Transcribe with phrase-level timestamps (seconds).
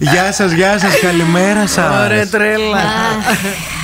[0.00, 2.82] Γεια σας, γεια σας, καλημέρα σας Ωραία, τρέλα.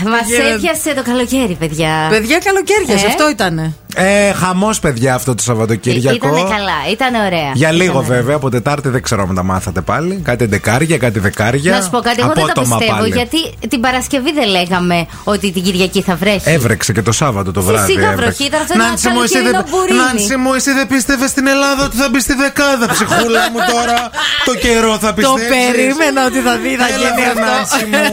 [0.05, 0.53] Μα Γίνεται.
[0.55, 2.07] έπιασε το καλοκαίρι, παιδιά.
[2.11, 3.07] Παιδιά, καλοκαίρια, Ε.
[3.07, 3.75] αυτό ήτανε.
[3.95, 7.51] Ε, Χαμός παιδιά αυτό το Σαββατοκύριακο Ήτανε καλά, ήταν ωραία.
[7.55, 8.19] Για λίγο Ήτανε ωραία.
[8.19, 10.21] βέβαια, από Τετάρτη δεν ξέρω αν τα μάθατε πάλι.
[10.25, 11.75] Κάτι εντεκάρια, κάτι δεκάρια.
[11.75, 12.99] Να σου πω κάτι, εγώ δεν το Απότομα πιστεύω.
[12.99, 13.13] πάλι.
[13.17, 16.41] Γιατί την Παρασκευή δεν λέγαμε ότι την Κυριακή θα βρέχει.
[16.51, 17.87] Έβρεξε και το Σάββατο το βράδυ.
[17.93, 18.23] Φυσικά έβρεξε.
[18.25, 19.99] βροχή, ήταν αυτό ένα Νάντσι μου, εσύ καλοκαιρινό δεν- μπουρίνι.
[19.99, 22.87] Νάντσι μου, εσύ δεν πίστευες στην Ελλάδα ότι θα μπει στη δεκάδα.
[22.95, 23.99] Ψυχούλα μου τώρα
[24.49, 25.49] το καιρό θα Το πιστέψεις.
[25.55, 27.45] περίμενα ότι θα δει, θα Έλα, γίνει βρε, αυτό.
[27.51, 28.07] Νάντσι μου.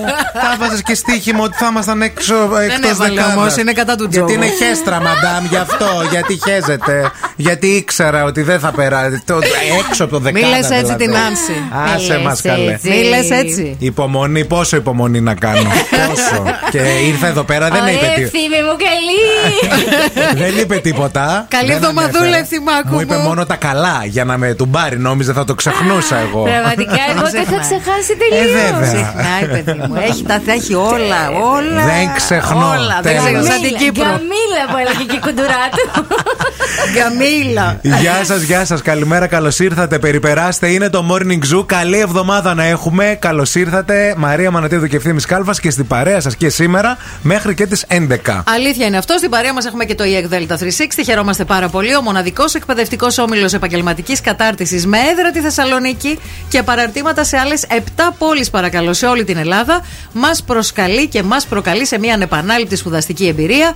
[0.44, 2.36] Θα βάζε και στοίχημα ότι θα ήμασταν έξω
[2.68, 3.36] εκτός έβαλε δεκάδας.
[3.38, 4.34] όμως, είναι κατά του Γιατί τζόγου.
[4.36, 5.90] είναι χέστρα, μαντάμ, γι' αυτό.
[6.12, 7.12] Γιατί χέζεται.
[7.36, 9.22] Γιατί ήξερα ότι δεν θα περάσει.
[9.26, 9.40] το-
[9.88, 10.46] Έξω από το δεκάδα.
[10.48, 11.04] Μη λες έτσι δηλαδή.
[11.04, 11.56] την Νάνση.
[11.96, 12.72] Άσε Μη μας λες καλέ.
[12.74, 12.90] έτσι.
[12.90, 13.76] Μη λες έτσι.
[13.80, 15.70] Υπομονή, πόσο υπομονή να κάνω.
[16.08, 16.44] πόσο.
[16.72, 18.22] και ήρθα εδώ πέρα, δεν Ωραία, είπε τι.
[18.22, 19.24] ευθύμη μου, καλή.
[20.44, 21.46] Δεν είπε τίποτα.
[21.50, 22.42] Καλή Δεν εβδομαδούλα, ανέφερε.
[22.42, 23.22] Ευθυμάκου Μου είπε μου.
[23.28, 24.98] μόνο τα καλά για να με του πάρει.
[25.00, 26.42] Νόμιζε θα το ξεχνούσα εγώ.
[26.44, 27.60] Πραγματικά, εγώ το είχα ξεχνάει.
[27.68, 28.52] ξεχάσει Ε, τελείως.
[28.62, 28.92] βέβαια.
[28.94, 29.94] Ξεχνάει, παιδί μου.
[30.10, 31.22] Έχει, τα, θα έχει όλα,
[31.56, 31.82] όλα.
[31.92, 32.68] Δεν ξεχνώ.
[32.78, 33.24] Όλα, δεν Τέλος.
[33.24, 33.44] ξεχνώ.
[33.52, 34.04] Σαν την Κύπρο.
[34.10, 36.06] Γκαμίλα που έλεγε και η κουντουρά του.
[36.94, 37.80] Γκαμίλα.
[37.82, 38.82] Γεια σας, γεια σας.
[38.82, 40.00] Καλημέρα, καλώς ήρθατε.
[40.00, 40.68] Περιπεράστε.
[40.68, 41.66] Είναι το Morning Zoo.
[41.66, 43.18] Καλή εβδομάδα να έχουμε.
[43.22, 44.14] Καλώς ήρθατε.
[44.18, 48.44] Μαρία Μανατίδου και ευθύνη Κάλβα και στην παρέα σας και σήμερα μέχρι και τις 11.
[48.56, 49.18] Αλήθεια είναι αυτό.
[49.18, 51.04] Στην παρέα μας έχουμε και το EEC Delta 360.
[51.06, 51.96] Χαιρόμαστε πάρα πολύ.
[51.96, 58.14] Ο μοναδικός εκπαιδευτικός όμιλος επαγγελματικής κατάρτισης με έδρα τη Θεσσαλονίκη και παραρτήματα σε άλλες 7
[58.18, 59.82] πόλεις, παρακαλώ, σε όλη την Ελλάδα.
[60.12, 63.74] Μας προσκαλεί και μας προκαλεί σε μια ανεπανάληπτη σπουδαστική εμπειρία.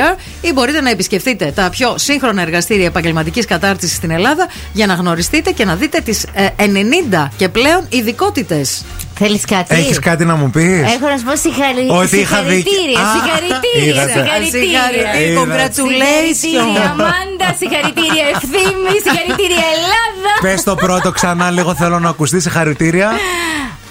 [0.00, 4.94] EECDelta360.gr ή μπορείτε να επισκεφτείτε τα πιο σύγχρονα εργαστήρια επαγγελματικής κατάρτισης στην Ελλάδα για να
[4.94, 8.84] γνωριστείτε και να δείτε τις 90 και πλέον ειδικότητες.
[9.22, 11.86] Θέλεις κάτι; Έχεις κάτι να μου πεις; Έχω να σου πω συγχαρη...
[11.90, 12.72] Ότι είχα δίκιο.
[12.72, 13.00] συγχαρητήρια.
[13.00, 13.84] Α, Συγχαρητήρια.
[13.88, 14.12] είδατε.
[14.12, 14.80] Συγχαρητήρια.
[14.80, 15.20] Συγχαρητήρια.
[15.20, 15.40] Είδατε.
[15.40, 16.36] Congratulations.
[16.40, 20.32] Συγχαρητήρια Αμάντα, συγχαρητήρια Ευθύμη, συγχαρητήρια Ελλάδα.
[20.44, 22.40] Πες το πρώτο ξανά, λίγο θέλω να ακουστεί.
[22.40, 23.08] Συγχαρητήρια.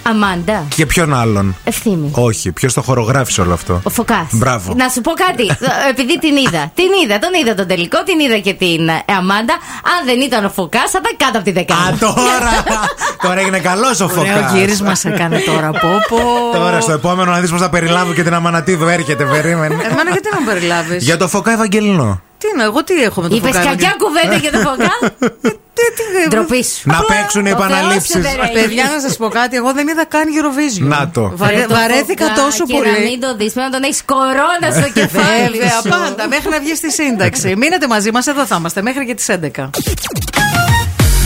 [0.04, 2.12] Αμάντα, Και ποιον άλλον; Ευθύμη.
[2.16, 4.28] Όχι, ποιος το χορογράφησε όλο αυτό; Ο Φωκάς.
[4.32, 4.74] Μπράβο.
[4.78, 5.46] Να σου πω κάτι.
[5.92, 6.72] Επειδή την είδα.
[6.76, 9.54] Την είδα, τον είδα τον τελικό, την είδα και την ε, Αμάντα.
[9.94, 11.98] Αν δεν ήταν ο Φωκάς, θα ήταν κάτω από τη Α, δεκάδα.
[12.16, 12.52] τώρα!
[13.26, 14.54] τώρα έγινε καλός ο Ωραίο Φωκάς.
[14.54, 15.70] γύρισμα σε έκανε τώρα.
[15.72, 16.18] Πω, πω.
[16.58, 18.88] Τώρα στο επόμενο να δεις πώς θα περιλάβω και την Αμανατίδου.
[18.88, 19.74] Έρχεται, περίμενε.
[19.74, 22.22] Εμένα γιατί να με περιλάβεις; Για το Φωκά Ευαγγελινό.
[22.38, 23.68] Τι είναι, εγώ τι έχω με το Είπες φωκάρι.
[23.68, 24.94] κακιά κουβέντα για τον Φωκά;
[25.96, 26.82] Τι, τι, Ντροπή σου.
[26.84, 28.12] Να παίξουν οι ο Θεός επαναλήψεις.
[28.12, 28.52] σε δεν έχει.
[28.54, 30.88] Παιδιά, να σας πω κάτι, εγώ δεν είδα καν Eurovision.
[30.88, 31.32] Να το.
[31.36, 33.04] Βαρε- Ρε, το βαρέθηκα Φωκά τόσο και να πολύ.
[33.10, 35.58] μην το δεις, πρέπει να τον έχεις κορώνα στο κεφάλι.
[35.58, 35.90] Βέβαια, σου.
[35.90, 37.56] πάντα, μέχρι να βγει στη σύνταξη.
[37.62, 39.70] Μείνετε μαζί μας, εδώ θα είμαστε, μέχρι και τις 11.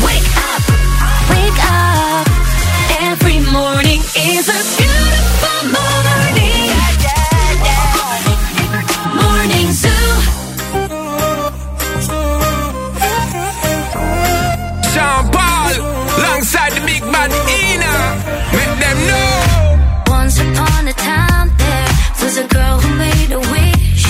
[0.08, 0.64] Wake up,
[1.34, 2.28] wake up.
[3.12, 4.02] Every morning
[4.34, 4.62] is a
[22.35, 24.03] was a girl who made a wish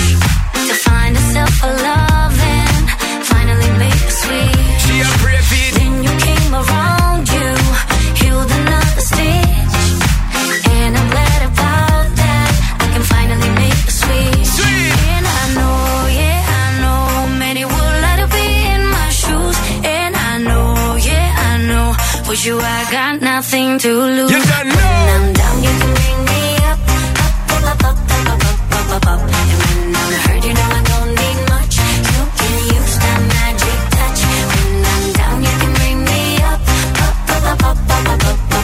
[0.67, 2.83] to find herself a love and
[3.31, 4.81] finally make a switch.
[4.83, 5.39] She a pray.
[5.77, 7.47] Then you came around, you
[8.19, 9.75] healed another stitch.
[10.77, 12.51] And I'm glad about that.
[12.83, 14.47] I can finally make a switch.
[14.57, 14.93] Sweet.
[15.15, 15.81] And I know,
[16.19, 17.37] yeah, I know.
[17.43, 19.57] Many would like to be in my shoes.
[19.99, 21.87] And I know, yeah, I know.
[22.29, 24.31] With you, I got nothing to lose.
[24.31, 24.41] You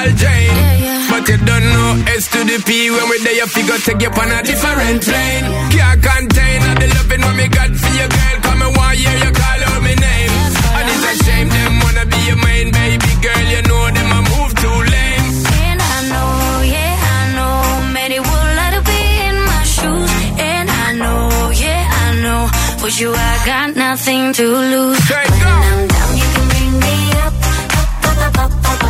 [0.00, 0.56] Gal Jane.
[0.56, 1.10] Yeah, yeah.
[1.10, 4.08] But you don't know S to the P when we're there, you figure take you
[4.08, 5.44] on a different plane.
[5.72, 8.36] Can't contain all the loving when we got for your girl.
[8.46, 10.32] Come and why yeah, you call out my name.
[10.78, 13.44] And it's a shame them wanna be your main baby girl.
[13.52, 15.26] You know them a move too lame.
[15.68, 16.32] And I know,
[16.64, 20.10] yeah, I know, many would love to be in my shoes.
[20.40, 21.28] And I know,
[21.60, 22.40] yeah, I know,
[22.80, 24.98] for you I got nothing to lose.
[25.12, 25.60] Hey, when.
[25.68, 28.84] I'm down, you can bring me up, up, up, up, up.
[28.84, 28.89] up.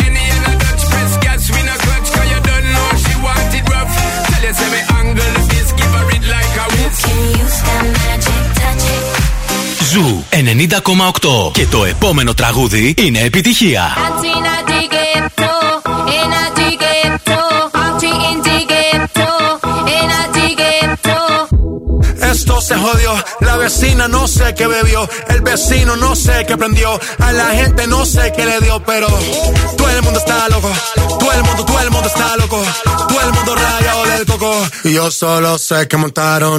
[9.90, 11.52] Ζου 90,8.
[11.52, 13.96] Και το επόμενο τραγούδι είναι επιτυχία.
[22.32, 23.12] Esto se jodió,
[23.48, 25.00] la vecina no sé qué bebió,
[25.34, 26.90] el vecino no sé qué prendió,
[27.26, 29.08] a la gente no sé qué le dio, pero
[29.78, 30.70] todo el mundo está loco,
[31.20, 32.60] todo el mundo, todo el mundo está loco,
[33.10, 34.52] todo el mundo rayado del coco,
[34.84, 36.58] y yo solo sé que montaron.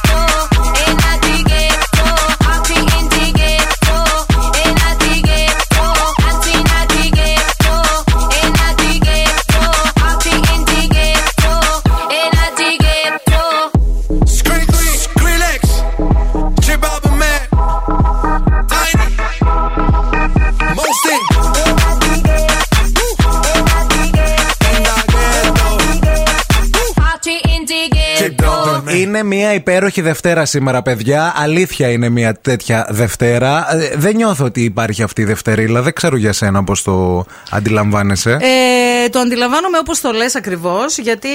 [29.11, 31.33] Είναι μια υπέροχη Δευτέρα σήμερα, παιδιά.
[31.37, 33.75] Αλήθεια είναι μια τέτοια Δευτέρα.
[33.75, 35.81] Ε, Δεν νιώθω ότι υπάρχει αυτή η Δευτερίλα.
[35.81, 38.31] Δεν ξέρω για σένα πώς το αντιλαμβάνεσαι.
[38.31, 41.27] Ε, το αντιλαμβάνομαι όπως το λες ακριβώς, γιατί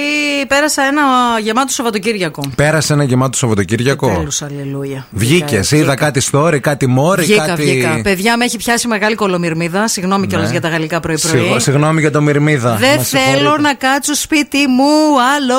[0.48, 1.02] πέρασα ένα
[1.42, 2.42] γεμάτο Σαββατοκύριακο.
[2.56, 4.08] Πέρασε ένα γεμάτο Σαββατοκύριακο.
[4.16, 5.06] Τέλος, αλληλούια.
[5.10, 5.94] Βγήκες, Βγήκα, είδα βγήκα.
[5.94, 7.62] κάτι story, κάτι μόρι, Βγήκα, κάτι.
[7.62, 8.00] βγήκα.
[8.02, 9.88] Παιδιά, με έχει πιάσει μεγάλη κολομυρμίδα.
[9.88, 10.52] Συγγνώμη κιόλας Ναι.
[10.52, 11.60] για τα γαλλικά Συγγνώ- πρωί-πρωί.
[11.60, 12.74] Συγγνώμη για το μυρμίδα.
[12.74, 13.60] Δεν Μα θέλω συγχωρείτε.
[13.60, 15.54] να κάτσω σπίτι μου άλλο.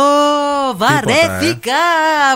[0.77, 1.81] Βαρέθηκα.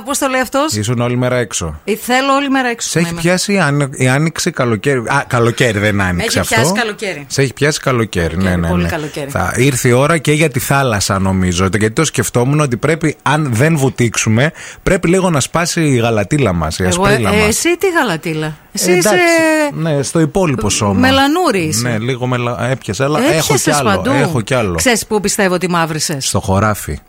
[0.06, 1.80] Πώς το λέει αυτός; Ήσουν όλη μέρα έξω.
[2.02, 2.90] Θέλω όλη μέρα έξω.
[2.90, 3.22] Σε έχει να είμαι.
[3.22, 5.00] πιάσει η, άνοι- η άνοιξη καλοκαίρι.
[5.00, 6.56] Α, καλοκαίρι δεν άνοιξε έχει αυτό.
[6.56, 7.26] πιάσει καλοκαίρι.
[7.28, 8.38] Σε έχει πιάσει καλοκαίρι.
[8.38, 8.90] Ναι, ναι, πολύ ναι.
[8.90, 9.30] καλοκαίρι.
[9.30, 11.68] Θα ήρθε η ώρα και για τη θάλασσα, νομίζω.
[11.72, 14.52] Γιατί το σκεφτόμουν ότι πρέπει, αν δεν βουτήξουμε,
[14.84, 17.48] πρέπει λίγο να σπάσει η γαλατήλα μας, η Εγώ, ασπρίλα ε, μας.
[17.48, 19.72] εσύ τι γαλατήλα; Εσύ Εντάξει, είσαι.
[19.74, 21.00] Ναι, στο υπόλοιπο σώμα.
[21.00, 21.88] Μελανούρη είσαι.
[21.88, 22.70] Ναι, λίγο μελα...
[22.70, 23.90] έπιασε, αλλά έχω Έπιασες κι άλλο.
[23.90, 24.12] παντού.
[24.12, 24.76] Έχω κι άλλο.
[24.76, 27.00] Ξέρεις πού πιστεύω ότι μαύρησες; Στο χωράφι.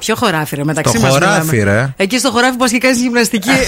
[0.00, 1.72] Ποιο χωράφι, ρε, μεταξύ Στο μας χωράφι, μιλάμε.
[1.80, 1.94] ρε.
[1.96, 3.50] Εκεί στο χωράφι που πας και κάνεις γυμναστική.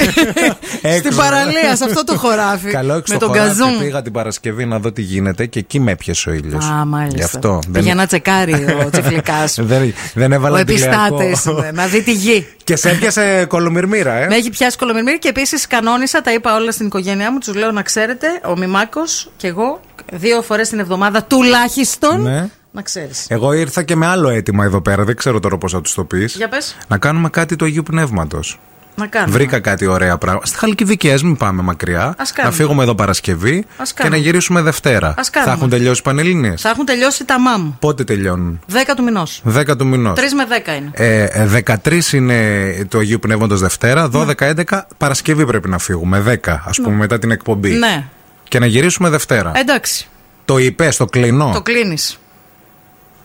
[0.78, 1.16] Στην Έξω.
[1.16, 2.70] παραλία, σε αυτό το χωράφι.
[2.70, 3.58] Καλό έξω με στο τον χωράφι.
[3.58, 3.78] καζούν.
[3.78, 6.64] Πήγα την Παρασκευή να δω τι γίνεται και εκεί με έπιασε ο ήλιος.
[6.64, 7.16] Α, μάλιστα.
[7.18, 7.58] Γι' αυτό.
[7.72, 8.54] Πήγε να τσεκάρει
[8.86, 9.64] ο τσιφλικάς σου.
[9.64, 11.22] δεν, δεν έβαλα Ο αντιλιακό.
[11.22, 11.72] επιστάτε.
[11.72, 12.46] να δει τη γη.
[12.64, 14.26] Και σε έπιασε κολομυρμύρα, ε.
[14.26, 17.38] Με έχει πιάσει κολομερμύρη και επίσης κανόνισα, τα είπα όλα στην οικογένειά μου.
[17.38, 19.00] Τους λέω να ξέρετε, ο Μιμάκο
[19.36, 19.80] και εγώ
[20.12, 22.50] δύο φορές την εβδομάδα τουλάχιστον.
[22.74, 22.80] Ναι.
[22.80, 23.26] Να ξέρεις.
[23.28, 25.04] Εγώ ήρθα και με άλλο αίτημα εδώ πέρα.
[25.04, 26.34] Δεν ξέρω τώρα πώς θα τους το πεις.
[26.34, 26.76] Για πες.
[26.88, 28.58] Να κάνουμε κάτι του Αγίου Πνεύματος.
[28.96, 29.32] Να κάνουμε.
[29.32, 30.46] Βρήκα κάτι ωραία πράγματα.
[30.46, 32.14] Στη Χαλκιδική, α μην πάμε μακριά.
[32.18, 32.54] Ας κάνουμε.
[32.54, 34.16] να φύγουμε εδώ Παρασκευή Ας και κάνουμε.
[34.16, 35.14] να γυρίσουμε Δευτέρα.
[35.18, 35.52] Ας κάνουμε.
[35.52, 37.72] Θα έχουν τελειώσει οι Πανελλήνιες; Θα έχουν τελειώσει τα μάμ.
[37.78, 39.42] Πότε τελειώνουν; 10 του μηνός.
[39.44, 40.18] 10 του μηνός.
[40.18, 40.90] 3 με 10 είναι.
[40.92, 44.08] Ε, ε, 13 είναι το Αγίου Πνεύματος Δευτέρα, Ναι.
[44.08, 47.70] 12-11 Παρασκευή πρέπει να φύγουμε, 10 ας πούμε μετά την εκπομπή.
[47.70, 48.04] Ναι.
[48.48, 49.52] Και να γυρίσουμε Δευτέρα.
[49.54, 50.06] Εντάξει.
[50.44, 51.50] Το είπες, το κλείνω.
[51.54, 52.16] Το κλείνεις.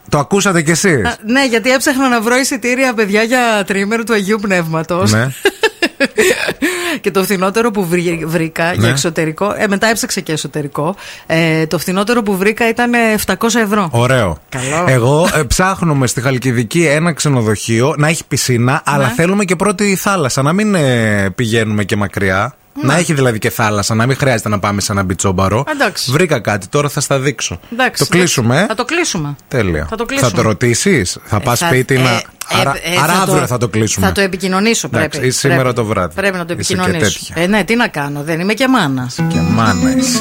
[0.09, 4.39] Το ακούσατε κι εσείς; Ναι, γιατί έψαχνα να βρω εισιτήρια, παιδιά, για τριήμερο του Αγίου
[4.41, 5.11] Πνεύματος.
[5.11, 5.27] ναι.
[7.01, 8.89] και το φθηνότερο που βρή- βρήκα για Ναι.
[8.89, 9.53] εξωτερικό.
[9.57, 10.95] Ε, μετά έψαξα και εσωτερικό.
[11.25, 13.33] Ε, το φθηνότερο που βρήκα ήταν ε, 700
[13.63, 13.89] ευρώ.
[13.91, 14.37] Ωραίο.
[14.49, 14.85] Καλό.
[14.87, 18.79] Εγώ ε, ψάχνουμε στη Χαλκιδική ένα ξενοδοχείο να έχει πισίνα, Ναι.
[18.83, 20.41] αλλά θέλουμε και πρώτη θάλασσα.
[20.41, 22.55] Να μην ε, πηγαίνουμε και μακριά.
[22.81, 22.93] Ναι.
[22.93, 25.63] Να έχει δηλαδή και θάλασσα, να μην χρειάζεται να πάμε σε ένα μπιτσόμπαρο.
[25.71, 26.11] Εντάξει.
[26.11, 27.59] Βρήκα κάτι, τώρα θα στα δείξω.
[27.71, 28.59] Εντάξει, το κλείσουμε.
[28.61, 29.35] ε; Θα το κλείσουμε.
[29.47, 29.85] Τέλεια.
[29.89, 30.31] Θα το κλείσουμε.
[30.31, 32.09] το ρωτήσεις, θα πας Ε, θα- σπίτι να.
[32.09, 34.05] ε, ε, άρα ε, άρα θα αύριο θα το κλείσουμε.
[34.05, 35.05] Θα το επικοινωνήσω πρέπει.
[35.05, 35.75] Εντάξει, ή σήμερα Πρέπει.
[35.75, 36.13] το βράδυ.
[36.15, 37.19] Πρέπει να το Είσαι και επικοινωνήσω.
[37.25, 37.43] τέτοια.
[37.43, 39.15] Ε, ναι, τι να κάνω, δεν είμαι και μάνας.
[39.27, 40.19] Και μάνας είσαι.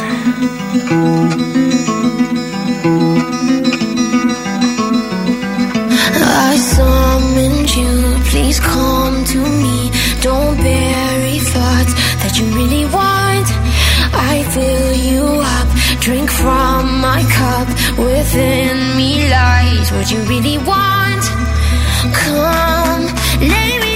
[6.48, 7.92] I summoned you,
[8.30, 9.90] please come to me.
[10.20, 11.25] Don't bury thoughts that
[12.38, 13.48] you really want.
[14.12, 15.68] I fill you up,
[16.00, 17.68] drink from my cup.
[17.98, 21.24] Within me lies what you really want.
[22.12, 23.04] Come,
[23.40, 23.95] lay me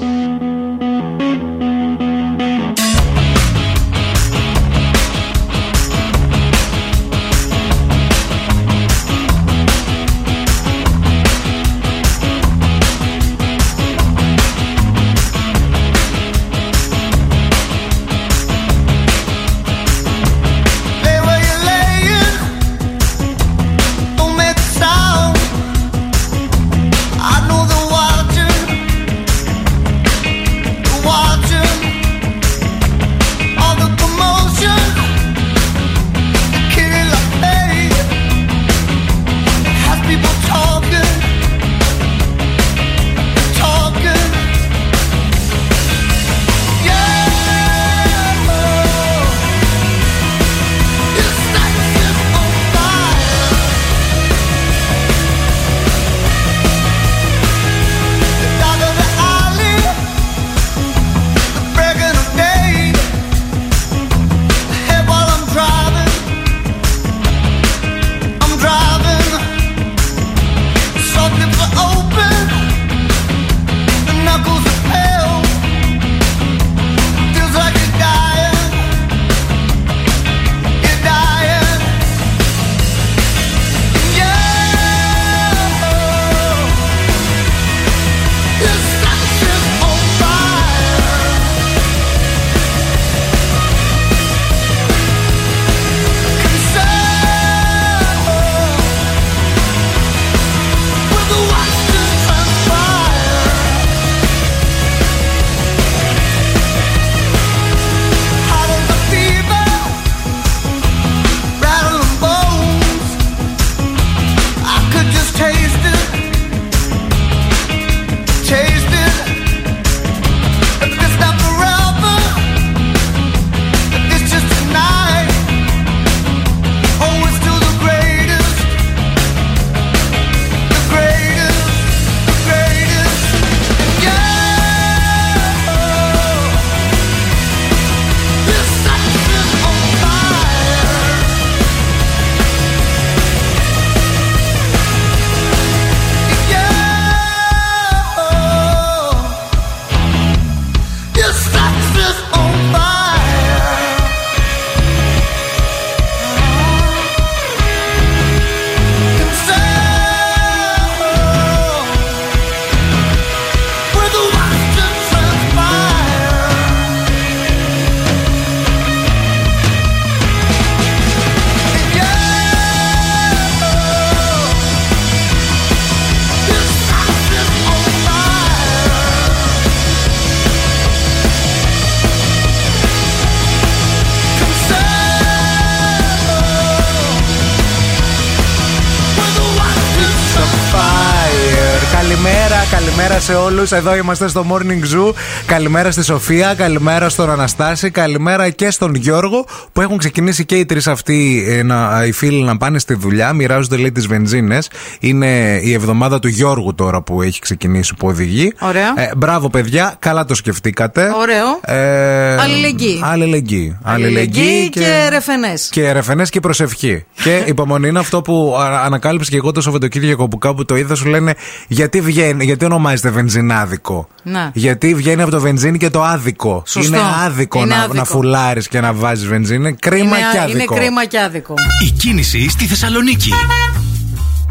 [193.61, 193.87] Καλημέρα σε όλου.
[193.87, 195.13] Εδώ είμαστε στο Morning Zoo.
[195.45, 196.53] Καλημέρα στη Σοφία.
[196.53, 197.91] Καλημέρα στον Αναστάση.
[197.91, 202.41] Καλημέρα και στον Γιώργο που έχουν ξεκινήσει και οι τρεις αυτοί ε, να, οι φίλοι
[202.43, 203.33] να πάνε στη δουλειά.
[203.33, 204.69] Μοιράζονται λέει τις βενζίνες.
[204.99, 208.53] Είναι η εβδομάδα του Γιώργου τώρα που έχει ξεκινήσει που οδηγεί.
[208.59, 208.93] Ωραία.
[208.95, 209.95] Ε, μπράβο, παιδιά.
[209.99, 211.09] Καλά το σκεφτήκατε.
[211.19, 211.77] Ωραίο.
[211.79, 212.99] Ε, Αλληλεγγύη.
[213.03, 213.77] Αλληλεγγύη.
[213.83, 215.69] Αλληλεγγύη και ρεφενές.
[215.71, 217.05] Και ρεφενές και προσευχή.
[217.23, 220.95] και υπομονή είναι αυτό που α- ανακάλυψε και εγώ το Σαββατοκύριακο που κάπου το είδα.
[220.95, 221.33] Σου λένε
[221.67, 224.51] γιατί, βγαίνει, γιατί ονομάζεται βενζινάδικο; Να.
[224.53, 226.95] Γιατί βγαίνει από το βενζίνη και το άδικο; Σωστό.
[226.95, 227.93] Είναι άδικο, Είναι να, άδικο.
[227.93, 229.60] να φουλάρεις και να βάζεις βενζίνη.
[229.79, 230.75] Κρίμα είναι, και είναι άδικο.
[230.75, 231.53] κρίμα και άδικο.
[231.85, 233.31] Η κίνηση στη Θεσσαλονίκη.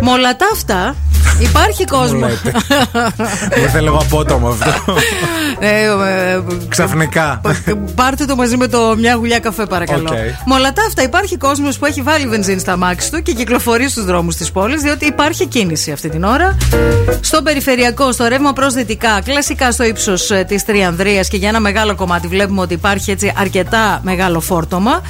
[0.03, 0.95] Με όλα τα αυτά,
[1.39, 2.19] υπάρχει κόσμο.
[2.27, 2.53] λέτε.
[3.57, 4.95] Μου ήρθε λίγο απότομο αυτό.
[5.59, 7.41] Ε, ε, Ξαφνικά.
[7.95, 10.09] Πάρτε το μαζί με το μια γουλιά καφέ, παρακαλώ.
[10.09, 10.17] Οκ.
[10.47, 13.89] Με όλα τα αυτά, υπάρχει κόσμος που έχει βάλει βενζίνη στ' αμάξι του και κυκλοφορεί
[13.89, 16.57] στους δρόμους της πόλης, διότι υπάρχει κίνηση αυτή την ώρα.
[17.21, 21.95] Στο περιφερειακό, στο ρεύμα προς δυτικά, κλασικά στο ύψος της Τριανδρίας και για ένα μεγάλο
[21.95, 24.93] κομμάτι βλέπουμε ότι υπάρχει έτσι αρκετά μεγάλο φόρτωμα.
[24.93, 25.01] Α,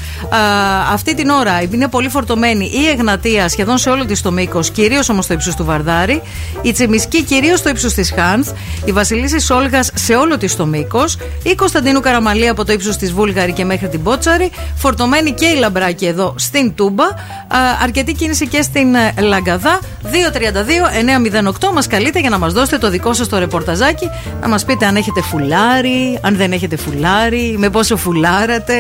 [0.93, 5.09] αυτή την ώρα είναι πολύ φορτωμένη η Εγνατία σχεδόν σε όλο της το μήκος, κυρίως
[5.09, 6.23] όμως στο ύψος του Βαρδάρη.
[6.63, 8.51] Η Τσιμισκή κυρίως στο ύψος της Χάνθ.
[8.85, 11.17] Η Βασιλίση Σόλγα σε όλο της το μήκος.
[11.43, 14.51] Η Κωνσταντίνου Καραμαλή από το ύψος της Βούλγαρη και μέχρι την Πότσαρη.
[14.77, 17.05] Φορτωμένη και η Λαμπράκη εδώ στην Τούμπα.
[17.05, 17.13] Α,
[17.83, 19.81] αρκετή κίνηση και στην ε, Λαγκαδά.
[21.61, 24.11] 232-908 μας καλείτε για να μας δώσετε το δικό σας το ρεπορταζάκι.
[24.41, 28.75] Να μας πείτε αν έχετε φουλάρι, αν δεν έχετε φουλάρι, με πόσο φουλάρατε,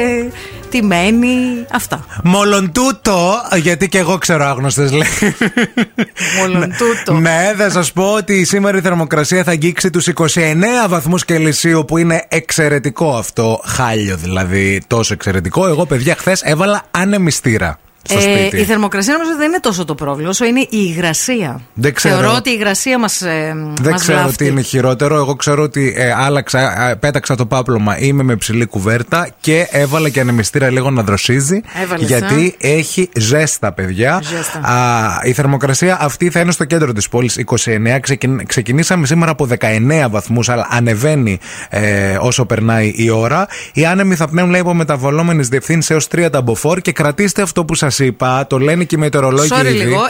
[0.70, 1.64] τι μένει.
[1.72, 2.04] Αυτά.
[2.24, 5.34] Μόλον τούτο, γιατί και εγώ ξέρω άγνωστες λέει.
[6.38, 7.18] Μόλον τούτο.
[7.20, 11.98] Ναι, θα σας πω ότι σήμερα η θερμοκρασία θα αγγίξει τους 29 βαθμούς Κελσίου, που
[11.98, 13.60] είναι εξαιρετικό αυτό.
[13.64, 15.66] Χάλιο δηλαδή, τόσο εξαιρετικό.
[15.66, 18.62] Εγώ, παιδιά, χθες έβαλα ανεμιστήρα στο Ε, σπίτι.
[18.62, 21.60] η θερμοκρασία νομίζω δεν είναι τόσο το πρόβλημα, όσο είναι η υγρασία.
[21.74, 22.14] Δεν ξέρω.
[22.16, 24.36] Θεωρώ ότι η υγρασία μας ε, Δεν μας ξέρω βλάφτει.
[24.44, 25.16] τι είναι χειρότερο.
[25.16, 27.98] Εγώ ξέρω ότι ε, άλλαξα, ε, πέταξα το πάπλωμα.
[27.98, 31.60] Είμαι με ψηλή κουβέρτα και έβαλα και ανεμιστήρα λίγο να δροσίζει.
[31.82, 34.22] Έβαλες, γιατί έχει ζέστα, παιδιά.
[34.24, 34.58] Ζέστα.
[34.58, 38.00] Α, η θερμοκρασία αυτή θα είναι στο κέντρο της πόλης 29.
[38.00, 43.46] Ξεκιν- ξεκινήσαμε σήμερα από 19 βαθμούς, αλλά ανεβαίνει ε, όσο περνάει η ώρα.
[43.72, 47.74] Οι άνεμοι θα πνέουν, λέει, από μεταβολόμενες διευθύνσεις έως 3 ταμποφόρ και κρατήστε αυτό που
[47.74, 48.46] σας είπα.
[48.46, 49.48] Το λένε και οι μετεωρολόγοι.
[49.52, 49.72] Sorry ήδη.
[49.72, 50.00] λίγο,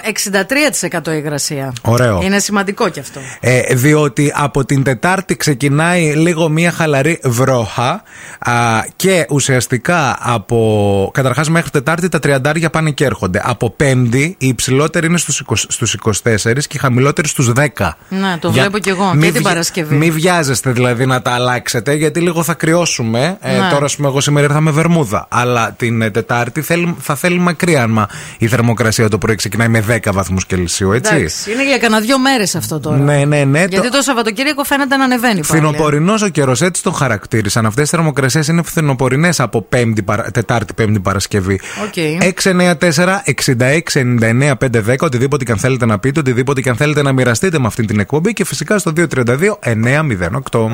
[1.09, 1.73] 63% υγρασία.
[1.83, 2.21] Ωραίο.
[2.23, 3.21] Είναι σημαντικό κι αυτό.
[3.41, 8.03] Ε, διότι από την Τετάρτη ξεκινάει λίγο μια χαλαρή βρόχα
[8.39, 8.53] α,
[8.97, 11.11] και ουσιαστικά από.
[11.15, 13.41] Καταρχάς μέχρι Τετάρτη τα τριαντάρια πάνε και έρχονται.
[13.45, 16.13] Από Πέμπτη η υψηλότερη είναι στους, 20 στους 24
[16.67, 17.97] και η χαμηλότερη στους 10.
[18.09, 19.95] Να, το βλέπω κι εγώ, μη και την βγα- Παρασκευή.
[19.95, 23.37] Μη βιάζεστε δηλαδή να τα αλλάξετε γιατί λίγο θα κρυώσουμε.
[23.41, 23.69] Ε, Ναι.
[23.71, 25.27] τώρα, ας πούμε, εγώ σήμερα ήρθα με βερμούδα.
[25.31, 27.39] Αλλά την ε, Τετάρτη θέλει, θα θέλει
[27.71, 31.15] μακριά άμα η θερμοκρασία το πρωί ξεκινάει με 10 βαθμούς Κελσίου, έτσι.
[31.15, 32.97] Εντάξει, είναι για κανένα δύο μέρες αυτό τώρα.
[32.97, 33.65] Ναι, ναι, ναι.
[33.69, 35.45] Γιατί το Σαββατοκύριακο φαίνεται να ανεβαίνει πάλι.
[35.45, 37.67] Φθινοπωρινός ο καιρός, έτσι τον χαρακτήρισαν.
[37.67, 41.61] Αυτές οι θερμοκρασίες είναι φθινοπωρινές από πέμπτη, παρα- Τετάρτη, Πέμπτη Παρασκευή.
[41.85, 41.95] Οκ.
[42.23, 44.95] 694-6699-510.
[45.01, 48.01] Οτιδήποτε και αν θέλετε να πείτε, οτιδήποτε και αν θέλετε να μοιραστείτε με αυτή την
[48.01, 50.71] εκπομπή και φυσικά στο 232-908.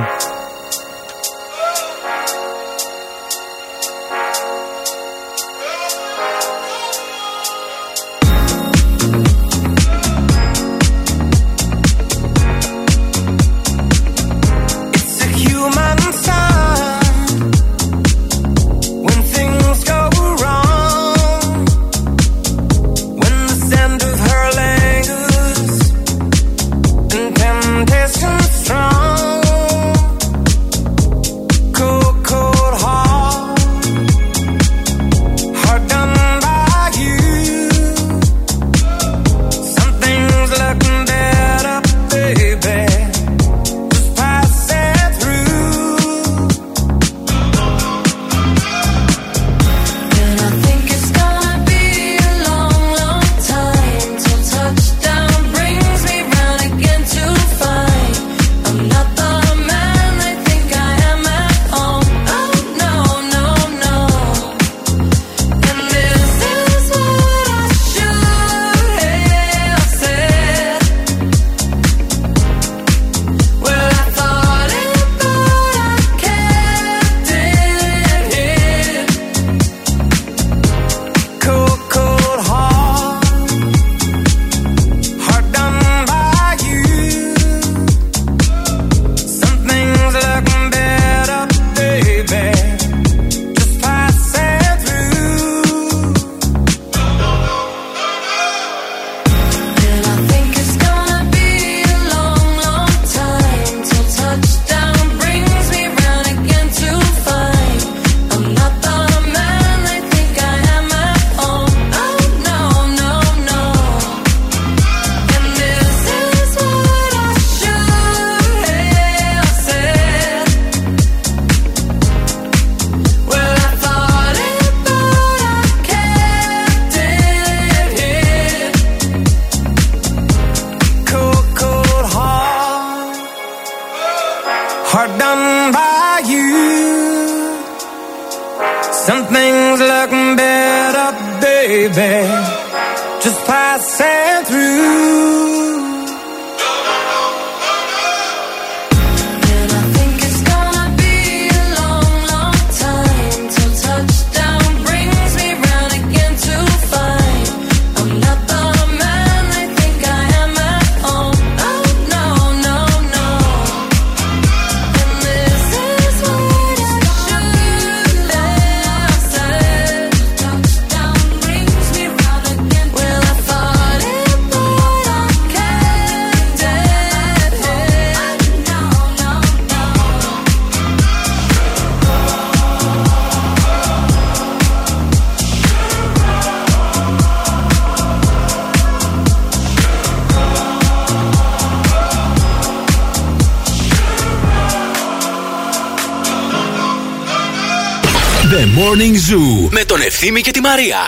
[200.18, 200.98] Ευθύμη και τη Μαρία.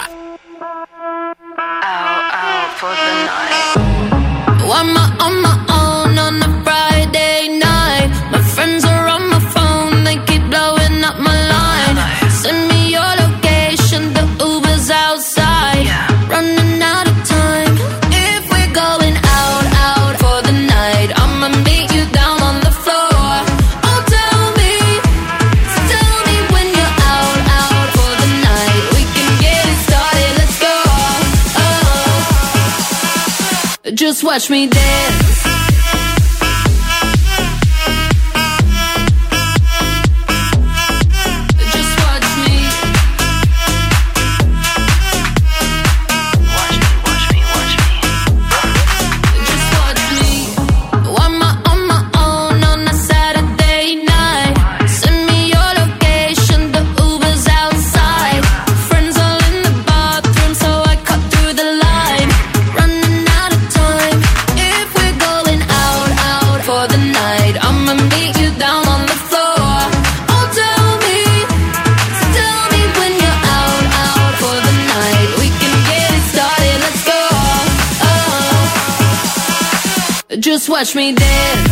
[2.80, 3.27] Why
[34.18, 35.37] Just watch me dance.
[80.78, 81.67] Watch me dance.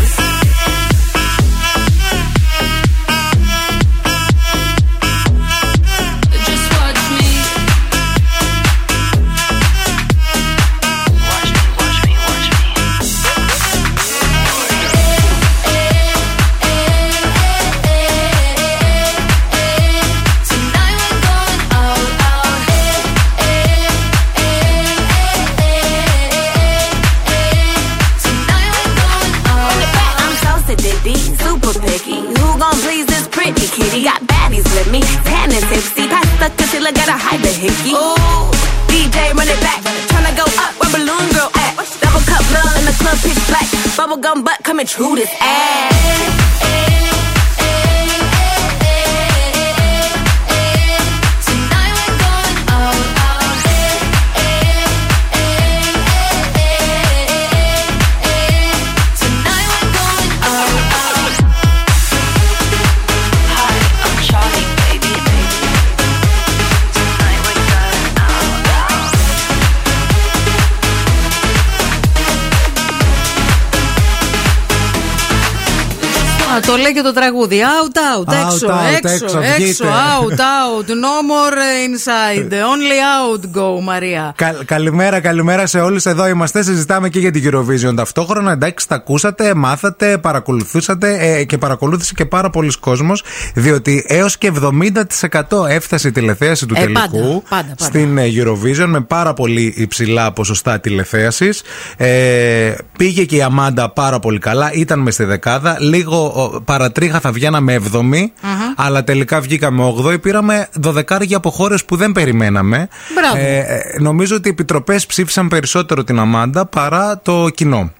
[77.13, 77.61] Το λέει και το τραγούδι.
[77.61, 79.85] Out, out, Out, έξω, out, έξω, έξω, έξω, βγείτε.
[79.85, 80.89] out, out.
[80.89, 82.53] No more inside.
[82.53, 84.33] Only out go, Μαρία.
[84.37, 86.05] Κα- καλημέρα, καλημέρα σε όλους.
[86.05, 86.63] Εδώ είμαστε.
[86.63, 88.53] Συζητάμε και για την Eurovision ταυτόχρονα.
[88.53, 93.23] Εντάξει, τα ακούσατε, μάθατε, παρακολουθούσατε ε, και παρακολούθησε και πάρα πολλοί κόσμος.
[93.55, 97.85] Διότι έως και 70% έφτασε η τηλεθέαση του Ε, τελικού πάντα, πάντα, πάντα.
[97.85, 101.63] στην ε, Eurovision με πάρα πολύ υψηλά ποσοστά τηλεθέασης.
[101.97, 104.73] Ε, πήγε και η Αμάντα πάρα πολύ καλά.
[104.73, 105.77] Ήταν μες στη δεκάδα.
[105.81, 108.31] Λίγο ο, παρατρίχα θα βγαίναμε 7η,
[108.77, 110.21] αλλά τελικά βγήκαμε 8η.
[110.21, 112.89] Πήραμε 12 από χώρες που δεν περιμέναμε.
[113.15, 113.37] Μπράβο.
[113.37, 117.91] Ε, ε, νομίζω ότι οι επιτροπές ψήφισαν περισσότερο την Αμάντα παρά το κοινό.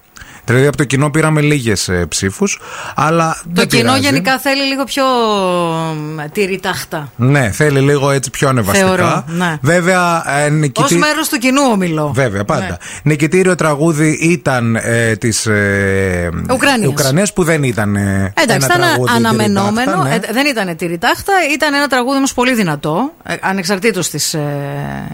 [0.47, 2.59] Δηλαδή από το κοινό πήραμε λίγες ψήφους,
[2.95, 3.41] αλλά.
[3.43, 4.01] Το δεν κοινό πειράζει.
[4.01, 5.03] γενικά θέλει λίγο πιο
[5.95, 7.11] μ, τυριτάχτα.
[7.15, 8.85] Ναι, θέλει λίγο έτσι πιο ανεβαστικά.
[8.87, 9.57] Θεωρώ, ναι.
[9.61, 10.95] Βέβαια, ε, Ω νικητή...
[10.95, 12.11] μέρος του κοινού ομιλώ.
[12.15, 12.67] Βέβαια, πάντα.
[12.67, 12.75] Ναι.
[13.03, 16.89] Νικητήριο τραγούδι ήταν ε, της ε, Ουκρανίας.
[16.89, 17.95] Ουκρανίας που δεν ήταν.
[17.95, 19.91] Ε, Εντάξει, ένα ήταν τραγούδι αναμενόμενο.
[19.91, 20.15] τυριτάχτα, ναι.
[20.15, 23.13] Ε, δεν ήταν τυριτάχτα, ήταν ένα τραγούδι όμως πολύ δυνατό.
[23.23, 24.41] Ε, Ανεξαρτήτως της ε,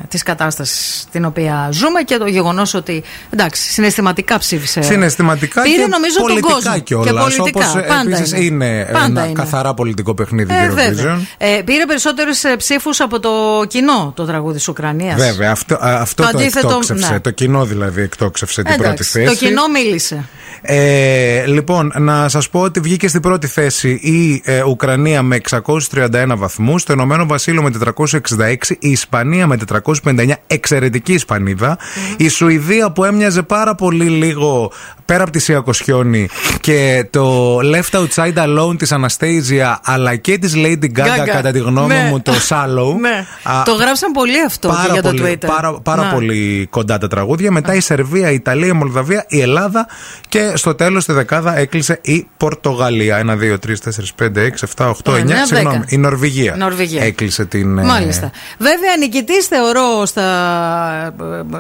[0.08, 3.04] της κατάστασης την οποία ζούμε και το γεγονός ότι.
[3.30, 4.82] Εντάξει, συναισθηματικά ψήφισε.
[4.82, 6.74] Συναισθηματικά συναισθηματικά Πήρε, και νομίζω, τον πολιτικά κόσμο.
[6.74, 7.36] Και κιόλας.
[7.36, 7.70] πολιτικά.
[7.72, 8.66] Όπως Πάντα επίσης είναι.
[8.66, 9.34] είναι, Πάντα ένα είναι.
[9.34, 10.74] καθαρά πολιτικό παιχνίδι Ε, Eurovision.
[10.76, 11.22] βέβαια.
[11.38, 13.32] Ε, πήρε περισσότερες ψήφους από το
[13.68, 15.16] κοινό το τραγούδι της Ουκρανίας.
[15.22, 17.12] Βέβαια, αυτό, α, αυτό Το το, αντίθετο, εκτόξευσε.
[17.12, 17.20] ναι.
[17.20, 19.26] Το κοινό δηλαδή εκτόξευσε την πρώτη Εντάξει, θέση.
[19.26, 20.26] το κοινό μίλησε.
[20.66, 26.34] Ε, λοιπόν, να σας πω ότι βγήκε στην πρώτη θέση η ε, Ουκρανία με 631
[26.36, 29.58] βαθμούς, το Ηνωμένο Βασίλειο με 466, η Ισπανία με
[30.04, 31.78] 459, εξαιρετική Ισπανίδα,
[32.18, 34.72] η Σουηδία που έμοιαζε πάρα πολύ λίγο
[35.06, 36.28] πέρα από τη Σία Κοσιόνη
[36.60, 41.26] και το Left Outside Alone της Anastasia αλλά και της Lady Gaga, Gaga.
[41.26, 42.08] κατά τη γνώμη Ναι.
[42.10, 42.96] μου το Shallow.
[43.00, 43.26] Ναι.
[43.54, 45.46] Α, το γράψαν πολύ αυτό και Πάρα, για το πολύ, Twitter.
[45.56, 46.10] πάρα, πάρα Να.
[46.14, 47.52] πολύ κοντά τα τραγούδια.
[47.52, 49.88] Μετά η Σερβία, η Ιταλία, η Μολδαβία, η Ελλάδα
[50.30, 53.24] και στο τέλος τη δεκάδα έκλεισε η Πορτογαλία.
[53.26, 55.18] 1, 2, 3, 4, 5, 6, 7, 8, 9.
[55.18, 55.86] Εννιά, Συγγνώμη, δέκα.
[55.90, 56.56] η Νορβηγία.
[56.58, 57.04] Νορβηγία.
[57.04, 57.78] Έκλεισε την.
[57.78, 58.32] ε, Μάλιστα.
[58.58, 60.28] Βέβαια, νικητής θεωρώ στα...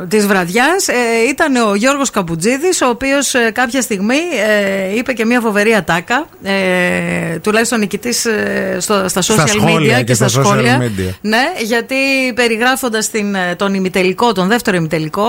[0.07, 0.93] της βραδιάς ε,
[1.29, 4.15] ήταν ο Γιώργος Καμπουτζίδης, ο οποίος κάποια στιγμή
[4.95, 6.25] ε, είπε και μια φοβερή ατάκα.
[6.43, 10.81] Ε, τουλάχιστον νικητής ε, στο- στα social Στα σχόλια media και στα social σχόλια.
[10.81, 11.13] media.
[11.21, 11.95] Ναι, γιατί
[12.35, 13.09] περιγράφοντας
[13.55, 15.25] τον ημιτελικό, τον δεύτερο ημιτελικό,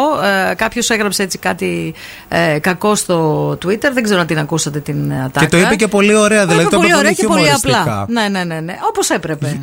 [0.50, 1.94] ε, κάποιος έγραψε έτσι κάτι
[2.28, 3.90] ε, κακό στο Twitter.
[3.92, 5.46] Δεν ξέρω αν την ακούσατε την ατάκα.
[5.46, 7.80] Και το είπε και πολύ ωραία, δηλαδή είπε το είπε πολύ ωραία και πολύ χιουμοριστικά.
[7.80, 8.06] απλά.
[8.08, 8.78] Ναι, ναι, ναι, ναι.
[8.88, 9.60] Όπως έπρεπε.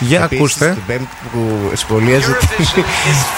[0.00, 0.72] Για Επίσης, ακούστε.
[0.72, 2.66] Την Πέμπτη που σχολίαζε την,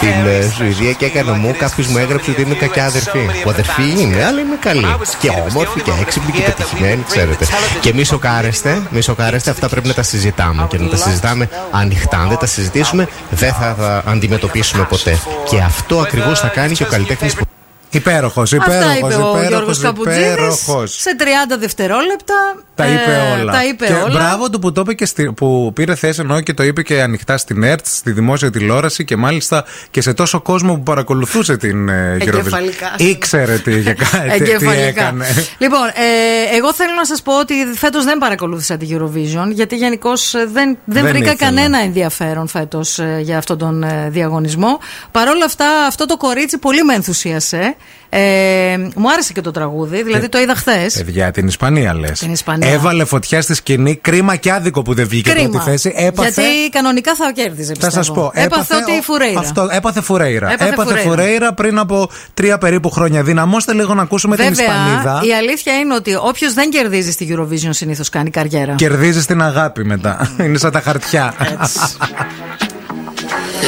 [0.00, 3.18] την ε, Σουηδία και έκανε μου, κάποιος μου έγραψε ότι είμαι κακιά αδερφή.
[3.42, 4.86] Που αδερφή είναι, αλλά είμαι καλή.
[5.20, 7.46] Και όμορφη και έξυπνη και πετυχημένη, ξέρετε.
[7.80, 10.66] Και μη σοκάρεστε, μη σοκάρεστε, αυτά πρέπει να τα συζητάμε.
[10.68, 12.18] Και να τα συζητάμε ανοιχτά.
[12.18, 15.18] Αν δεν τα συζητήσουμε, δεν θα τα αντιμετωπίσουμε ποτέ.
[15.48, 17.44] Και αυτό ακριβώς θα κάνει και ο καλλιτέχνης που.
[17.90, 19.14] Υπέροχος, Αυτά υπέροχος.
[19.14, 20.36] είπε ο Γιώργος Καμπουτζίδη.
[20.84, 22.34] Σε 30 δευτερόλεπτα.
[22.74, 23.52] Τα ε, είπε όλα.
[23.52, 24.08] Τα είπε και όλα.
[24.12, 27.02] μπράβο του που το είπε και στη, που πήρε θέση ενώ και το είπε και
[27.02, 31.88] ανοιχτά στην ΕΡΤ, στη δημόσια τηλεόραση και μάλιστα και σε τόσο κόσμο που παρακολουθούσε την
[31.88, 32.26] ε, Eurovision.
[32.28, 32.94] Εγκεφαλικά.
[32.96, 34.82] Ήξερε τι, για κα- τι, τι Εγκεφαλικά.
[34.86, 35.26] έκανε.
[35.58, 40.30] Λοιπόν, ε, εγώ θέλω να σας πω ότι φέτος δεν παρακολούθησα τη Eurovision, γιατί γενικώς
[40.32, 41.34] δεν, δεν, Δεν βρήκα ήθελα.
[41.34, 44.78] κανένα ενδιαφέρον φέτος για αυτόν τον ε, διαγωνισμό.
[45.10, 47.75] Παρ' όλα αυτά, αυτό το κορίτσι πολύ με ενθουσίασε.
[48.08, 50.94] Ε, μου άρεσε και το τραγούδι, δηλαδή το είδα χθες.
[50.94, 52.18] Παιδιά, την Ισπανία λες.
[52.18, 52.70] Την Ισπανία.
[52.70, 53.96] Έβαλε φωτιά στη σκηνή.
[53.96, 55.48] Κρίμα και άδικο που δεν βγήκε Κρίμα.
[55.48, 55.92] πρώτη θέση.
[55.96, 56.42] Έπαθε.
[56.42, 57.72] Γιατί κανονικά θα κέρδιζε.
[57.78, 58.04] Θα πιστεύω.
[58.04, 58.30] σα πω.
[58.34, 59.38] Έπαθε ότι η Φουρέιρα.
[59.38, 60.52] Αυτό, έπαθε Φουρέιρα.
[60.52, 61.00] Έπαθε Φουρέιρα.
[61.10, 63.22] Φουρέιρα πριν από τρία περίπου χρόνια.
[63.22, 65.20] Δυναμώστε λίγο να ακούσουμε την Βέβαια, Ισπανίδα.
[65.24, 68.74] η αλήθεια είναι ότι όποιος δεν κερδίζει στη Eurovision συνήθως κάνει καριέρα.
[68.74, 70.34] Κερδίζει την αγάπη μετά.
[70.40, 71.34] Είναι σαν τα χαρτιά.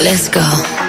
[0.05, 0.88] Let's go.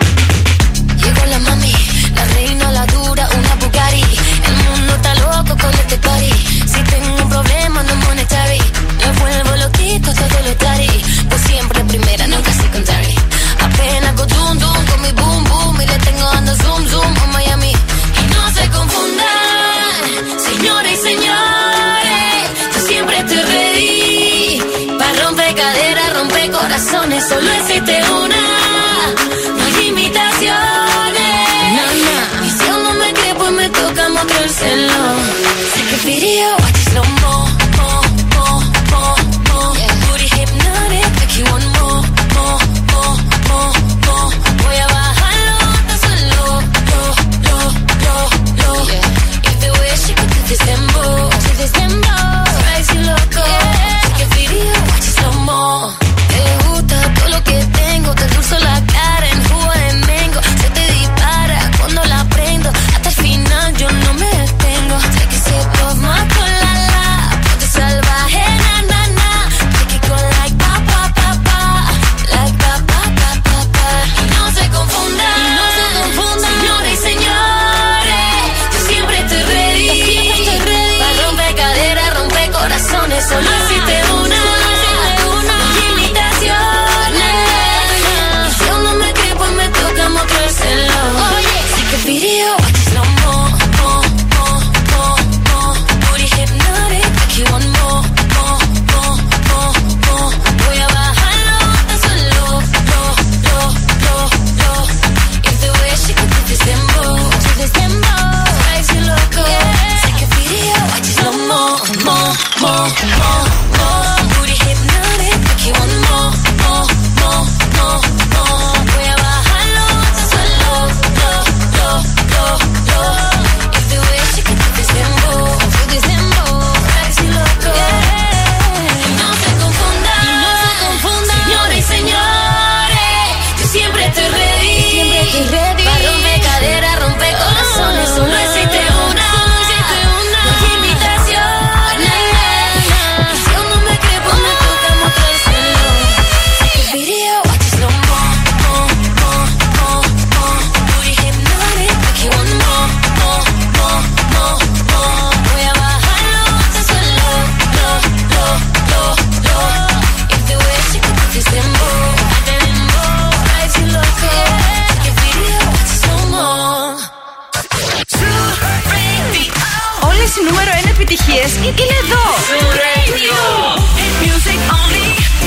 [5.98, 6.32] Party.
[6.68, 8.62] Si tengo un problema, no monetary.
[9.00, 10.90] Me vuelvo loquito, todo lo tari.
[11.30, 13.16] Pues siempre primera, nunca secondary.
[13.60, 15.82] Apenas con zoom, zoom, con mi boom, boom.
[15.82, 17.72] Y le tengo dando zoom, zoom a Miami.
[17.72, 20.02] Y no se confundan,
[20.50, 22.44] señores y señores.
[22.74, 24.98] Yo siempre estoy ready.
[24.98, 27.99] Para romper cadera, romper corazones, solo existe
[36.02, 36.39] If it is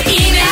[0.06, 0.42] είναι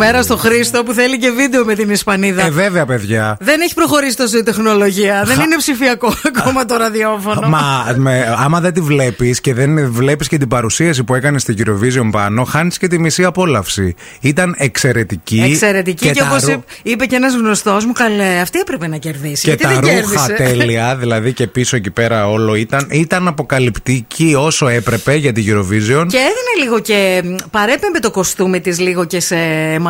[0.00, 2.44] Καλημέρα στο Χρήστο που θέλει και βίντεο με την Ισπανίδα.
[2.46, 3.36] Ε, βέβαια, παιδιά.
[3.40, 5.22] Δεν έχει προχωρήσει τόσο η τεχνολογία.
[5.26, 7.48] Δεν είναι ψηφιακό ακόμα το ραδιόφωνο.
[7.48, 11.56] Μα με, άμα δεν τη βλέπεις και δεν βλέπεις και την παρουσίαση που έκανε στην
[11.58, 13.94] Eurovision πάνω, χάνεις και τη μισή απόλαυση.
[14.20, 15.42] Ήταν εξαιρετική.
[15.50, 19.42] Εξαιρετική και, τα όπως ρου- είπε και ένας γνωστός μου, καλέ, αυτή έπρεπε να κερδίσει.
[19.42, 22.86] Και γιατί τα δεν ρούχα κέρδισε; τέλεια, δηλαδή και πίσω εκεί πέρα όλο ήταν.
[22.90, 26.06] Ήταν αποκαλυπτική όσο έπρεπε για την Eurovision.
[26.08, 27.22] Και έδινε λίγο και.
[27.50, 29.36] Παρέπεμπε το κοστούμι της λίγο και σε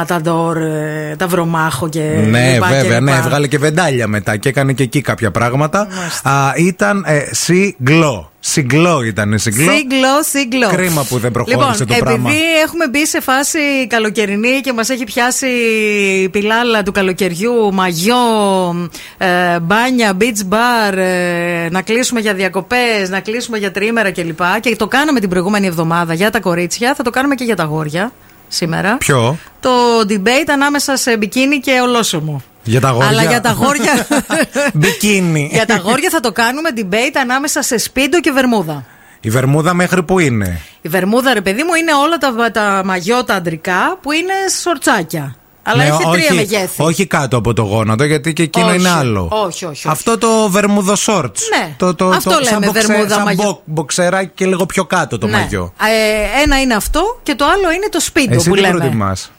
[0.00, 2.00] ματαντόρ, ε, τα βρωμάχο και.
[2.00, 3.12] Ναι, λοιπά και βέβαια, λοιπά.
[3.12, 5.88] ναι, βγάλε και βεντάλια μετά και έκανε και εκεί κάποια πράγματα.
[6.22, 8.30] Α, ήταν ε, συγκλό.
[8.42, 9.72] Συγκλό ήταν, συγκλό.
[9.72, 10.68] Σύγκλο, σύγκλο.
[10.68, 12.30] Κρίμα που δεν προχώρησε λοιπόν, το πράγμα.
[12.30, 15.46] Επειδή έχουμε μπει σε φάση καλοκαιρινή και μας έχει πιάσει
[16.22, 18.16] η πιλάλα του καλοκαιριού, μαγιό,
[19.18, 24.40] ε, μπάνια, beach bar, ε, να κλείσουμε για διακοπές, να κλείσουμε για τρίμερα κλπ.
[24.60, 27.62] Και το κάναμε την προηγούμενη εβδομάδα για τα κορίτσια, θα το κάνουμε και για τα
[27.62, 28.12] αγόρια
[28.50, 28.96] σήμερα.
[28.96, 29.70] Ποιο; Το
[30.08, 32.42] debate ανάμεσα σε μπικίνι και ολόσωμο.
[32.64, 33.08] Για τα αγόρια.
[33.08, 34.06] Αλλά για τα αγόρια.
[34.74, 35.48] Μπικίνι.
[35.52, 38.84] για τα αγόρια θα το κάνουμε debate ανάμεσα σε σπίντο και βερμούδα.
[39.20, 43.24] Η βερμούδα μέχρι που είναι; Η βερμούδα, ρε παιδί μου, είναι όλα τα, τα μαγιό
[43.24, 45.34] τα αντρικά που είναι σορτσάκια.
[45.62, 46.82] Αλλά Ναι, έχει τρία όχι, μεγέθη.
[46.82, 49.28] όχι κάτω από το γόνατο, γιατί και εκείνο Όχι, είναι άλλο.
[49.32, 49.88] όχι, όχι, όχι.
[49.88, 51.38] Αυτό το βερμούδο shorts.
[51.58, 53.44] Ναι, το, το, αυτό το, λέμε, σαν μποξε- βερμούδα σαν μαγιό.
[53.44, 55.32] μπο- μποξεράκι και λίγο πιο κάτω το Ναι.
[55.32, 55.72] μαγιό.
[56.38, 58.78] Ε, ένα είναι αυτό και το άλλο είναι το σπίντο Εσύ που τι λέμε.
[58.78, 59.30] προτιμάς;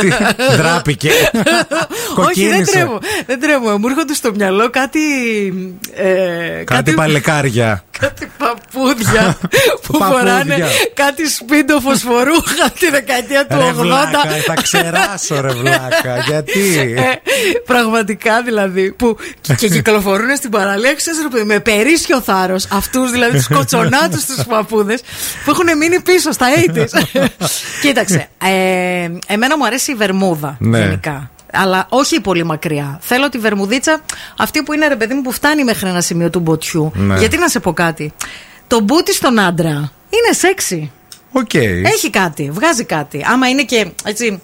[0.00, 0.08] Τι,
[0.56, 1.10] Ντράπηκε.
[1.10, 2.70] Όχι, δεν Κοκκίνησε.
[2.72, 2.98] τρέμω.
[3.26, 3.78] Δεν τρέμω.
[3.78, 4.98] Μου έρχονται στο μυαλό κάτι.
[5.94, 7.84] Ε, Κάτι παλικάρια.
[7.98, 9.36] κάτι παπούδια
[9.82, 10.06] που Παπούδια.
[10.18, 13.74] φοράνε κάτι σπίντο φωσφορούχα τη δεκαετία του Ρε 80.
[13.74, 16.18] βλάκα, θα ξεράσω ρε βλάκα.
[16.26, 17.02] Γιατί; Ε,
[17.66, 18.92] πραγματικά δηλαδή.
[18.92, 22.66] Που και- και κυκλοφορούν στην παραλία, ξέρεις, ρε παιδί, με περίσσιο θάρρος.
[22.72, 25.00] Αυτούς δηλαδή τους κοτσονάτους τους παππούδες
[25.44, 27.02] που έχουν μείνει πίσω στα 80s.
[27.82, 28.28] Κοίταξε.
[28.44, 28.67] Ε,
[29.26, 30.78] εμένα μου αρέσει η βερμούδα Ναι.
[30.78, 31.30] γενικά.
[31.52, 32.98] Αλλά όχι πολύ μακριά.
[33.02, 34.00] Θέλω τη βερμουδίτσα
[34.38, 36.92] αυτή που είναι ρε παιδί μου που φτάνει μέχρι ένα σημείο του μποτιού.
[36.94, 37.18] Ναι.
[37.18, 38.12] Γιατί να σε πω κάτι;
[38.66, 39.70] Το μπούτι στον άντρα
[40.10, 40.90] είναι σεξι.
[41.32, 41.54] ΟΚ.
[41.84, 43.24] Έχει κάτι, βγάζει κάτι.
[43.32, 44.40] Άμα είναι και έτσι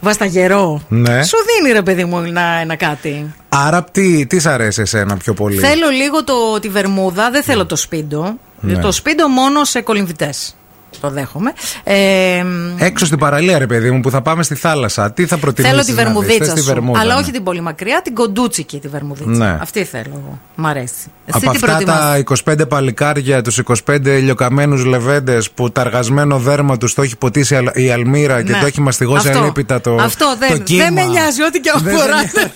[0.00, 1.24] βασταγερό, Ναι.
[1.24, 3.34] σου δίνει ρε παιδί μου ένα, ένα κάτι.
[3.48, 7.66] Άρα τι, τι σ' αρέσει εσένα πιο πολύ; Θέλω λίγο το, τη βερμούδα, δεν θέλω
[7.66, 8.38] το σπίντο.
[8.60, 8.78] Ναι.
[8.78, 10.56] Το σπίντο μόνο σε κολυμβητές.
[11.00, 11.52] Το δέχομαι.
[11.84, 12.44] Ε,
[12.78, 15.12] Έξω στην παραλία, ρε παιδί μου, που θα πάμε στη θάλασσα.
[15.12, 16.66] Τι θα προτιμήσεις θέλω τη να δεις; βερμουδίτσα Θες τη σου.
[16.66, 17.20] βερμούδα, αλλά ναι.
[17.20, 19.30] όχι την πολύ μακριά, την κοντούτσικη τη βερμουδίτσα.
[19.30, 19.58] Ναι.
[19.60, 20.38] Αυτή θέλω εγώ.
[20.54, 20.92] Μ' αρέσει.
[20.94, 26.38] Εσύ Από τι αυτά προτιμάς; τα 25 παλικάρια, τους 25 ηλιοκαμένους λεβέντες που τα αργασμένο
[26.38, 28.58] δέρμα τους το έχει ποτίσει η αλ- η αλμύρα και Ναι.
[28.60, 29.40] το έχει μαστιγώσει Αυτό.
[29.40, 29.94] ανίπητα το.
[29.94, 30.84] Αυτό δεν, το κύμα.
[30.84, 32.18] δεν με νοιάζει, ό,τι και Δεν αφορά.
[32.18, 32.50] σε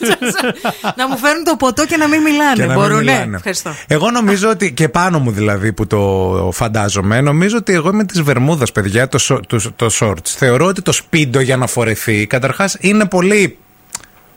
[0.98, 2.54] να μου φέρουν το ποτό και να μην μιλάνε.
[2.54, 3.00] Και να μην Μπορούνε.
[3.12, 3.36] μιλάνε.
[3.36, 3.70] Ευχαριστώ.
[3.86, 8.22] Εγώ νομίζω ότι και πάνω μου δηλαδή που το φαντάζομαι, νομίζω ότι εγώ είμαι της
[8.32, 10.24] Βερμούδα, παιδιά, το, σο- το, το shorts.
[10.24, 13.58] Θεωρώ ότι το σπίντο για να φορεθεί καταρχάς είναι πολύ.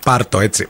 [0.04, 0.68] Πάρτο έτσι.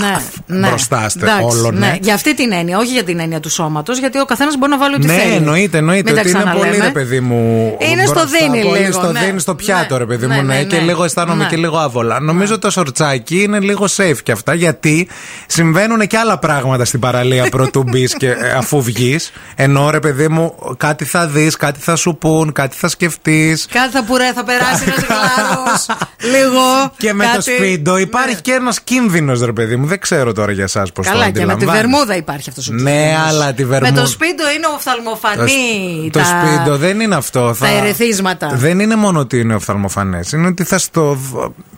[0.00, 0.16] Ναι,
[0.58, 0.68] ναι.
[0.68, 1.96] μπροστά στε Εντάξει, όλο, ναι.
[2.00, 4.78] Για αυτή την έννοια, όχι για την έννοια του σώματος, γιατί ο καθένας μπορεί να
[4.78, 5.32] βάλει ό,τι ναι, θέλει.
[5.34, 6.12] εννοείται, εννοείται.
[6.12, 6.84] Μην τα Ότι είναι πολύ ξαναλέμε.
[6.84, 7.76] ρε παιδί μου.
[7.78, 9.20] Είναι στο μπροστά, δίνει πολύ λίγο, Στο ναι.
[9.20, 9.98] δίνει στο πιάτο, Ναι.
[10.00, 10.42] ρε παιδί Ναι, μου.
[10.42, 10.82] Ναι, ναι, και ναι.
[10.82, 11.48] λίγο αισθάνομαι Ναι.
[11.48, 12.20] και λίγο άβολα.
[12.20, 15.08] Νομίζω το σορτσάκι είναι λίγο safe και αυτά, γιατί
[15.46, 19.32] συμβαίνουν και άλλα πράγματα στην παραλία πρωτού μπεις και ε, αφού βγεις.
[19.54, 23.66] Ενώ ρε παιδί μου, κάτι θα δεις, κάτι θα σου πούν, κάτι θα σκεφτείς.
[23.72, 25.86] Κάτι θα πουρέ, θα περάσει ένας γλάρος.
[26.34, 26.92] λίγο.
[26.96, 27.56] Και με το κάτι- Ναι.
[27.56, 29.81] σπίντο υπάρχει και ένας κίνδυνος, ρε παιδί μου.
[29.86, 31.88] Δεν ξέρω τώρα για εσάς πώς το Καλά, και με τη αντιλαμβάνεστε.
[31.88, 33.26] Βερμούδα υπάρχει αυτός ο Ναι, κίνδυνος.
[33.28, 34.00] αλλά τη Με Βερμούδα.
[34.00, 36.10] το σπίτι είναι οφθαλμοφανή.
[36.12, 36.24] Το τα...
[36.24, 37.56] σπίτι δεν είναι αυτό.
[37.60, 38.48] τα ερεθίσματα.
[38.54, 40.32] Δεν είναι μόνο ότι είναι οφθαλμοφανές.
[40.32, 41.18] Είναι ότι θα στο.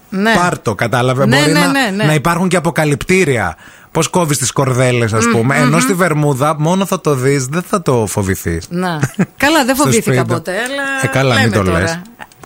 [0.09, 0.33] Ναι.
[0.35, 1.27] Πάρτο, κατάλαβε.
[1.27, 2.05] Ναι, Μπορεί ναι, να, ναι, ναι.
[2.05, 3.57] να υπάρχουν και αποκαλυπτήρια.
[3.91, 5.55] Πώς κόβεις τις κορδέλες, ας Μμ, πούμε.
[5.59, 5.63] μμμ.
[5.67, 8.67] Ενώ στη Βερμούδα, μόνο θα το δεις, δεν θα το φοβηθείς.
[8.69, 9.01] Να.
[9.37, 10.33] Καλά, δεν Στο φοβήθηκα σπίτι.
[10.33, 10.83] ποτέ, αλλά.
[11.03, 11.81] Ε, καλά, μην λέμε το τώρα.
[11.81, 12.01] λες.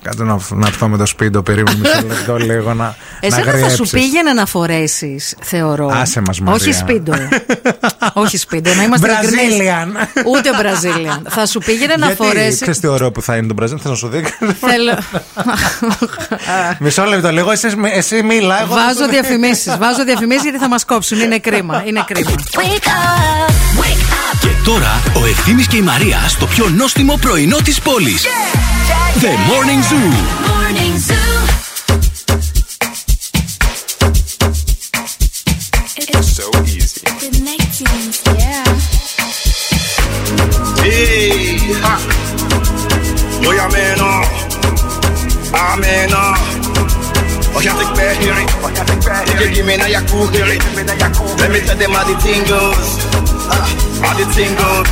[0.08, 2.94] Κάτω να, να έρθω με το σπίτι, περίμενε μισό λεπτό λίγο να.
[3.20, 3.90] Εσένα να θα σου γριέψεις.
[3.90, 5.90] πήγαινε να φορέσεις, θεωρώ.
[5.94, 6.54] Άσε μας, Μαρία.
[6.60, 7.12] Όχι σπίντο.
[8.12, 9.56] Όχι σπίντο, να είμαστε ειλικρινείς.
[9.58, 10.06] Brazilian.
[10.26, 11.20] Ούτε Brazilian.
[11.28, 12.54] θα σου πήγαινε να Γιατί, φορέσει.
[12.60, 14.32] ξέρεις τι ωραίο που θα είναι το Μπραζίλ, θα σου δείξω.
[14.40, 14.98] Θέλω.
[16.78, 18.60] Μισό λεπτό, λίγο εσύ, εσύ μίλα.
[18.60, 19.76] εγώ θα Βάζω το- διαφημίσεις.
[19.78, 21.20] Βάζω διαφημίσεις γιατί θα μας κόψουν.
[21.20, 21.82] Είναι κρίμα.
[21.86, 22.30] Είναι κρίμα.
[24.40, 28.24] Και τώρα ο Ευθύμης και η Μαρία στο πιο νόστιμο πρωινό της πόλης.
[29.20, 29.96] The Morning Zoo.
[30.48, 31.14] Morning Zoo.
[35.98, 37.04] It's so easy.
[37.20, 38.64] Connecting, yeah.
[40.80, 41.98] Hey, ha.
[43.42, 44.22] Moja meno.
[45.52, 46.16] Ameno.
[46.16, 46.58] Ah, uh.
[47.56, 48.32] Oh, yeah, take back here.
[48.62, 49.50] Oh, yeah, take back here.
[49.52, 50.46] Give me na yaku here.
[50.46, 53.04] Let me tell them how the tingles,
[53.50, 53.66] ah.
[53.66, 54.00] goes.
[54.00, 54.88] How the tingles,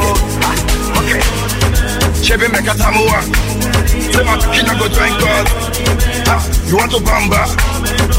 [0.00, 0.20] goes.
[0.40, 1.20] Uh, okay.
[1.20, 1.51] okay.
[2.32, 3.20] Chebe me katamua.
[4.08, 5.46] Say my kina go join God.
[6.32, 7.44] Ah, You want to bamba?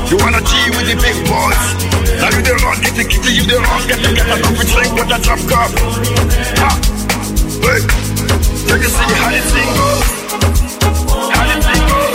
[0.06, 1.62] You wanna G with the big boys?
[2.22, 4.70] Now you the wrong, get the kitty, you the wrong, get the get a coffee
[4.70, 5.72] drink with a drop cup.
[6.62, 6.78] Ah,
[7.66, 7.82] hey,
[8.70, 10.06] you can see how the thing goes.
[11.34, 12.14] How the thing goes.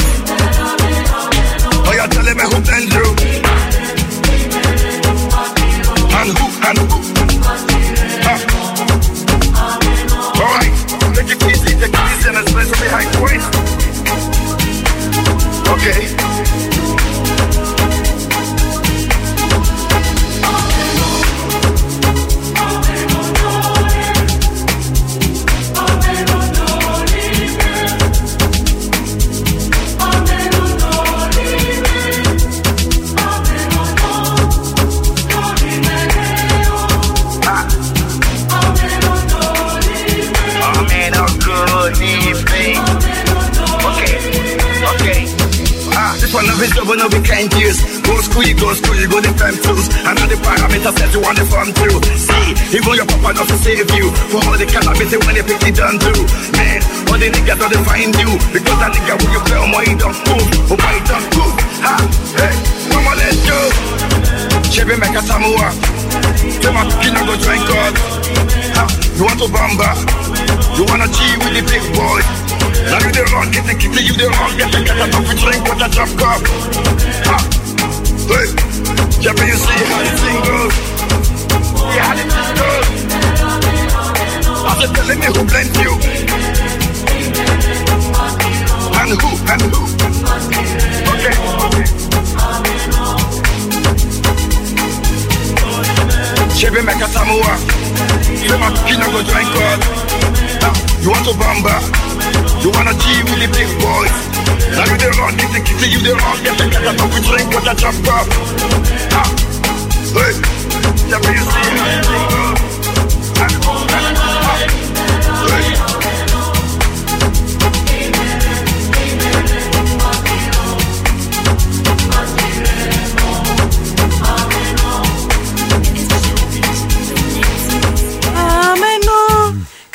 [1.82, 2.86] Oh, you're telling me who been
[12.58, 13.06] little bit high.
[15.74, 16.67] Okay.
[46.38, 47.50] One of his double no we can't.
[47.50, 49.90] Go school, you go school, you go the time tools.
[49.90, 51.98] The parameters that you want to farm through.
[52.14, 54.12] See, even your papa not to save you.
[54.30, 56.28] For all the cannabis when you pick it done through.
[56.54, 56.78] Man,
[57.10, 58.30] all the niggas don't find you.
[58.54, 60.46] Because that nigga when you play on my don't move.
[60.70, 61.56] Oh my don't move.
[61.82, 61.94] Ha,
[62.38, 62.54] hey,
[62.92, 63.58] mama let's go.
[64.70, 65.72] Chebe meka tamua.
[66.38, 67.94] Say my kina go drink God.
[68.78, 68.84] Ha,
[69.16, 69.90] you want to bamba?
[70.76, 72.20] You wanna G with the big boy?
[72.86, 74.54] Now you the wrong, kitty kitty, you the wrong.
[74.56, 75.88] Get a get a coffee drink, what a.
[77.26, 77.38] Ha.
[78.28, 78.46] Hey,
[79.20, 80.97] yeah, but you see how the thing.
[106.96, 108.26] Come we drink and I jump up.
[110.14, 110.40] Hey!
[111.06, 112.37] Yeah, we.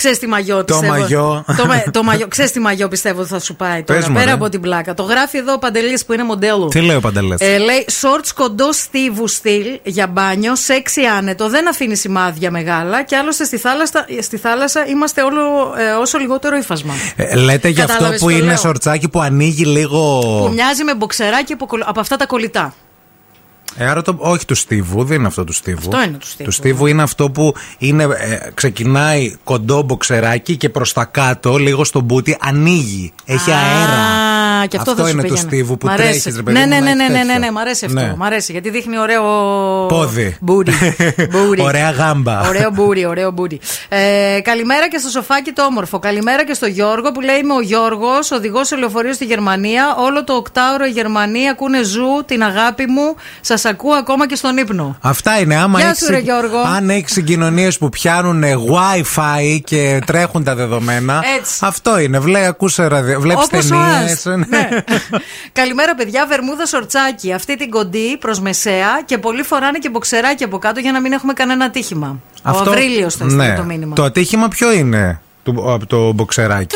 [0.04, 0.16] Αμένο.
[0.16, 1.44] Ξέρεις τι μαγιό Το πιστεύω; μαγιό.
[1.58, 2.28] το, μα- το μαγιό.
[2.28, 4.00] Ξέρεις τι μαγιό πιστεύω ότι θα σου πάει τώρα.
[4.00, 4.32] Πες μου, πέρα ρε.
[4.32, 4.94] από την πλάκα.
[4.94, 6.68] Το γράφει εδώ ο Παντελής που είναι μοντέλο.
[6.68, 11.70] Τι λέει ο Παντελές; Ε, λέει shorts κοντό στίβου στυλ για μπάνιο, σεξι άνετο, δεν
[11.70, 15.42] αφήνει σημάδια μεγάλα και άλλωστε στη θάλασσα, στη θάλασσα είμαστε όλο,
[15.78, 16.94] ε, όσο λιγότερο ύφασμα.
[17.16, 20.20] Ε, λέτε για αυτό Κατάλαβες που τι είναι λέω; σορτσάκι που ανοίγει λίγο.
[20.46, 22.74] Που μοιάζει με μποξεράκι από, κολ- από αυτά τα κολλητά.
[23.76, 25.90] Ε, άρα το, όχι του Στίβου, δεν είναι αυτό του Στίβου.
[25.90, 26.50] Αυτό είναι του Στίβου.
[26.50, 31.84] Του Στίβου είναι αυτό που είναι, ε, ξεκινάει κοντό μποξεράκι και προς τα κάτω, λίγο
[31.84, 33.14] στο μπούτι, ανοίγει.
[33.26, 34.43] Έχει αέρα.
[34.64, 35.48] Α, και αυτό, Αυτό θα σου είναι του πήγαινε.
[35.50, 36.10] Στίβου που Μ' αρέσει.
[36.10, 37.40] τρέχεις, ρε παιδί ναι, μου, ναι, να ναι, ναι, έχεις ναι, ναι, τέτοιο.
[37.46, 38.00] ναι, μ' αρέσει αυτό.
[38.00, 38.14] Ναι.
[38.18, 39.22] Μ' αρέσει γιατί δείχνει ωραίο.
[39.88, 40.38] Πόδι.
[40.42, 40.72] Μπούτι.
[41.32, 41.62] Μπούτι.
[41.62, 42.48] Ωραία γάμπα.
[42.48, 43.60] Ωραίο μπουρι, ωραίο μπουρι.
[43.90, 46.00] Ε, καλημέρα και στο σοφάκι το όμορφο.
[46.00, 49.96] Καλημέρα και στο Γιώργο που λέει Είμαι ο Γιώργος, οδηγός σε λεωφορείο στη Γερμανία.
[50.00, 53.16] Όλο το οκτάωρο η Γερμανία ακούνε ζου, την αγάπη μου.
[53.42, 54.98] Σας ακούω ακόμα και στον ύπνο.
[55.02, 55.56] Αυτά είναι.
[55.56, 56.58] Άμα Γεια έχεις, σου, ρε Γιώργο.
[56.76, 61.22] αν έχεις συγκοινωνίες που πιάνουν Wi-Fi και τρέχουν τα δεδομένα.
[61.40, 61.54] Έτσι.
[61.62, 62.20] Αυτό είναι.
[62.20, 64.26] Βλέ, ακούσε ραδιο, βλέπεις Όπως ο ταινίες.
[64.26, 64.26] Άς.
[64.58, 64.70] Ναι.
[65.52, 66.26] Καλημέρα, παιδιά.
[66.28, 67.34] Βερμούδα σορτσάκι.
[67.34, 71.12] Αυτή την κοντή προς μεσαία και πολλοί φοράνε και μποξεράκι από κάτω για να μην
[71.12, 72.20] έχουμε κανένα ατύχημα.
[72.46, 73.56] Ο Αβρίλιος θα στείλει ναι.
[73.56, 73.96] το μήνυμα.
[73.96, 76.76] Το ατύχημα ποιο είναι του, από το μποξεράκι;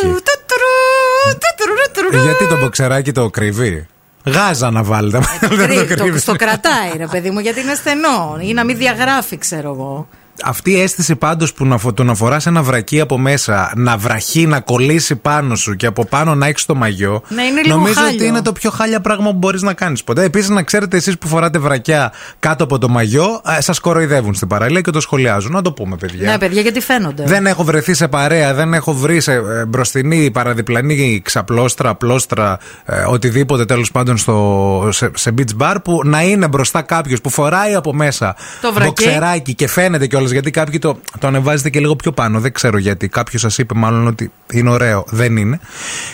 [2.11, 3.87] Ε, Γιατί το μποξεράκι το κρύβει;
[4.25, 5.19] Γάζα να βάλετε.
[5.39, 6.19] Δεν το Κρύ- το, κρύβει.
[6.19, 8.37] στο κρατάει, ρε παιδί μου, γιατί είναι στενό.
[8.41, 10.07] Ή να μην διαγράφει, ξέρω εγώ.
[10.43, 13.97] Αυτή η αίσθηση πάντως που να, φο- το να φοράς ένα βρακί από μέσα, να
[13.97, 17.21] βραχεί, να κολλήσει πάνω σου και από πάνω να έχεις το μαγιό.
[17.27, 18.13] Ναι, είναι λίγο νομίζω χάλιο.
[18.13, 20.23] ότι είναι το πιο χάλια πράγμα που μπορείς να κάνεις ποτέ.
[20.23, 24.81] Επίσης, να ξέρετε εσείς που φοράτε βρακιά κάτω από το μαγιό, σας κοροϊδεύουν στην παραλία
[24.81, 25.51] και το σχολιάζουν.
[25.51, 26.31] Να το πούμε, παιδιά.
[26.31, 27.23] Ναι, παιδιά, γιατί φαίνονται.
[27.25, 33.03] Δεν έχω βρεθεί σε παρέα, δεν έχω βρει σε ε, μπροστινή, παραδιπλανή ξαπλώστρα, πλώστρα, ε,
[33.07, 37.75] οτιδήποτε τέλος πάντων στο, σε, σε beach bar που να είναι μπροστά κάποιος που φοράει
[37.75, 38.87] από μέσα Το βρακί.
[38.87, 42.39] μποξεράκι και φαίνεται κιόλα γιατί κάποιοι το, το ανεβάζετε και λίγο πιο πάνω.
[42.39, 43.07] Δεν ξέρω γιατί.
[43.07, 45.03] Κάποιος σας είπε μάλλον ότι είναι ωραίο.
[45.09, 45.59] Δεν είναι.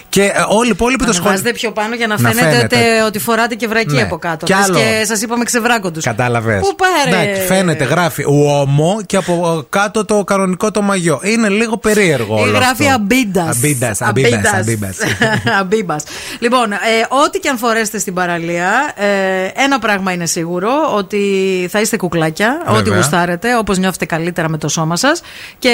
[0.09, 1.45] Και ε, όλοι οι υπόλοιποι το σχολιάζουν.
[1.45, 2.75] Ανεβάζετε πιο πάνω για να, Να φαίνεται, φαίνεται.
[2.77, 4.01] ότι- ότι φοράτε και βρακί Ναι.
[4.01, 4.45] από κάτω.
[4.45, 4.77] Κι Λες άλλο.
[4.77, 6.03] Και σας είπαμε ξεβράκοντους.
[6.03, 6.59] Κατάλαβες.
[6.61, 11.19] Πού πάρε; φαίνεται, γράφει ουόμο και από κάτω το κανονικό το μαγιό.
[11.23, 12.37] Είναι λίγο περίεργο.
[12.37, 12.95] Ή όλο γράφει αυτό.
[13.01, 13.55] αμπίντας.
[13.55, 14.97] Αμπίντας, αμπίντας, αμπίντας.
[15.61, 16.03] Αμπίμπας.
[16.39, 16.77] Λοιπόν, ε,
[17.25, 21.19] ό,τι και αν φορέσετε στην παραλία, ε, ένα πράγμα είναι σίγουρο: ότι
[21.71, 22.79] θα είστε κουκλάκια, Βέβαια.
[22.79, 25.21] ό,τι γουστάρετε, όπως νιώθετε καλύτερα με το σώμα σας.
[25.59, 25.71] Και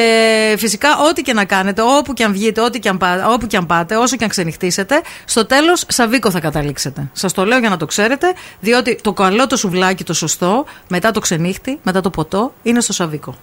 [0.57, 3.57] φυσικά, ό,τι και να κάνετε, όπου και αν βγείτε, ό,τι και αν πά- όπου και
[3.57, 7.09] αν πάτε, όσο και αν ξενυχτήσετε, στο τέλος σαβίκο θα καταλήξετε.
[7.13, 8.27] Σας το λέω για να το ξέρετε,
[8.59, 12.93] διότι το καλό το σουβλάκι, το σωστό, μετά το ξενύχτη, μετά το ποτό, είναι στο
[12.93, 13.36] σαβίκο.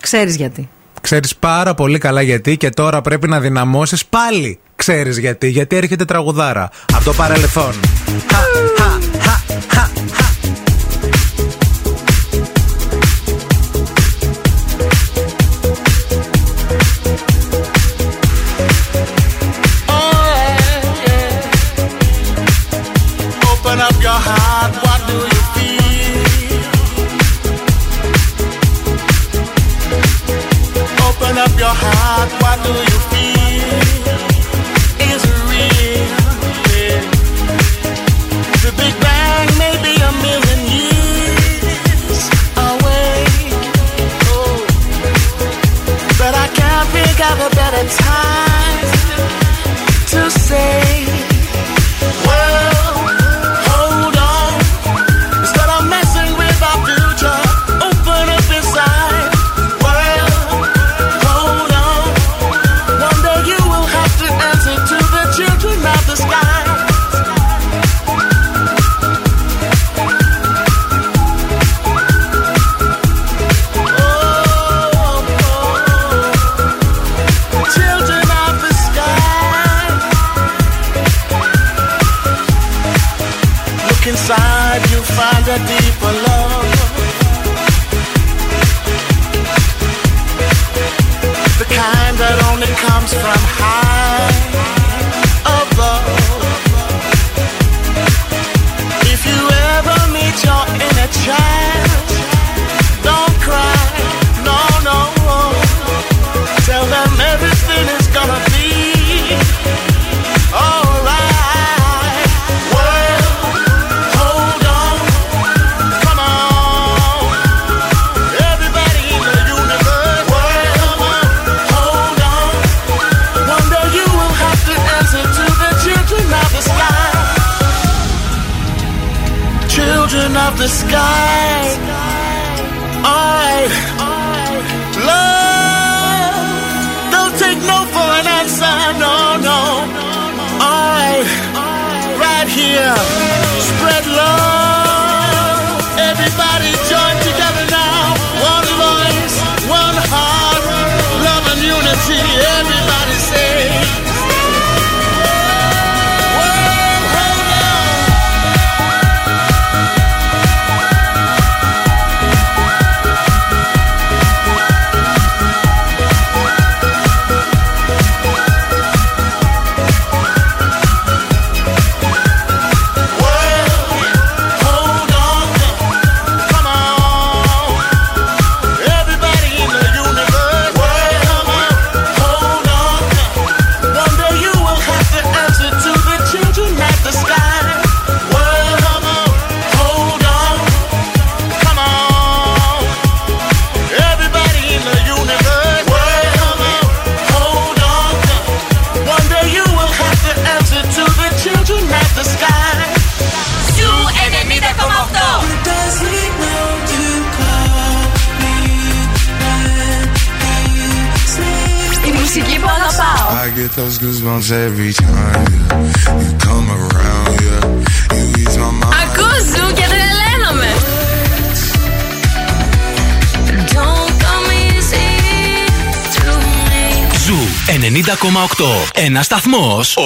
[0.00, 0.68] Ξέρεις γιατί.
[1.00, 4.58] Ξέρεις πάρα πολύ καλά γιατί και τώρα πρέπει να δυναμώσεις πάλι.
[4.76, 7.72] Ξέρεις γιατί, γιατί έρχεται τραγουδάρα από το παρελθόν.
[8.30, 8.36] Χα,
[8.76, 10.29] χα, χα, χα, χα.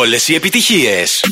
[0.05, 0.13] Σταθμό.
[0.13, 1.25] Όλες οι επιτυχίες.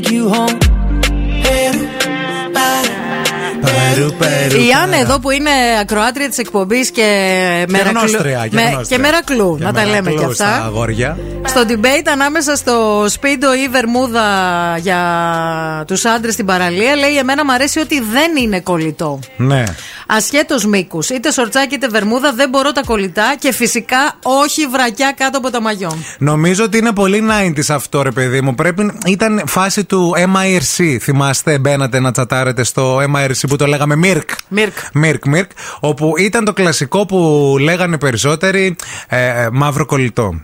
[0.00, 0.60] take you home.
[1.44, 2.97] everybody.
[4.68, 5.50] Η Άννα εδώ που είναι
[5.80, 7.02] ακροάτρια της εκπομπής και
[7.68, 7.98] μερακλού.
[7.98, 8.96] γνώστρια, και με- γνώστρια.
[8.96, 10.64] και μερακλού, Και να τα λέμε μερακλού κι Στα αυτά.
[10.64, 11.18] αγόρια.
[11.46, 14.24] Στο debate ανάμεσα στο σπίντο ή βερμούδα
[14.80, 14.98] για
[15.86, 19.18] τους άντρες στην παραλία, λέει: Εμένα μου αρέσει ότι δεν είναι κολλητό.
[19.36, 19.64] Ναι.
[20.06, 25.38] Ασχέτως μήκους, είτε σορτσάκι είτε βερμούδα, δεν μπορώ τα κολλητά και φυσικά όχι βρακιά κάτω
[25.38, 25.98] από τα μαγιό.
[26.18, 28.54] Νομίζω ότι είναι πολύ 90s αυτό, ρε παιδί μου.
[28.54, 30.96] Πρέπει, ήταν φάση του mIRC.
[31.00, 34.30] Θυμάστε, μπαίνατε να τσατάρετε στο mIRC που το λέγαμε Mirk.
[34.48, 34.72] Μίρκ.
[35.04, 35.46] Mirk, Mirk.
[35.80, 38.76] Όπου ήταν το κλασικό που λέγανε περισσότεροι
[39.08, 40.40] ε, ε, μαύρο κολλητό.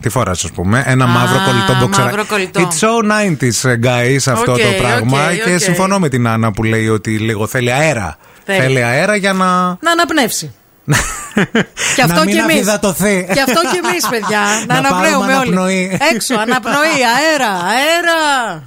[0.00, 0.82] Τι φορά, α πούμε.
[0.86, 2.06] Ένα Α, μαύρο κολλητό μποξερά.
[2.06, 2.60] μαύρο κολλητό.
[2.68, 5.24] It's so 90s, guys, αυτό ΟΚ, το πράγμα.
[5.26, 5.60] ΟΚ, και ΟΚ.
[5.60, 8.16] συμφωνώ με την Άννα που λέει ότι λίγο θέλει αέρα.
[8.44, 8.60] Θέλει.
[8.60, 9.46] Θέλει αέρα για να.
[9.80, 10.54] Να αναπνεύσει.
[11.96, 12.52] και αυτό να μην και εμεί.
[12.52, 13.28] αφυδατωθεί.
[13.34, 14.40] Και αυτό και εμεί, παιδιά.
[14.66, 15.48] να, Να πάρουμε αναπνέουμε όλοι.
[15.52, 15.98] αναπνοή.
[16.14, 18.66] Έξω, αναπνοή, αέρα, αέρα.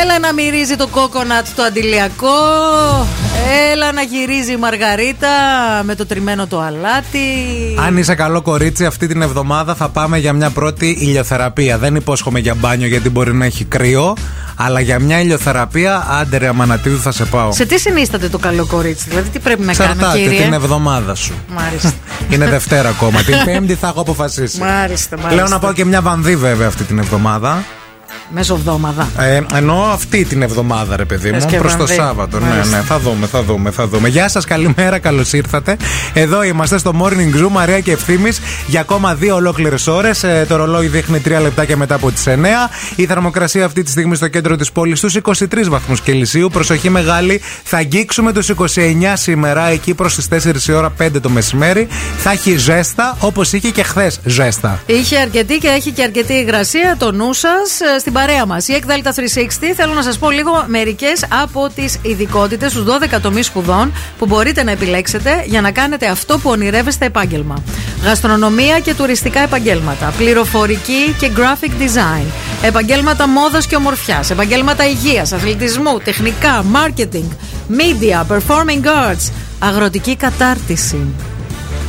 [0.00, 2.28] Έλα να μυρίζει το κόκονατ το αντιλιακό.
[3.72, 5.28] Έλα να γυρίζει η Μαργαρίτα
[5.82, 7.18] με το τριμμένο το αλάτι.
[7.86, 11.78] Αν είσαι καλό κορίτσι, αυτή την εβδομάδα θα πάμε για μια πρώτη ηλιοθεραπεία.
[11.78, 14.16] Δεν υπόσχομαι για μπάνιο γιατί μπορεί να έχει κρύο,
[14.56, 17.52] αλλά για μια ηλιοθεραπεία, άντε ρε Αμανατίδου, θα σε πάω.
[17.52, 21.14] Σε τι συνίσταται το καλό κορίτσι, δηλαδή τι πρέπει να κάνω, Εξαρτάται κύριε; την εβδομάδα
[21.14, 21.34] σου.
[21.48, 21.92] Μάλιστα.
[22.32, 23.22] Είναι Δευτέρα ακόμα.
[23.22, 24.60] την Πέμπτη θα έχω αποφασίσει.
[24.60, 25.34] Μάλιστα, μάλιστα.
[25.34, 27.64] Λέω να πάω και μια βανδύ βέβαια αυτή την εβδομάδα.
[28.34, 29.08] Μεσοβδόμαδα.
[29.18, 31.94] Ε, εννοώ αυτή την εβδομάδα, ρε παιδί Θες μου, και προς το βανδύ.
[31.94, 32.38] Σάββατο.
[32.38, 32.76] Ναι, Μάλιστα.
[32.76, 34.08] ναι, θα δούμε, θα δούμε, θα δούμε.
[34.08, 35.76] Γεια σας, καλημέρα, καλώς ήρθατε.
[36.14, 40.24] Εδώ είμαστε στο Morning Zoo, Μαρία και Ευθύμης, για ακόμα δύο ολόκληρες ώρες.
[40.48, 42.70] το ρολόι δείχνει τρία λεπτάκια μετά από τις 9.
[42.96, 46.48] Η θερμοκρασία αυτή τη στιγμή στο κέντρο της πόλης στους 23 βαθμούς Κελσίου.
[46.52, 51.28] Προσοχή μεγάλη, θα αγγίξουμε τους 29 σήμερα, εκεί προς τις 4 η ώρα 5 το
[51.28, 51.88] μεσημέρι.
[52.16, 54.80] Θα έχει ζέστα, όπως είχε και χθες ζέστα.
[54.86, 58.68] Είχε αρκετή και έχει και αρκετή υγρασία το νου σας στην παρέα μας.
[58.68, 63.46] Η Εκδέλτα 360 θέλω να σας πω λίγο μερικές από τις ειδικότητες στου 12 τομείς
[63.46, 67.62] σπουδών που μπορείτε να επιλέξετε για να κάνετε αυτό που ονειρεύεστε επάγγελμα.
[68.02, 70.12] Γαστρονομία και τουριστικά επαγγέλματα.
[70.18, 72.26] Πληροφορική και graphic design.
[72.62, 74.30] Επαγγέλματα μόδας και ομορφιάς.
[74.30, 77.28] Επαγγέλματα υγείας, αθλητισμού, τεχνικά, marketing,
[77.70, 79.32] media, performing arts.
[79.58, 81.06] Αγροτική κατάρτιση.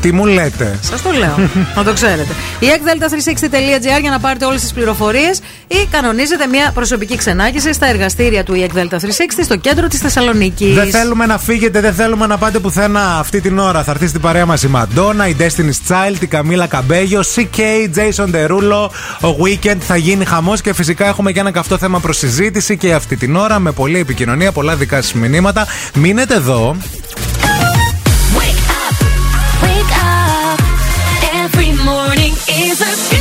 [0.03, 1.49] Τι μου λέτε; Σας το λέω.
[1.75, 2.33] να το ξέρετε.
[2.59, 8.43] Η ekdelta360.gr για να πάρετε όλες τις πληροφορίες ή κανονίζετε μια προσωπική ξενάγηση στα εργαστήρια
[8.43, 8.97] του ekdelta 360
[9.43, 10.75] στο κέντρο της Θεσσαλονίκης.
[10.75, 13.83] Δεν θέλουμε να φύγετε, δεν θέλουμε να πάτε πουθενά αυτή την ώρα.
[13.83, 17.59] Θα έρθει στην παρέα μας η Μαντόνα, η Destiny's Child, η Καμίλα Καμπέγιο, CK,
[17.95, 18.89] Jason Derulo,
[19.29, 19.77] ο Weekend.
[19.79, 23.35] Θα γίνει χαμός και φυσικά έχουμε και ένα καυτό θέμα προς συζήτηση και αυτή την
[23.35, 25.67] ώρα με πολλή επικοινωνία, πολλά δικά σας μηνύματα.
[25.93, 26.75] Μείνετε εδώ.
[32.55, 33.12] Is a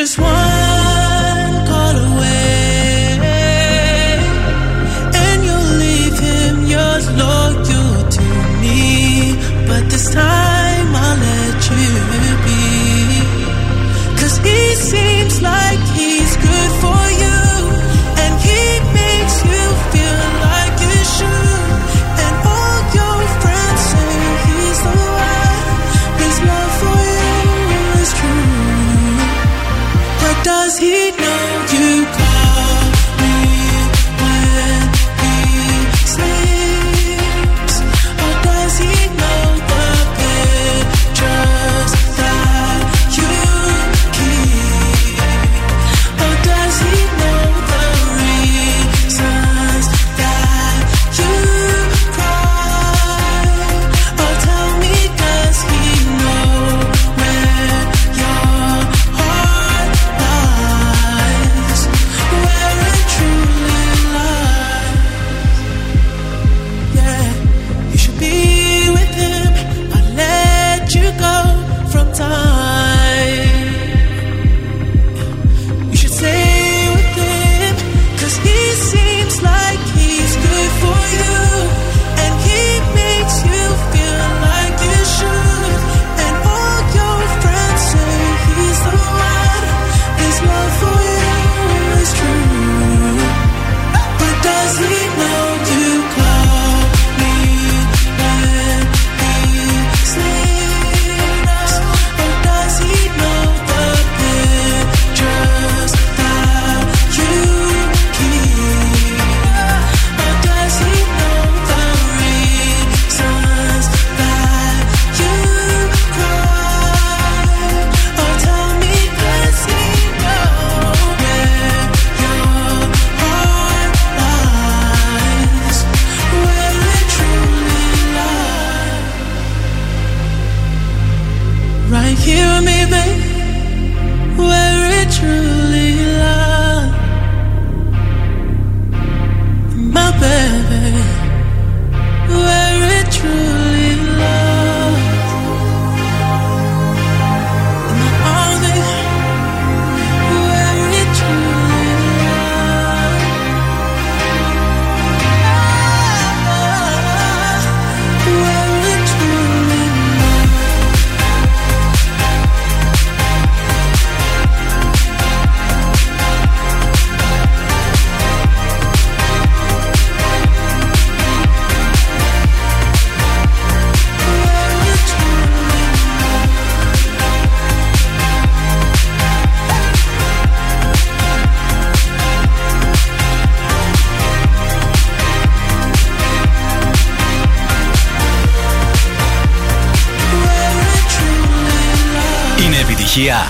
[0.00, 0.79] just one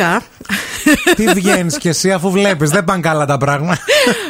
[0.00, 1.14] Σαββατοκύριακο που βγήκα.
[1.14, 3.80] Τι βγαίνεις κι εσύ αφού βλέπεις, δεν πάνε καλά τα πράγματα.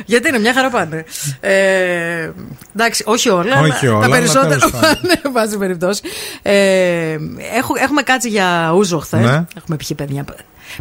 [0.05, 1.05] Γιατί είναι μια χαρά πάνε.
[1.41, 2.31] Ε,
[2.77, 3.61] εντάξει, όχι όλα.
[3.61, 4.49] Όχι αλλά όλα, Τα αλλά περισσότερα.
[4.49, 4.99] τέλος πάντων.
[5.03, 6.03] Ναι, βάζει περιπτώσει.
[6.43, 6.53] Ε,
[7.57, 9.21] έχω- έχουμε κάτσει για ούζο χθες.
[9.21, 9.45] Ναι.
[9.57, 10.25] Έχουμε πιει παιδιά.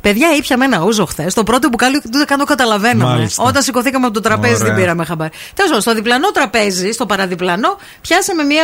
[0.01, 1.33] Παιδιά, ήπια με ένα ούζο χθες.
[1.33, 3.03] Το πρώτο μπουκάλι δεν καν το καταλαβαίναμε.
[3.15, 3.43] Μάλιστα.
[3.43, 4.65] Όταν σηκωθήκαμε από το τραπέζι Ωραία.
[4.67, 5.31] δεν πήραμε χαμπάρι.
[5.53, 8.63] Τέλος πάντων, στο διπλανό τραπέζι, στο παραδιπλανό, πιάσαμε μια.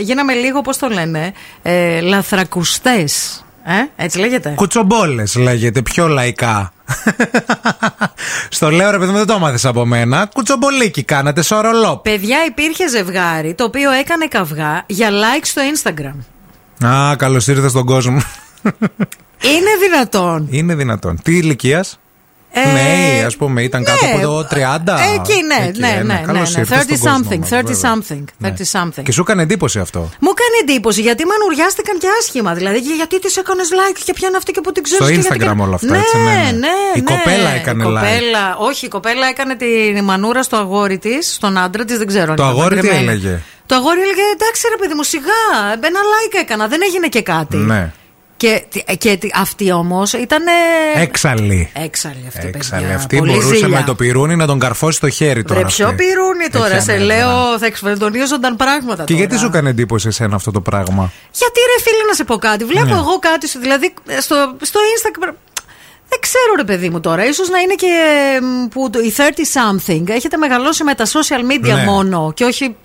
[0.00, 3.42] Γίναμε λίγο, πώς το λένε, ε, λαθρακουστές.
[3.70, 4.52] Ε, έτσι λέγεται.
[4.54, 6.72] Κουτσομπόλες λέγεται, πιο λαϊκά.
[8.48, 10.28] Στο λέω ρε παιδί μου, δεν το έμαθε από μένα.
[10.34, 11.96] Κουτσομπολίκι κάνατε, σορολό.
[11.96, 16.14] Παιδιά, υπήρχε ζευγάρι το οποίο έκανε καυγά για like στο Instagram.
[16.86, 18.22] Α, καλώς ήρθες στον κόσμο.
[19.40, 20.48] Είναι δυνατόν.
[20.50, 21.22] Είναι δυνατόν.
[21.22, 21.98] Τι ηλικίας;
[22.66, 24.98] Ε, Νέοι, ας πούμε, ήταν κάτω ναι, από το 30.
[25.14, 26.22] Εκεί, ναι, Εκεί, ναι, ε, ναι.
[26.26, 26.60] καλώς ναι, ναι.
[26.60, 27.94] ήρθες 30 στον κόσμο something, μας, 30 βέβαια.
[27.94, 29.02] something, 30 something.
[29.02, 32.54] Και σου έκανε εντύπωση αυτό; Μου έκανε εντύπωση γιατί μανουριάστηκαν και άσχημα.
[32.54, 35.04] Δηλαδή, και γιατί τη έκανες like και ποια είναι αυτή και που την ξέρεις.
[35.04, 36.50] Στο και γιατί Instagram και- όλα αυτά, ναι, έτσι, ναι, ναι.
[36.64, 36.74] ναι.
[36.94, 37.10] Η ναι.
[37.12, 37.92] κοπέλα έκανε η like.
[37.94, 39.66] κοπέλα, Όχι, η κοπέλα έκανε τη
[40.08, 42.30] μανούρα στο αγόρι της, στον άντρα της, δεν ξέρω.
[42.30, 43.08] αν Το ήταν αγόρι τι παντρεμένη.
[43.10, 43.34] έλεγε;
[43.66, 45.40] Το αγόρι έλεγε εντάξει ρε παιδί μου, σιγά.
[45.90, 47.56] Ένα like έκανα, δεν έγινε και κάτι.
[47.56, 47.92] Ναι.
[48.38, 48.62] Και,
[48.98, 50.42] και τι- αυτή όμως ήταν.
[50.94, 51.70] Έξαλλη.
[51.74, 52.50] Έξαλλη αυτή.
[52.54, 52.80] Έξαλλη.
[52.82, 52.96] παιδιά.
[52.96, 53.68] Αυτή Πολύ μπορούσε ζήλια.
[53.78, 55.60] με το πυρούνι να τον καρφώσει το χέρι τώρα.
[55.60, 55.96] Βρε, ποιο αυτή.
[56.04, 57.16] πυρούνι τώρα, Έτσι σε ανέβαινα.
[57.26, 59.04] λέω, θα εκσφενδονίζονταν πράγματα.
[59.04, 59.18] Και τώρα.
[59.18, 62.64] γιατί σου έκανε εντύπωση εσένα αυτό το πράγμα; Γιατί ρε φίλε να σε πω κάτι.
[62.64, 62.92] Βλέπω Ναι.
[62.92, 65.34] εγώ κάτι σου, δηλαδή στο, στο Instagram.
[66.08, 67.26] Δεν ξέρω ρε παιδί μου τώρα.
[67.26, 67.88] Ίσως να είναι και
[68.42, 71.84] μ, που το, η 30 something έχετε μεγαλώσει με τα social media Ναι.
[71.84, 72.76] μόνο και όχι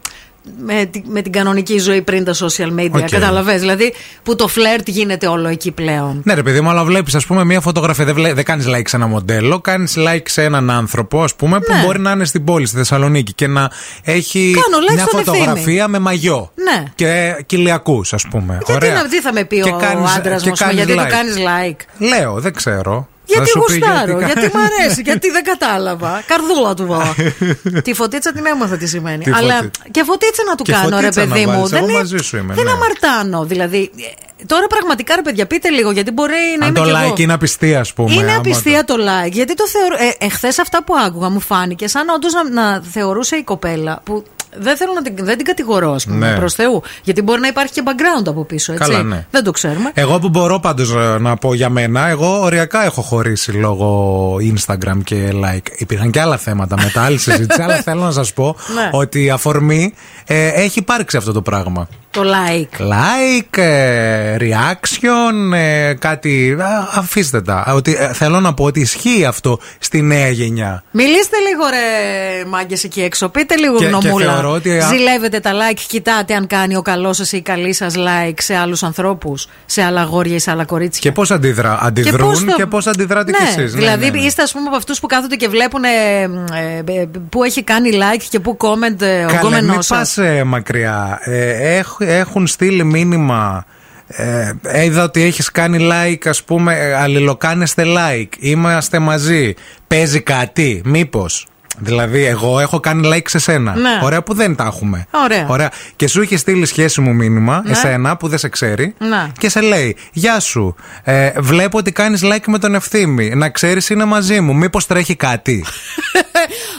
[0.57, 2.89] με, τη- με την κανονική ζωή πριν τα social media.
[2.91, 3.09] ΟΚ.
[3.09, 6.21] Κατάλαβες, δηλαδή που το φλερτ γίνεται όλο εκεί πλέον.
[6.23, 8.05] Ναι, ρε παιδί μου, αλλά βλέπεις, ας πούμε, μια φωτογραφία.
[8.05, 8.33] Δεν, βλέ...
[8.33, 11.81] δεν κάνεις like σε ένα μοντέλο, κάνεις like σε έναν άνθρωπο, ας πούμε, που Ναι.
[11.85, 13.71] μπορεί να είναι στην πόλη, στη Θεσσαλονίκη και να
[14.03, 16.51] έχει Κάνω like μια στον φωτογραφία με μαγιό.
[16.55, 16.83] Ναι.
[16.95, 18.53] Και κοιλιακού, ας πούμε.
[18.65, 19.01] Γιατί Ωραία.
[19.01, 20.95] να, τι θα με πει Και ο κάνεις- άντρας και μου, ας πούμε, κάνεις γιατί
[20.95, 21.09] το like.
[21.09, 23.07] κάνεις like; Λέω, δεν ξέρω.
[23.25, 26.23] Γιατί Θα σου πει γουστάρω, γιατί γιατί, κα- μ' αρέσει, γιατί δεν κατάλαβα.
[26.27, 27.13] Καρδούλα του βάλα.
[27.85, 29.23] τη φωτίτσα την έμαθα τι σημαίνει.
[29.23, 31.51] Τι Αλλά φωτί- και φωτίτσα να του Και κάνω, ρε φωτίτσα να παιδί μου.
[31.53, 32.71] βάλεις, Δεν, εγώ είναι- μαζί σου είμαι, δεν ναι.
[32.71, 33.43] αμαρτάνω.
[33.45, 33.91] Δηλαδή,
[34.39, 37.13] ε, τώρα πραγματικά, ρε παιδιά, πείτε λίγο, γιατί μπορεί να Αν είμαι το κι εγώ.
[37.13, 38.13] like είναι απιστία, ας πούμε.
[38.13, 39.31] Είναι άμα απιστία το like.
[39.31, 39.95] Γιατί το θεωρώ.
[40.19, 44.23] Ε, εχθές αυτά που άκουγα μου φάνηκε σαν όντως να, να θεωρούσε η κοπέλα που.
[44.59, 46.35] Δεν θέλω να την, δεν την κατηγορώ, ας πούμε, Ναι.
[46.37, 46.81] προς Θεού.
[47.03, 48.89] Γιατί μπορεί να υπάρχει και background από πίσω, έτσι.
[48.91, 49.25] Καλά, ναι.
[49.31, 49.91] Δεν το ξέρουμε.
[49.93, 55.33] Εγώ που μπορώ πάντως να πω για μένα, εγώ οριακά έχω χωρίσει λόγω Instagram και
[55.45, 55.67] like.
[55.77, 58.89] Υπήρχαν και άλλα θέματα μετά, άλλη συζήτηση, αλλά θέλω να σας πω Ναι.
[58.91, 59.93] ότι η αφορμή
[60.27, 61.87] ε, έχει υπάρξει αυτό το πράγμα.
[62.13, 62.79] Το like.
[62.81, 66.55] Like, ε, reaction, ε, κάτι.
[66.59, 67.73] α, Αφήστε τα.
[67.75, 70.83] Ότι, ε, θέλω να πω ότι ισχύει αυτό στη νέα γενιά.
[70.91, 73.29] Μιλήστε λίγο ρε μάγκες εκεί έξω.
[73.29, 74.31] Πείτε λίγο Και- και γνωμούλα.
[74.33, 77.93] θεωρώ ότι- Ζηλεύετε τα like, κοιτάτε αν κάνει ο καλός σας ή η καλή σας
[77.97, 81.01] like σε άλλους ανθρώπους, σε άλλα αγόρια ή σε άλλα κορίτσια.
[81.01, 83.75] Και πώς αντιδρά, αντιδρούν και πώς το- αντιδράτε ναι, κι εσεί.
[83.77, 87.63] Δηλαδή είστε ας πούμε από αυτούς που κάθονται και βλέπουν ε, ε, ε, που έχει
[87.63, 89.87] κάνει like και που comment ε, ο Καλά, γκόμενό μην σας.
[89.97, 91.19] πας ε, μακριά.
[91.21, 93.65] Ε, έχ- έχουν στείλει μήνυμα.
[94.07, 98.35] Ε, είδα ότι έχεις κάνει like, ας πούμε, ε, αλληλοκάνεστε like.
[98.39, 99.53] Είμαστε μαζί.
[99.87, 101.47] Παίζει κάτι, μήπως.
[101.77, 103.75] Δηλαδή, εγώ έχω κάνει like σε σένα.
[103.75, 103.99] Ναι.
[104.03, 105.05] Ωραία που δεν τα έχουμε.
[105.47, 105.71] Ωραία.
[105.95, 107.71] Και σου είχε στείλει σχέση μου μήνυμα, Ναι.
[107.71, 109.27] εσένα που δεν σε ξέρει, Ναι.
[109.37, 110.75] και σε λέει: Γεια σου.
[111.03, 113.29] Ε, βλέπω ότι κάνεις like με τον ευθύμη.
[113.35, 114.55] Να ξέρεις είναι μαζί μου.
[114.55, 115.65] Μήπως τρέχει κάτι;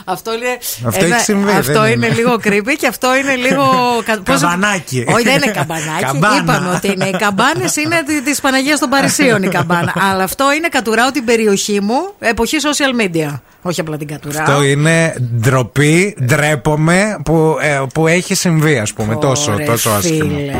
[0.04, 2.14] Αυτό, είναι, Αυτό έχει συμβεί, αυτό δεν είναι είναι.
[2.14, 3.64] λίγο creepy και αυτό είναι λίγο.
[4.06, 5.04] κα- πώς- Καμπανάκι.
[5.08, 6.04] Όχι, δεν είναι καμπανάκι.
[6.06, 6.36] Καμπάνα.
[6.36, 7.04] Είπαμε ότι είναι.
[7.04, 9.92] Οι καμπάνες είναι τη Παναγίας των Παρισίων η καμπάνα.
[10.10, 13.40] Αλλά αυτό είναι κατουράω την περιοχή μου εποχή social media.
[13.66, 14.42] Όχι απλά την κατουράω.
[14.42, 19.16] Αυτό είναι ντροπή, ντρέπομαι που, ε, που έχει συμβεί, ας πούμε.
[19.16, 20.30] τόσο, Ωρε, τόσο άσχημο.
[20.36, 20.52] φίλε.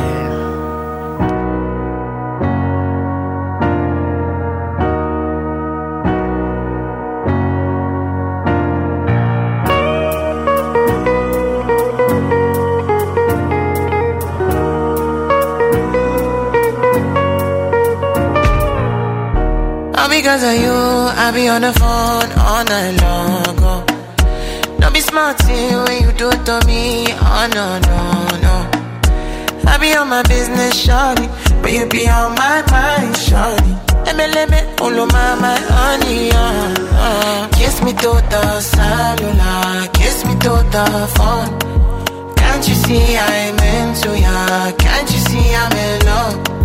[19.97, 20.75] All because of you,
[21.25, 23.57] I be on the phone all night long.
[23.65, 23.83] Oh.
[24.77, 27.07] Don't be smart when you do to me.
[27.09, 27.99] Oh no, no,
[28.45, 28.55] no.
[29.65, 31.25] I be on my business, shawty,
[31.63, 33.73] but you be on my mind, shawty.
[34.51, 37.49] Me, all of my, my honey, uh, uh.
[37.57, 42.35] Kiss me to the cellular, kiss me to the phone.
[42.35, 44.71] Can't you see I'm into ya?
[44.77, 46.64] Can't you see I'm in love?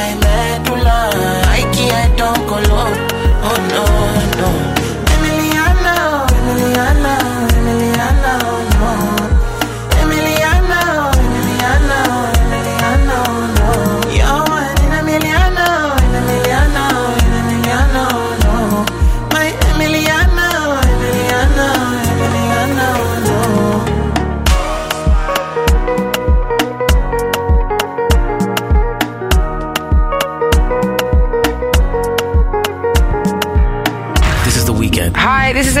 [1.89, 2.40] I don't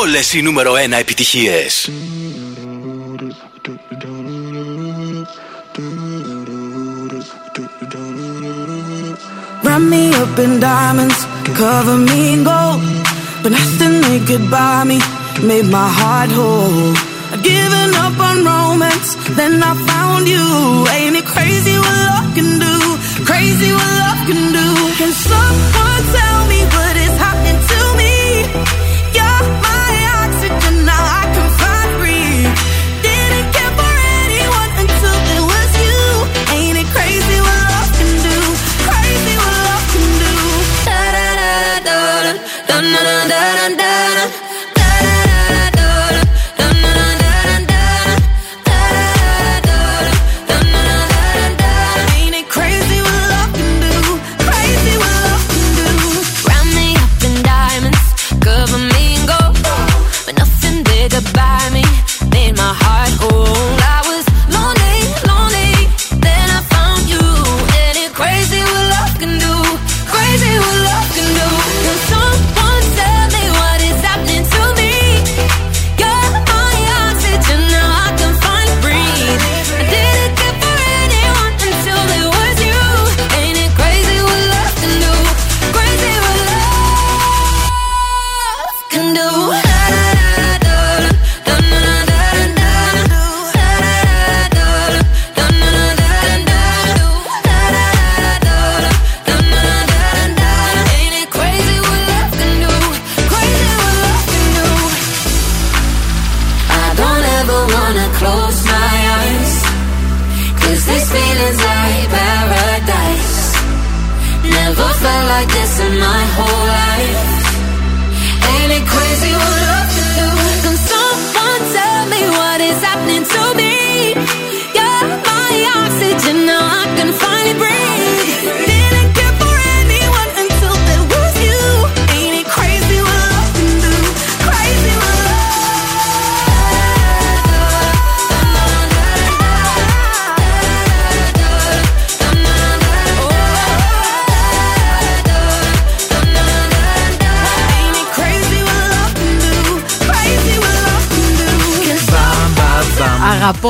[0.00, 1.90] Όλες οι νούμερο 1 επιτυχίες.
[9.62, 11.18] Wrap me up in diamonds,
[11.60, 12.82] cover me in gold.
[13.42, 14.98] But nothing they could buy me
[15.48, 16.92] made my heart whole.
[17.32, 20.46] I'd given up on romance, then I found you.
[20.94, 22.76] Ain't it crazy what love can do?
[23.28, 24.66] Crazy what love can do.
[24.98, 26.81] Can someone tell me what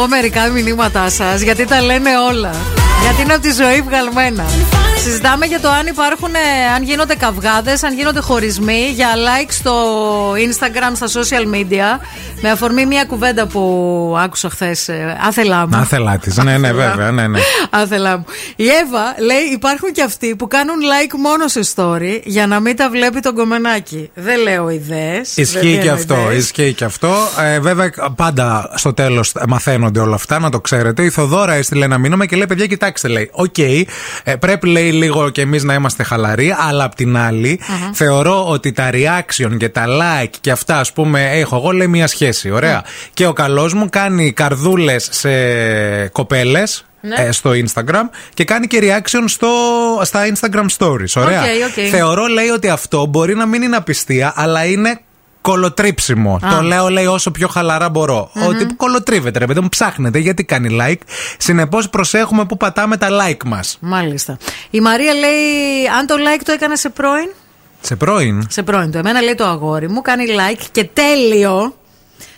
[0.03, 0.13] do.
[0.13, 2.55] Αγαπώ μερικά μηνύματά σας γιατί τα λένε όλα.
[3.03, 4.45] Γιατί είναι από τη ζωή βγαλμένα.
[5.03, 9.75] Συζητάμε για το αν υπάρχουν, ε, αν γίνονται καυγάδες, αν γίνονται χωρισμοί για like στο
[10.33, 12.01] Instagram, στα social media.
[12.45, 14.89] Με αφορμή μια κουβέντα που άκουσα χθες.
[15.27, 15.77] Άθελά μου.
[15.77, 16.37] Άθελά της.
[16.37, 17.11] Ναι, ναι, βέβαια.
[17.11, 17.39] Ναι, ναι.
[17.71, 18.25] Άθελά μου.
[18.57, 22.77] Η Εύα λέει: Υπάρχουν και αυτοί που κάνουν like μόνο σε story για να μην
[22.77, 24.11] τα βλέπει τον κομμενάκι.
[24.15, 25.37] Δεν λέω ιδέες.
[25.37, 26.17] Ισχύει και αυτό.
[26.33, 27.15] Ισχύει και αυτό.
[27.41, 31.03] Ε, βέβαια, πάντα στο τέλος μαθαίνονται όλα αυτά, να το ξέρετε.
[31.03, 33.31] Η Θοδώρα έστειλε ένα μήνυμα και λέει: Παιδιά, κοιτάξτε, λέει.
[33.33, 33.85] ΟΚ, ε,
[34.39, 37.61] πρέπει λέει λίγο και εμείς να είμαστε χαλαροί, αλλά απ' την άλλη
[37.93, 42.07] θεωρώ ότι τα reaction και τα like και αυτά, ας πούμε, έχω εγώ λέει μία
[42.07, 42.51] σχέση.
[42.51, 42.85] Ωραία.
[43.15, 45.33] Και ο καλός μου κάνει καρδούλες σε
[46.09, 46.85] κοπέλες.
[47.05, 47.33] Ναι.
[47.33, 49.49] στο Instagram και κάνει και reaction στο,
[50.03, 51.13] στα Instagram stories.
[51.17, 51.43] Ωραία.
[51.43, 51.85] ΟΚ, ΟΚ.
[51.91, 55.01] Θεωρώ, λέει, ότι αυτό μπορεί να μην είναι απιστία, αλλά είναι
[55.43, 56.35] κωλοτρίψιμο.
[56.35, 56.57] Α.
[56.57, 58.31] Το λέω, λέει, όσο πιο χαλαρά μπορώ.
[58.33, 58.47] Μμμ.
[58.47, 61.01] Ότι κωλοτρίβεται, ρε παιδί μου, ψάχνετε γιατί κάνει like.
[61.39, 63.77] Συνεπώς, προσέχουμε που πατάμε τα like μας.
[63.81, 64.37] Μάλιστα.
[64.71, 67.29] Η Μαρία λέει: Αν το like το έκανε σε πρώην.
[67.81, 68.47] Σε πρώην.
[68.49, 68.99] Σε πρώην του.
[68.99, 71.75] Εμένα λέει το αγόρι μου, κάνει like και τέλειο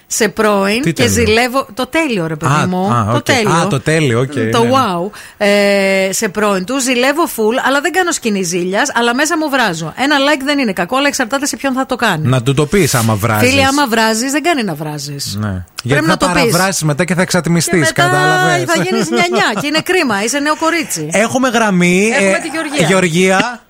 [0.06, 1.66] σε πρώην Τι και τέλειο; ζηλεύω.
[1.74, 2.92] Το τέλειο, ρε παιδί Α, μου.
[2.92, 3.22] α, το ΟΚ.
[3.24, 3.52] τέλειο.
[3.52, 4.70] Α, το τέλειο, ΟΚ, Το ναι, ναι.
[4.74, 5.10] wow.
[5.36, 9.92] Ε, σε πρώην του ζηλεύω full, αλλά δεν κάνω σκηνή ζήλιας, αλλά μέσα μου βράζω.
[9.96, 12.28] Ένα like δεν είναι κακό, αλλά εξαρτάται σε ποιον θα το κάνει.
[12.28, 13.48] Να του το πεις άμα βράζεις.
[13.48, 15.36] Φίλοι, άμα βράζεις, δεν κάνει να βράζεις.
[15.40, 15.64] Ναι.
[15.82, 16.34] Γιατί να θα το πεις.
[16.34, 17.70] παραβράσεις μετά και θα εξατμιστεί.
[17.70, 20.24] Και μετά Κατάλαβες; θα γίνεις νιανιά και είναι κρίμα.
[20.24, 21.08] Είσαι νέο κορίτσι.
[21.12, 22.08] Έχουμε γραμμή.
[22.14, 22.86] Έχουμε ε, τη Γεωργία.
[22.86, 23.63] Γεωργία.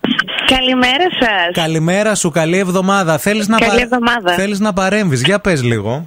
[0.46, 1.48] Καλημέρα σας.
[1.52, 3.18] Καλημέρα σου, καλή εβδομάδα.
[3.18, 4.32] Θέλεις να, Καλή εβδομάδα.
[4.32, 6.06] Θέλεις να παρέμβεις, για πες λίγο.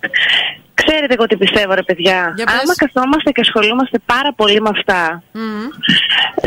[0.73, 2.33] Ξέρετε εγώ τι πιστεύω, ρε παιδιά.
[2.35, 2.55] Για πες.
[2.61, 5.23] Άμα καθόμαστε και ασχολούμαστε πάρα πολύ με αυτά,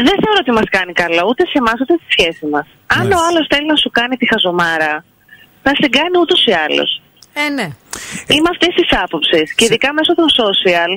[0.06, 2.66] δεν θεωρώ ότι μας κάνει καλό ούτε σε εμάς ούτε στη σχέση μας.
[2.86, 3.14] Αν Ναι.
[3.14, 5.04] ο άλλος θέλει να σου κάνει τη χαζομάρα,
[5.62, 6.90] θα στην κάνει ούτως ή άλλως.
[7.42, 7.68] Ε, ναι.
[8.34, 9.40] Είμαι αυτή τη άποψη.
[9.56, 10.90] Και ειδικά μέσω των social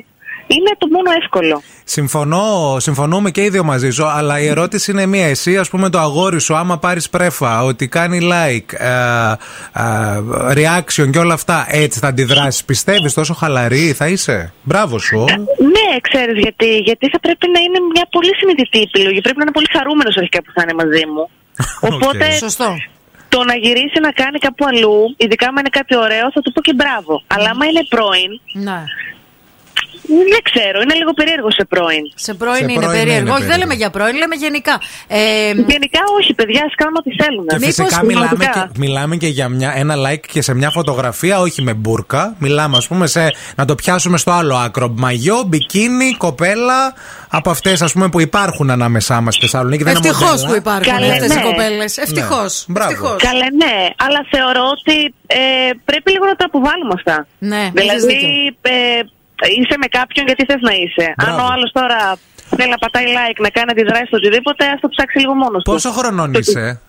[0.53, 1.61] είναι το μόνο εύκολο.
[1.84, 5.25] Συμφωνώ, συμφωνούμε και οι δύο μαζί σου, αλλά η ερώτηση είναι μία.
[5.25, 8.89] Εσύ, ας πούμε, το αγόρι σου, άμα πάρεις πρέφα, ότι κάνει like, ε,
[9.73, 10.21] ε,
[10.59, 12.63] reaction και όλα αυτά, έτσι θα αντιδράσεις.
[12.63, 15.17] Πιστεύεις τόσο χαλαρή θα είσαι; Μπράβο σου.
[15.75, 16.77] Ναι, ξέρεις γιατί.
[16.77, 19.21] Γιατί θα πρέπει να είναι μια πολύ συνειδητή επιλογή.
[19.21, 21.30] Πρέπει να είναι πολύ χαρούμενος αρχικά που θα είναι μαζί μου.
[21.93, 22.69] Οπότε Σωστό.
[23.30, 26.61] το να γυρίσει να κάνει κάπου αλλού, ειδικά άμα είναι κάτι ωραίο, θα του πω
[26.61, 27.13] και μπράβο.
[27.27, 28.31] Αλλά άμα είναι πρώην,
[28.67, 28.80] Ναι.
[30.07, 32.03] Δεν ξέρω, είναι λίγο περίεργο σε πρώην.
[32.15, 33.21] Σε πρώην Σε είναι πρώην περίεργο.
[33.21, 33.59] είναι Όχι, δεν περίεργο.
[33.61, 34.75] λέμε για πρώην, λέμε γενικά.
[35.07, 35.19] Ε,
[35.73, 37.45] Γενικά όχι, παιδιά, ας κάνουμε ό,τι θέλουμε.
[37.53, 38.69] Και φυσικά μιλάμε Πραγματικά.
[38.73, 42.35] και, μιλάμε και για μια, ένα like και σε μια φωτογραφία, όχι με μπουρκα.
[42.39, 44.88] Μιλάμε, ας πούμε, σε, να το πιάσουμε στο άλλο άκρο.
[44.97, 46.93] Μαγιό, μπικίνι, κοπέλα.
[47.35, 49.84] Από αυτές, ας πούμε, που υπάρχουν ανάμεσά μας στη Θεσσαλονίκη.
[49.84, 50.49] Δεν είναι Ευτυχώς μοντέλα.
[50.49, 51.41] που υπάρχουν Καλέ, αυτές οι ναι.
[51.41, 51.97] κοπέλες.
[51.97, 52.65] Ευτυχώς.
[52.67, 53.15] Μπράβο.
[53.17, 55.38] Καλέ, ναι, αλλά θεωρώ ότι ε,
[55.85, 57.27] πρέπει λίγο να τα αποβάλουμε αυτά.
[57.39, 58.30] Ναι, έχεις δηλαδή, δίκιο.
[58.61, 58.99] ε,
[59.57, 61.06] είσαι με κάποιον γιατί θες να είσαι.
[61.26, 61.41] Αν Μπράβο.
[61.44, 61.99] ο άλλος τώρα
[62.57, 65.72] θέλει να πατάει like, να κάνει αντιδράσεις στο οτιδήποτε, ας το ψάξει λίγο μόνος του.
[65.72, 66.80] Πόσο χρονών είσαι;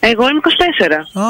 [0.00, 1.20] Εγώ είμαι 24.
[1.20, 1.26] Α,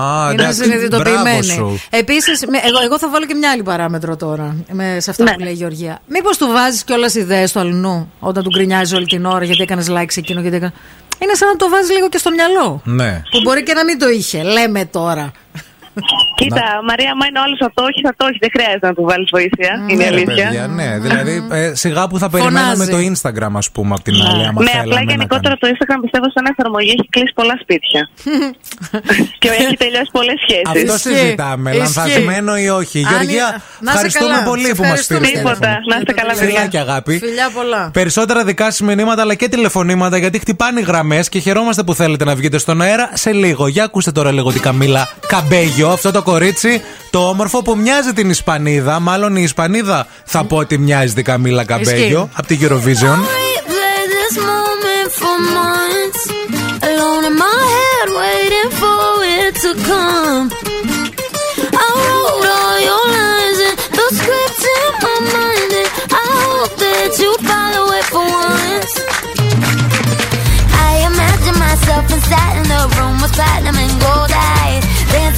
[0.00, 1.42] α Είναι εντάξει, μπράβο συνειδητοποιημένη.
[1.44, 1.80] σου.
[1.90, 5.32] Επίσης, εγώ, εγώ θα βάλω και μια άλλη παράμετρο τώρα με, σε αυτά Ναι.
[5.32, 5.98] που λέει η Γεωργία.
[6.06, 9.86] Μήπως του βάζεις κιόλας ιδέες του αλλού όταν του γκρινιάζει όλη την ώρα γιατί έκανες
[9.90, 10.72] like σε εκείνο, γιατί έκανε.
[11.22, 12.80] Είναι σαν να το βάζεις λίγο και στο μυαλό.
[12.84, 13.22] Ναι.
[13.30, 14.42] Που μπορεί και να μην το είχε.
[14.42, 15.32] Λέμε τώρα.
[16.40, 18.38] Κοίτα, Μαρία, άμα είναι ο άλλος θα το έχει, θα το έχει.
[18.44, 19.70] Δεν χρειάζεται να του βάλεις βοήθεια.
[19.90, 20.46] είναι η Ναι, ρε αλήθεια.
[20.48, 20.88] παιδιά, ναι.
[21.04, 22.90] Δηλαδή, ε, σιγά που θα περιμένουμε Φωνάζει.
[22.94, 24.44] το Instagram, ας πούμε, απ' την άλλη.
[24.50, 28.00] Άμα Ναι, θέλαμε απλά να γενικότερα το Instagram πιστεύω σαν εφαρμογή έχει κλείσει πολλά σπίτια.
[29.42, 30.68] και έχει τελειώσει πολλές σχέσεις.
[30.90, 31.68] Αυτό συζητάμε.
[31.70, 31.82] Ισχύει.
[31.82, 32.98] Λανθασμένο ή όχι.
[32.98, 34.48] Αν Γεωργία, είναι- να είσαι ευχαριστούμε καλά.
[34.50, 35.20] πολύ Σε που μας ευχαριστούμε.
[35.20, 35.38] πήρε.
[35.38, 35.70] Τίποτα.
[35.90, 36.46] Να είστε καλά, παιδιά.
[36.48, 37.18] Φιλάκια, αγάπη.
[37.18, 37.90] Φιλιά πολλά.
[37.92, 42.24] Περισσότερα δικά σας μηνύματα αλλά και τηλεφωνήματα γιατί χτυπάνε οι γραμμές και χαιρόμαστε που θέλετε
[42.24, 43.66] να βγείτε στον αέρα σε λίγο.
[43.68, 48.30] Για ακούστε τώρα λίγο την Καμίλα Καμπέγιο, αυτό το κορίτσι, το όμορφο που μοιάζει την
[48.30, 50.06] Ισπανίδα, μάλλον η Ισπανίδα.
[50.24, 53.18] Θα πω ότι μοιάζει την Καμίλα Καμπέλιο από την Eurovision.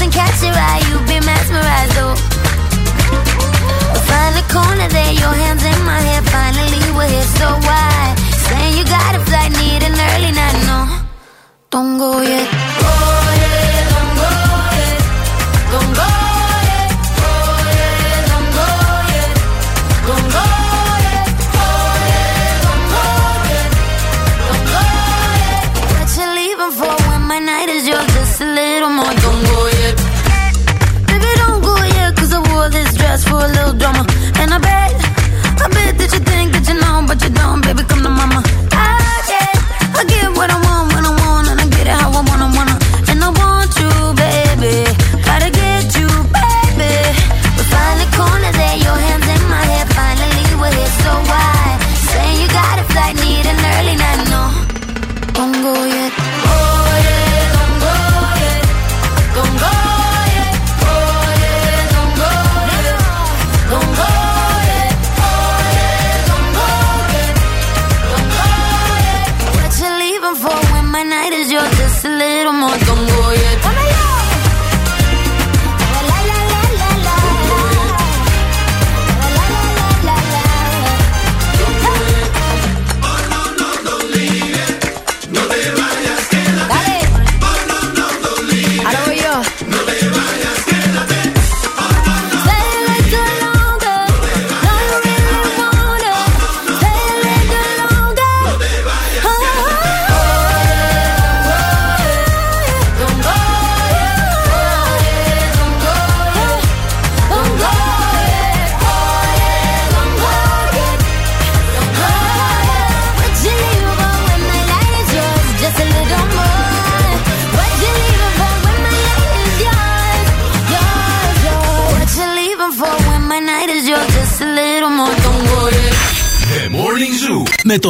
[0.01, 1.99] Dancing, catch your eye, you be mesmerized.
[1.99, 2.15] Oh.
[4.09, 6.23] Find the corner there, your hands in my hair.
[6.23, 8.15] Finally, we're here, so why?
[8.49, 10.57] Saying you got a flight, need an early night.
[10.67, 10.89] No,
[11.71, 12.49] don't go yet.
[12.81, 13.20] Go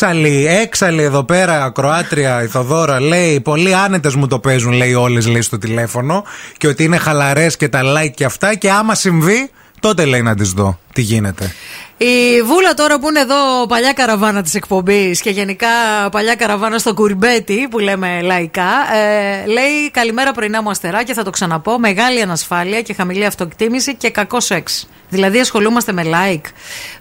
[0.00, 5.26] Έξαλλη, έξαλλη εδώ πέρα, ακροάτρια, η Θοδόρα λέει: Πολύ άνετες μου το παίζουν, λέει όλες
[5.26, 6.24] λέει στο τηλέφωνο.
[6.56, 8.54] Και ότι είναι χαλαρές και τα like και αυτά.
[8.54, 9.50] Και άμα συμβεί,
[9.80, 10.78] τότε λέει να τις δω.
[10.92, 11.52] Τι γίνεται.
[11.96, 15.68] Η Βούλα τώρα που είναι εδώ παλιά καραβάνα της εκπομπής και γενικά
[16.10, 21.30] παλιά καραβάνα στο κουρμπέτι που λέμε λαϊκά ε, λέει καλημέρα πρωινά μου αστεράκια θα το
[21.30, 24.88] ξαναπώ μεγάλη ανασφάλεια και χαμηλή αυτοκτήμηση και κακό σεξ.
[25.08, 26.50] Δηλαδή ασχολούμαστε με like.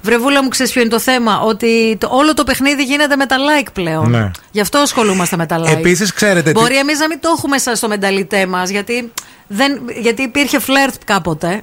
[0.02, 3.36] Βρεβούλα μου ξέρεις ποιο είναι το θέμα; Ότι το, όλο το παιχνίδι γίνεται με τα
[3.38, 4.10] like πλέον.
[4.10, 4.32] Ναι.
[4.52, 5.72] Γι' αυτό ασχολούμαστε με τα like.
[5.72, 9.12] Επίσης, ξέρετε τι- Μπορεί εμείς να μην το έχουμε σαν στο μενταλιτέ μας γιατί,
[9.48, 11.62] δεν, γιατί υπήρχε φλερτ κάποτε.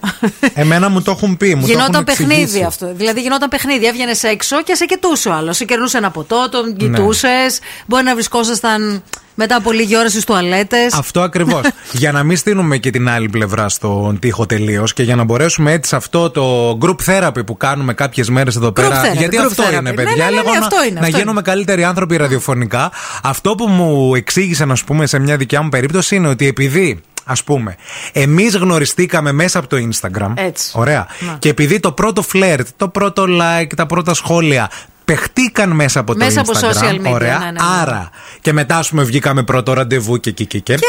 [0.54, 1.54] Εμένα μου το έχουν πει.
[1.54, 2.64] Μου το Γινόταν έχουν παιχνίδι εξηγήσει.
[2.64, 2.92] αυτό.
[2.94, 3.86] Δηλαδή γινόταν παιχνίδι.
[3.86, 5.56] Έβγαινες έξω και σε κοιτούσε ο άλλος.
[5.56, 6.48] Σε κερνούσε ένα ποτό, Ναι.
[6.48, 7.58] τον κοιτούσες.
[7.86, 9.02] Μπορεί να βρισκόσασταν
[9.34, 10.92] μετά από λίγη ώρα στις τουαλέτες.
[10.94, 11.60] Αυτό ακριβώς.
[11.92, 15.72] για να μην στείλουμε και την άλλη πλευρά στον τοίχο τελείως και για να μπορέσουμε
[15.72, 19.02] έτσι σε αυτό το group therapy που κάνουμε κάποιες μέρες εδώ πέρα.
[19.02, 19.70] therapy, γιατί group αυτό therapy.
[19.70, 20.14] είναι, Ναι, παιδιά.
[20.16, 22.92] ναι, ναι, ναι, Λέγω να- αυτό είναι, να αυτό γίνουμε καλύτεροι άνθρωποι ραδιοφωνικά.
[23.22, 27.00] Αυτό που μου εξήγησε, να σου πούμε, σε μια δικιά μου περίπτωση είναι ότι επειδή.
[27.26, 27.76] Α πούμε,
[28.12, 30.32] εμείς γνωριστήκαμε μέσα από το Instagram.
[30.34, 30.70] Έτσι.
[30.74, 31.06] Ωραία.
[31.18, 31.36] Να.
[31.38, 34.70] Και επειδή το πρώτο φλερτ, το πρώτο like, τα πρώτα σχόλια
[35.04, 36.82] παιχτήκαν μέσα από Μέσα το από Instagram.
[36.84, 37.38] social media, Ωραία.
[37.38, 37.58] ναι, ναι, ναι.
[37.82, 38.10] Άρα.
[38.40, 40.74] Και μετά, ας πούμε, βγήκαμε πρώτο ραντεβού και εκεί και, και.
[40.74, 40.84] Και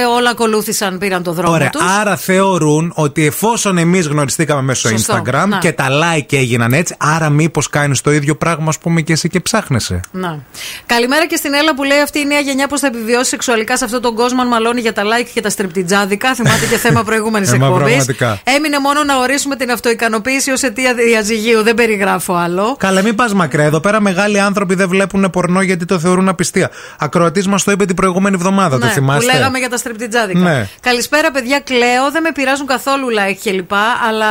[0.00, 1.70] ε, όλα ακολούθησαν, πήραν το δρόμο Ωραία.
[1.70, 1.82] τους.
[2.00, 5.22] Άρα θεωρούν ότι εφόσον εμείς γνωριστήκαμε μέσω Σωστό.
[5.26, 5.58] Instagram Να.
[5.58, 9.28] και τα like έγιναν έτσι, άρα μήπως κάνεις το ίδιο πράγμα, ας πούμε, και εσύ
[9.28, 10.00] και ψάχνεσαι.
[10.12, 10.38] Να.
[10.86, 13.84] Καλημέρα και στην Έλα που λέει αυτή η νέα γενιά πώς θα επιβιώσει σεξουαλικά σε
[13.84, 16.34] αυτόν τον κόσμο αν μαλώνει για τα like και τα στριπτιτζάδικα.
[16.34, 17.84] Θυμάται και θέμα προηγούμενης Ε, μα εκπομπής.
[17.86, 18.40] πραγματικά.
[18.44, 21.62] Έμεινε μόνο να ορίσουμε την αυτοικανοποίηση ως αιτία διαζυγίου.
[21.62, 22.76] Δεν περιγράφω άλλο.
[22.78, 23.64] Καλά, μην πας μακριά.
[23.64, 26.70] Εδώ πέρα μεγάλοι άνθρωποι δεν βλέπουν πορνό γιατί το θεωρούν απιστία.
[26.98, 30.40] Ακροατής μας το είπε την προηγούμενη εβδομάδα, το Ναι, θυμάστε; Που λέγαμε για τα στριπτιτζάδικα.
[30.40, 30.68] Ναι.
[30.80, 31.60] Καλησπέρα, παιδιά.
[31.60, 32.10] Κλαίω.
[32.12, 33.72] Δεν με πειράζουν καθόλου like κλπ.
[34.08, 34.28] Αλλά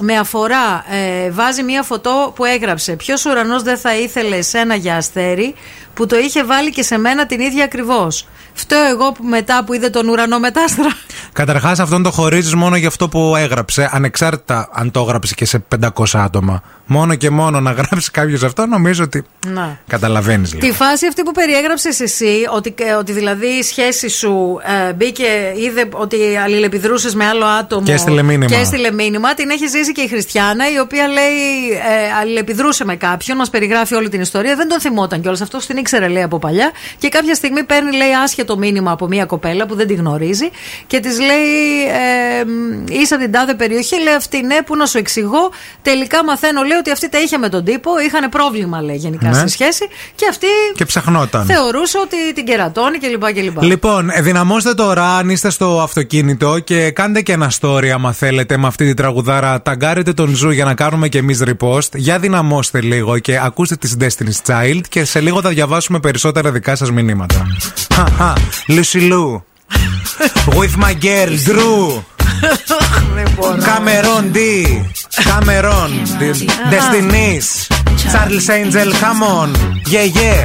[0.00, 0.84] με αφορά.
[0.90, 2.92] Ε, βάζει μία φωτό που έγραψε.
[2.92, 5.54] Ποιος ουρανός δεν θα ήθελε εσένα για αστέρι
[5.94, 8.26] που το είχε βάλει και σε μένα την ίδια ακριβώς.
[8.52, 10.96] Φταίω εγώ που μετά που είδε τον ουρανό μετάστρα.
[11.32, 15.64] Καταρχάς, αυτόν το χωρίζεις μόνο για αυτό που έγραψε, ανεξάρτητα αν το έγραψε και σε
[15.80, 16.62] 500 άτομα.
[16.86, 19.24] Μόνο και μόνο να γράψει κάποιος αυτό, νομίζω ότι.
[19.46, 19.78] Να.
[19.86, 20.66] Καταλαβαίνεις λίγο.
[20.66, 25.52] Τη φάση αυτή που περιέγραψες εσύ, ότι, ε, ότι δηλαδή η σχέση σου ε, μπήκε,
[25.56, 27.82] είδε ότι αλληλεπιδρούσες με άλλο άτομο.
[27.84, 28.46] Και έστειλε μήνυμα.
[28.46, 29.34] Και έστειλε μήνυμα.
[29.34, 33.94] Την έχει ζήσει και η Χριστιανά, η οποία λέει ε, αλληλεπιδρούσε με κάποιον, μας περιγράφει
[33.94, 34.56] όλη την ιστορία.
[34.56, 35.40] Δεν τον θυμόταν κιόλας.
[35.40, 36.70] Αυτό την ήξερε, λέει, από παλιά.
[36.98, 40.48] Και κάποια στιγμή παίρνει, λέει, άσχετο μήνυμα από μία κοπέλα που δεν τη γνωρίζει
[40.86, 41.84] και της λέει,
[42.40, 44.02] ε, μ, είσαι από την τάδε περιοχή.
[44.02, 45.50] Λέει αυτή, ναι, που να σου εξηγώ.
[45.82, 47.90] Τελικά μαθαίνω, λέει, ότι αυτή τα είχε με τον τύπο.
[48.06, 49.34] Είχαν πρόβλημα, λέει, γενικά Ναι.
[49.34, 49.88] στη σχέση.
[50.14, 51.44] Και αυτή Και ψαχνόταν.
[51.44, 53.32] θεωρούσε ότι την κερατώνει κλπ.
[53.32, 53.62] κλπ.
[53.62, 58.66] Λοιπόν, δυναμώστε τώρα αν είστε στο αυτοκίνητο και κάντε και ένα story άμα θέλετε με
[58.66, 59.62] αυτή τη τραγουδάρα.
[59.62, 61.88] Ταγκάρετε τον Ζου για να κάνουμε και εμείς repost.
[61.94, 66.50] Για δυναμώστε λίγο και ακούστε τη Destiny's Child και σε λίγο θα διαβάσω διαβάσουμε περισσότερα
[66.50, 67.46] δικά σας μηνύματα.
[67.94, 68.36] Χαχα,
[68.68, 69.42] Lucy Lou.
[70.58, 72.02] With my girl, Drew.
[73.68, 74.38] Cameron D.
[75.28, 75.90] Cameron.
[76.72, 77.46] Destinies.
[78.12, 79.48] Charles Angel, come on.
[79.94, 80.44] Yeah, yeah.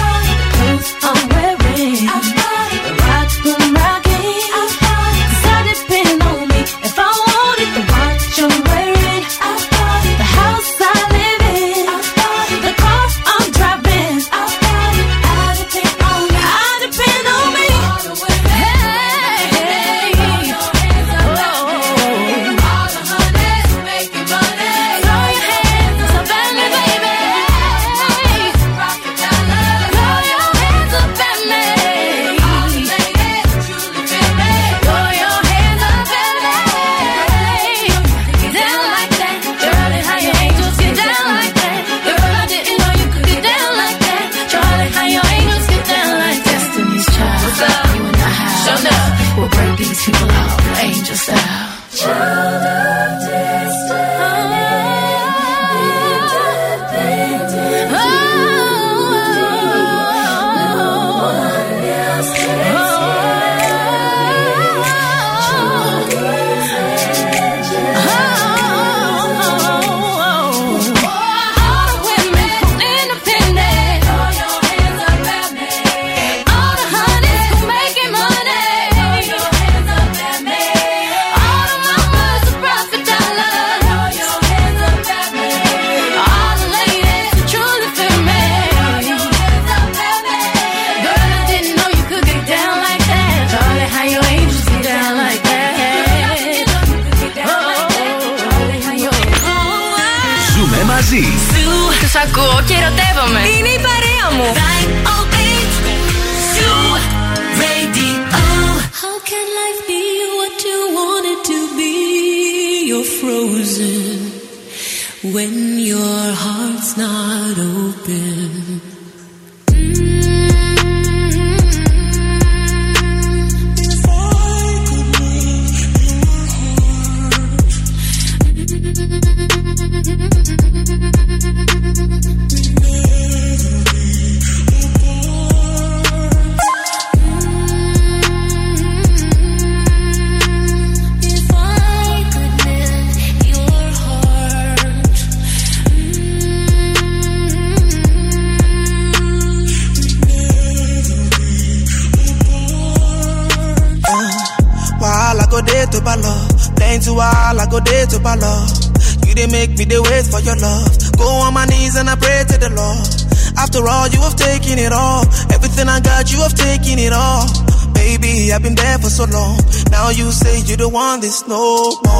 [170.91, 172.10] want this no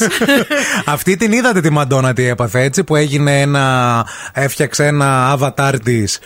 [0.84, 4.06] Αυτή την είδατε τη Μαντόνα τι έπαθε έτσι που έγινε ένα.
[4.32, 6.18] Έφτιαξε ένα avatar της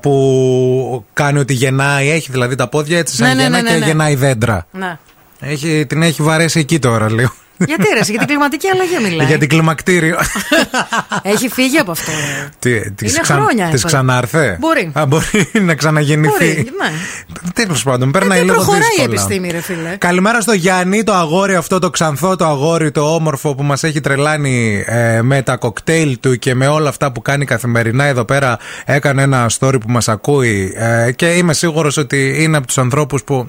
[0.00, 2.10] που κάνει ότι γεννάει.
[2.10, 3.86] Έχει δηλαδή τα πόδια έτσι σαν Ναι, ναι, γεννά ναι, και ναι, ναι.
[3.86, 4.66] γεννάει δέντρα.
[4.70, 4.98] Ναι.
[5.40, 7.32] Έχει, την έχει βαρέσει εκεί τώρα λίγο.
[7.66, 9.26] Γιατί ρε, για την κλιματική αλλαγή μιλάει.
[9.26, 10.16] Για την κλιμακτήριο.
[11.22, 12.10] Έχει φύγει από αυτό.
[12.10, 12.48] ρε.
[12.58, 13.86] Τις, της Είναι χρόνια Της αυτό.
[13.86, 14.90] ξανάρθε; Μπορεί.
[14.98, 16.34] Α, μπορεί να ξαναγεννηθεί.
[16.52, 16.92] Μπορεί, ναι.
[17.54, 19.12] Τέλος πάντων, περνάει Ε, λίγο προχωράει η δύσκολα.
[19.12, 19.96] επιστήμη, ρε φίλε.
[19.98, 24.00] Καλημέρα στο Γιάννη, το αγόρι αυτό, το ξανθό, το αγόρι, το όμορφο που μας έχει
[24.00, 28.04] τρελάνει ε, με τα κοκτέιλ του και με όλα αυτά που κάνει καθημερινά.
[28.04, 32.66] Εδώ πέρα έκανε ένα story που μας ακούει ε, και είμαι σίγουρος ότι είναι από
[32.66, 33.48] τους ανθρώπους που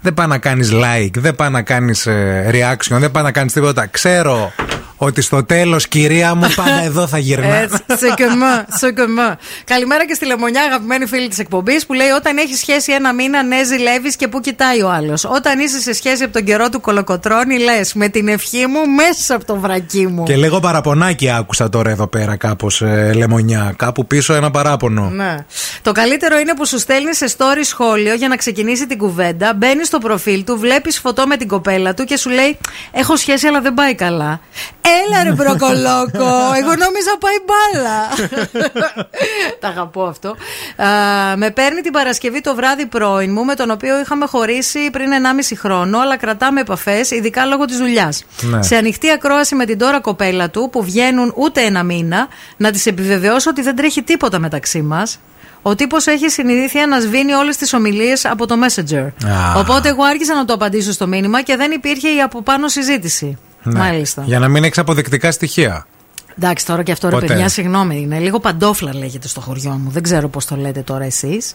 [0.00, 2.06] δεν πάει να κάνεις like, δεν πάει να κάνεις
[2.50, 3.86] reaction, δεν πάει να κάνεις τίποτα.
[3.86, 4.52] Ξέρω
[4.96, 7.54] ότι στο τέλος, κυρία μου, πάντα εδώ θα γυρνά.
[7.54, 9.36] Έτσι, σε κεμά, σε κεμά.
[9.64, 13.42] Καλημέρα και στη Λεμονιά, αγαπημένη φίλη της εκπομπής, που λέει: Όταν έχεις σχέση ένα μήνα,
[13.42, 15.24] ναι, ζηλεύεις και πού κοιτάει ο άλλος.
[15.24, 19.34] Όταν είσαι σε σχέση από τον καιρό του κολοκοτρώνη, λες με την ευχή μου μέσα
[19.34, 20.22] από το βρακί μου.
[20.22, 22.82] Και λίγο παραπονάκι άκουσα τώρα εδώ πέρα κάπως
[23.14, 23.74] λεμονιά.
[23.76, 25.10] Κάπου πίσω ένα παράπονο.
[25.10, 25.36] Ναι.
[25.82, 29.54] Το καλύτερο είναι που σου στέλνει σε story σχόλιο για να ξεκινήσει την κουβέντα.
[29.54, 32.58] Μπαίνεις στο προφίλ του, βλέπεις φωτό με την κοπέλα του και σου λέει:
[32.92, 34.40] Έχω σχέση, αλλά δεν πάει καλά.
[34.86, 37.98] Έλα ρε μπροκολόκο, εγώ νόμιζα πάει μπάλα.
[39.60, 40.28] Τα αγαπώ αυτό.
[40.76, 45.10] Α, με παίρνει την Παρασκευή το βράδυ πρώην μου, με τον οποίο είχαμε χωρίσει πριν
[45.50, 48.24] 1,5 χρόνο, αλλά κρατάμε επαφές, ειδικά λόγω της δουλειάς.
[48.40, 48.62] Ναι.
[48.62, 52.86] Σε ανοιχτή ακρόαση με την τώρα κοπέλα του, που βγαίνουν ούτε ένα μήνα, να της
[52.86, 55.18] επιβεβαιώσω ότι δεν τρέχει τίποτα μεταξύ μας.
[55.62, 59.06] Ο τύπος έχει συνειδήθεια να σβήνει όλες τις ομιλίες από το Messenger.
[59.26, 59.58] Α.
[59.58, 63.38] Οπότε εγώ άρχισα να το απαντήσω στο μήνυμα και δεν υπήρχε η από πάνω συζήτηση.
[63.66, 63.78] Ναι.
[63.78, 64.22] Μάλιστα.
[64.26, 65.86] Για να μην έχεις αποδεικτικά στοιχεία.
[66.38, 67.26] Εντάξει, τώρα και αυτό ρε Ποτέ.
[67.26, 68.00] παιδιά, συγγνώμη.
[68.00, 69.90] Είναι λίγο παντόφλα λέγεται στο χωριό μου.
[69.90, 71.54] Δεν ξέρω πώς το λέτε τώρα εσείς.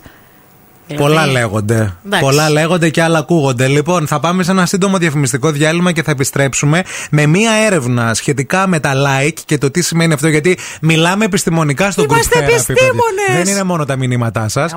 [0.97, 1.95] Πολλά λέγονται.
[2.05, 2.25] Εντάξει.
[2.25, 3.67] Πολλά λέγονται και άλλα ακούγονται.
[3.67, 8.67] Λοιπόν, θα πάμε σε ένα σύντομο διαφημιστικό διάλειμμα και θα επιστρέψουμε με μία έρευνα σχετικά
[8.67, 10.27] με τα like και το τι σημαίνει αυτό.
[10.27, 12.55] Γιατί μιλάμε επιστημονικά στο Είμαστε group therapy, παιδιά.
[12.55, 13.43] επιστήμονες!
[13.43, 14.75] Δεν είναι μόνο τα μηνύματά σας.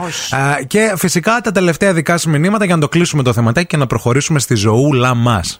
[0.66, 3.86] Και φυσικά τα τελευταία δικά σας μηνύματα για να το κλείσουμε το θεματάκι και να
[3.86, 5.59] προχωρήσουμε στη ζωούλα μας.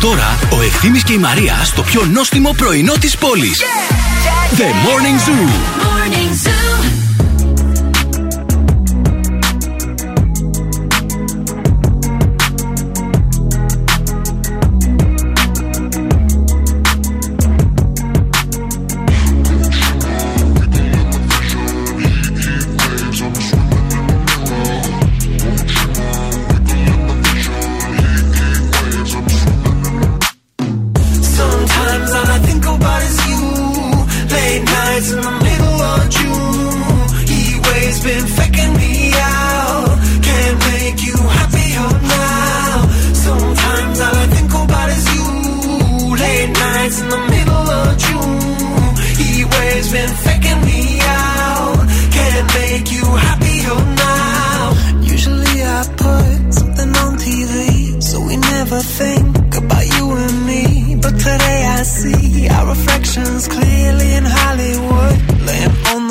[0.00, 3.62] Και τώρα ο Ευθύμης και η Μαρία στο πιο νόστιμο πρωινό της πόλης.
[4.56, 5.80] The Morning Zoo.
[6.10, 7.09] Sometimes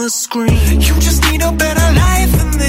[0.10, 0.82] screen.
[0.82, 2.69] You just need a better life than this.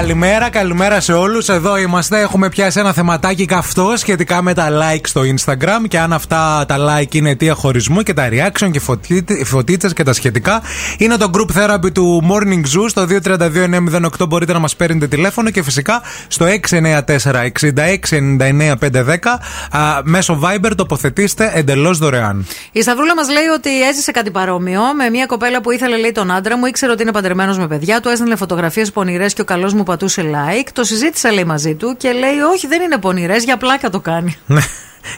[0.00, 1.48] Καλημέρα, καλημέρα σε όλους.
[1.48, 2.20] Εδώ είμαστε.
[2.20, 6.76] Έχουμε πιάσει ένα θεματάκι καυτό σχετικά με τα like στο Instagram και αν αυτά τα
[6.78, 8.80] like είναι αιτία χωρισμού και τα reaction και
[9.44, 10.62] φωτίτσες και τα σχετικά.
[10.98, 13.06] Είναι το group therapy του Morning Zoo στο
[14.20, 14.28] 232-908.
[14.28, 16.74] Μπορείτε να μας παίρνετε τηλέφωνο και φυσικά στο 694-6699-510
[20.02, 22.46] μέσω Viber τοποθετήστε εντελώς δωρεάν.
[22.72, 26.30] Η Σταυρούλα μας λέει ότι έζησε κάτι παρόμοιο με μια κοπέλα που ήθελε, λέει, τον
[26.30, 29.72] άντρα μου, ήξερε ότι είναι παντρεμένος με παιδιά, του έστειλε φωτογραφίες πονηρές και ο καλός
[29.74, 30.68] μου πατούσε like.
[30.72, 34.36] Το συζήτησα, λέει, μαζί του και λέει, Όχι, δεν είναι πονηρές, για πλάκα το κάνει.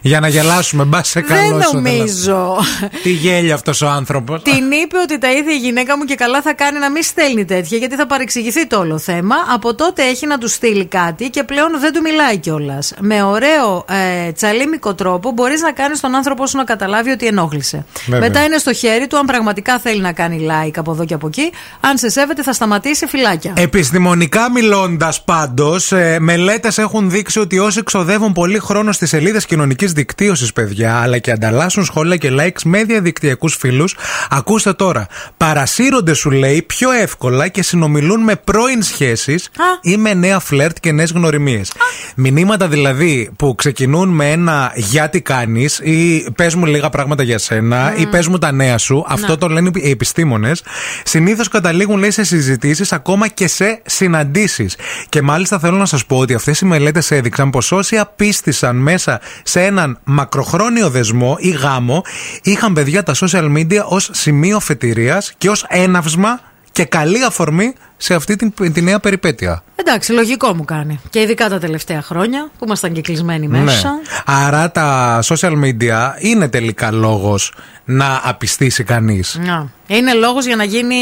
[0.00, 1.98] Για να γελάσουμε, μπα σε καλό δεν σου, δηλαδή.
[1.98, 2.56] νομίζω.
[3.02, 4.42] Τι γέλιο αυτός ο άνθρωπος.
[4.42, 7.44] Την είπε ότι τα ίδια η γυναίκα μου και καλά θα κάνει να μην στέλνει
[7.44, 9.34] τέτοια γιατί θα παρεξηγηθεί το όλο θέμα.
[9.54, 12.92] Από τότε έχει να του στείλει κάτι και πλέον δεν του μιλάει κιόλας.
[13.00, 13.84] Με ωραίο
[14.26, 17.84] ε, τσαλίμικο τρόπο μπορείς να κάνεις τον άνθρωπο σου να καταλάβει ότι ενόχλησε.
[18.06, 18.28] Βέβαια.
[18.28, 21.26] Μετά είναι στο χέρι του αν πραγματικά θέλει να κάνει like από εδώ και από
[21.26, 21.50] εκεί.
[21.80, 23.52] Αν σε σέβεται θα σταματήσει φυλάκια.
[23.56, 29.81] Επιστημονικά μιλώντας, πάντως, ε, μελέτες έχουν δείξει ότι όσοι ξοδεύουν πολύ χρόνο στις σελίδες κοινωνικής
[29.86, 33.96] δικτύωσης, παιδιά, αλλά και ανταλλάσσουν σχόλια και likes με διαδικτυακούς φίλους,
[34.30, 35.06] ακούστε τώρα.
[35.36, 39.50] Παρασύρονται, σου λέει, πιο εύκολα και συνομιλούν με πρώην σχέσεις
[39.82, 41.72] ή με νέα φλερτ και νέες γνωριμίες.
[42.16, 47.38] Μηνύματα δηλαδή που ξεκινούν με ένα Για τι κάνεις ή πες μου λίγα πράγματα για
[47.38, 49.04] σένα ή πες μου τα νέα σου.
[49.08, 50.62] Αυτό το λένε οι επιστήμονες.
[51.04, 54.76] Συνήθως καταλήγουν, λέει, σε συζητήσεις ακόμα και σε συναντήσεις.
[55.08, 59.20] Και μάλιστα θέλω να σας πω ότι αυτές οι μελέτες έδειξαν πως όσοι απίστησαν μέσα
[59.42, 62.02] σε έναν μακροχρόνιο δεσμό ή γάμο
[62.42, 66.40] είχαν παιδιά τα social media ως σημείο φετηρίας και ως έναυσμα
[66.72, 69.62] και καλή αφορμή σε αυτή την, τη νέα περιπέτεια.
[69.76, 71.00] Εντάξει, λογικό μου κάνει.
[71.10, 73.88] Και ειδικά τα τελευταία χρόνια που ήμασταν και κλεισμένοι μέσα.
[73.88, 74.00] Ναι.
[74.24, 77.52] Άρα τα social media είναι τελικά λόγος
[77.84, 79.38] να απιστήσει κανείς.
[79.44, 79.70] Να.
[79.86, 80.96] Είναι λόγος για να γίνει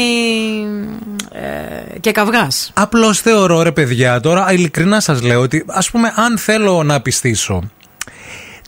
[1.31, 2.71] ε, και καυγάς.
[2.73, 7.63] Απλώς θεωρώ ρε παιδιά τώρα ειλικρινά σας λέω ότι ας πούμε αν θέλω να απιστήσω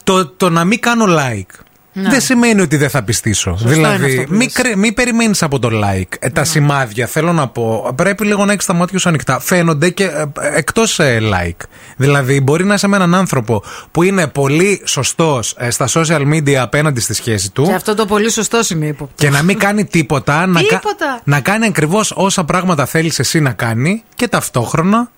[0.04, 1.60] το, το να μην κάνω like
[1.96, 2.10] Ναι.
[2.10, 3.52] δεν σημαίνει ότι δεν θα πιστήσω.
[3.52, 4.54] Σωστό είναι δηλαδή, αυτό που μην, λες.
[4.54, 6.14] κρε- μην περιμένεις από το like.
[6.20, 9.40] Ε, τα σημάδια, θέλω να πω, πρέπει λίγο να έχεις τα μάτια σου ανοιχτά.
[9.40, 10.10] Φαίνονται και
[10.54, 11.66] εκτός like.
[11.98, 17.00] Δηλαδή, μπορεί να είσαι με έναν άνθρωπο που είναι πολύ σωστός στα social media απέναντι
[17.00, 17.64] στη σχέση του.
[17.64, 19.14] Και αυτό το πολύ σωστό είναι ύποπτο.
[19.24, 21.22] Και να μην κάνει τίποτα, να, κα- Τίποτα.
[21.24, 25.12] να κάνει ακριβώς όσα πράγματα θέλεις εσύ να κάνει και ταυτόχρονα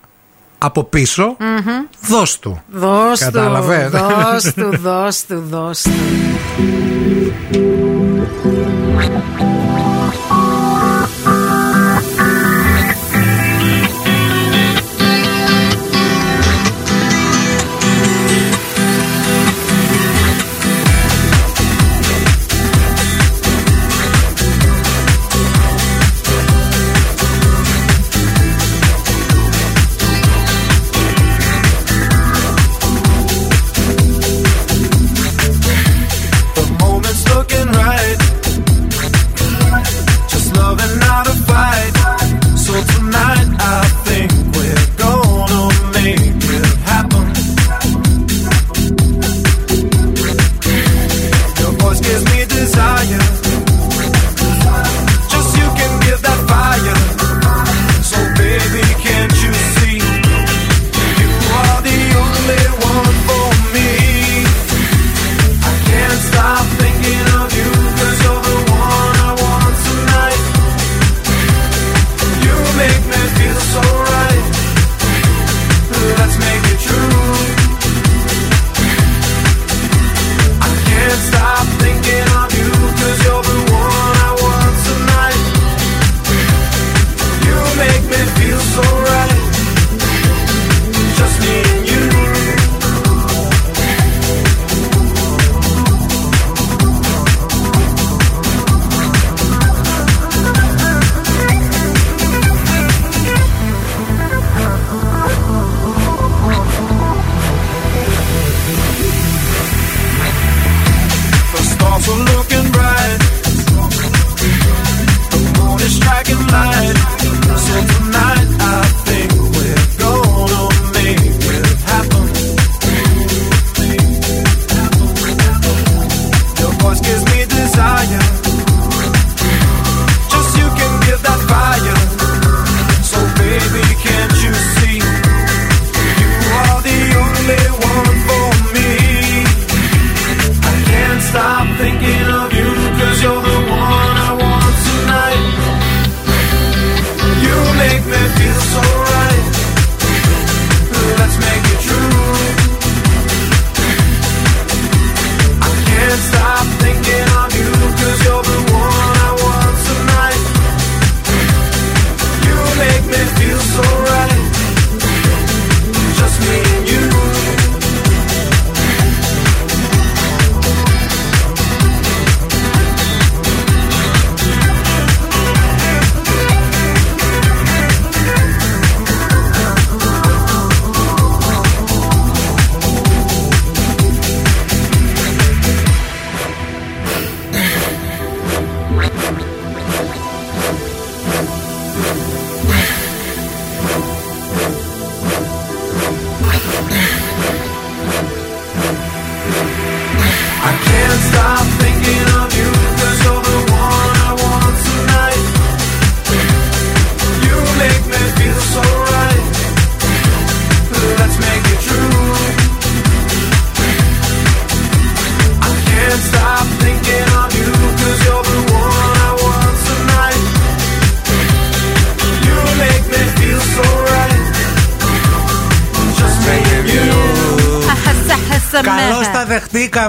[0.58, 1.38] από πίσω
[2.02, 2.62] δώσ' του.
[2.72, 5.92] Δώσ' του, Κατάλαβες; δώσ' του, δώσ' του, δώσ' του.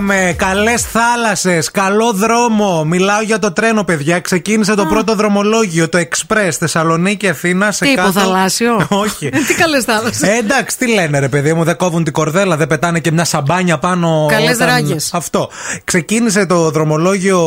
[0.06, 0.34] Δεχτήκαμε.
[0.36, 1.70] Καλές θάλασσες.
[1.70, 2.84] Καλό δρόμο.
[2.84, 4.20] Μιλάω για το τρένο, παιδιά.
[4.20, 7.72] Ξεκίνησε το πρώτο δρομολόγιο, το Express Θεσσαλονίκη Αθήνα.
[7.72, 8.08] Σε Τι κάτω...
[8.08, 8.86] υποθαλάσσιο.
[9.04, 9.28] Όχι.
[9.28, 10.22] Τι καλές θάλασσες.
[10.28, 13.24] Ε, εντάξει, τι λένε ρε παιδί μου, δεν κόβουν την κορδέλα, δεν πετάνε και μια
[13.24, 14.26] σαμπάνια πάνω.
[14.30, 15.10] Καλές όταν- δράγες.
[15.14, 15.50] Αυτό.
[15.84, 17.40] Ξεκίνησε το δρομολόγιο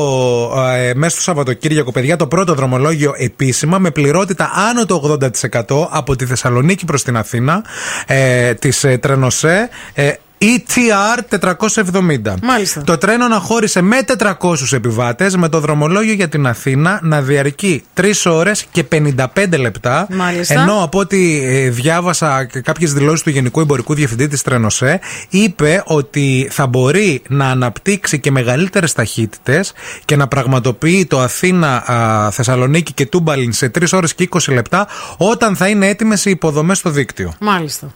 [0.75, 5.17] ε, μέσα στο Σαββατοκύριακο, παιδιά, το πρώτο δρομολόγιο επίσημα με πληρότητα άνω το
[5.65, 7.63] 80% από τη Θεσσαλονίκη προς την Αθήνα
[8.07, 9.69] ε, της ε, Τρενοσέ.
[9.93, 10.11] Ε,
[10.41, 12.33] ETR 470.
[12.41, 12.81] Μάλιστα.
[12.81, 14.33] Το τρένο αναχώρησε με 400
[14.71, 20.07] επιβάτες με το δρομολόγιο για την Αθήνα να διαρκεί 3 ώρες και 55 λεπτά.
[20.09, 20.61] Μάλιστα.
[20.61, 24.99] Ενώ από ό,τι ε, διάβασα και κάποιες δηλώσεις του Γενικού Εμπορικού Διευθυντή της Τρενοσέ,
[25.29, 29.73] είπε ότι θα μπορεί να αναπτύξει και μεγαλύτερες ταχύτητες
[30.05, 34.87] και να πραγματοποιεί το Αθήνα, α, Θεσσαλονίκη και Τούμπαλιν σε 3 ώρες και 20 λεπτά
[35.17, 37.33] όταν θα είναι έτοιμες οι υποδομές στο δίκτυο.
[37.39, 37.91] Μάλιστα.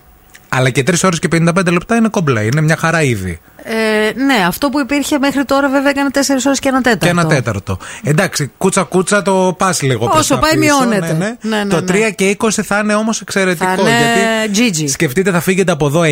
[0.55, 2.43] Αλλά και 3 ώρες και 55 λεπτά είναι κομπλέ.
[2.43, 3.39] Είναι μια χαρά ήδη.
[3.63, 7.05] Ε, ναι, αυτό που υπήρχε μέχρι τώρα βέβαια έκανε 4 ώρες και ένα τέταρτο.
[7.05, 7.77] Και ένα τέταρτο.
[8.03, 11.13] Εντάξει, κούτσα κούτσα το πας λίγο προς Όσο τα πάει, πίσω, μειώνεται.
[11.13, 11.55] Ναι, ναι.
[11.57, 12.07] Ναι, ναι, το ναι.
[12.07, 13.65] 3 και 20 θα είναι όμως εξαιρετικό.
[13.65, 16.07] Θα είναι γιατί σκεφτείτε, θα φύγετε από εδώ 9,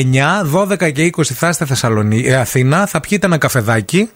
[0.53, 4.09] 12 και 20 θα είστε Θεσσαλονίκη, ε, Αθήνα, θα πιείτε ένα καφεδάκι.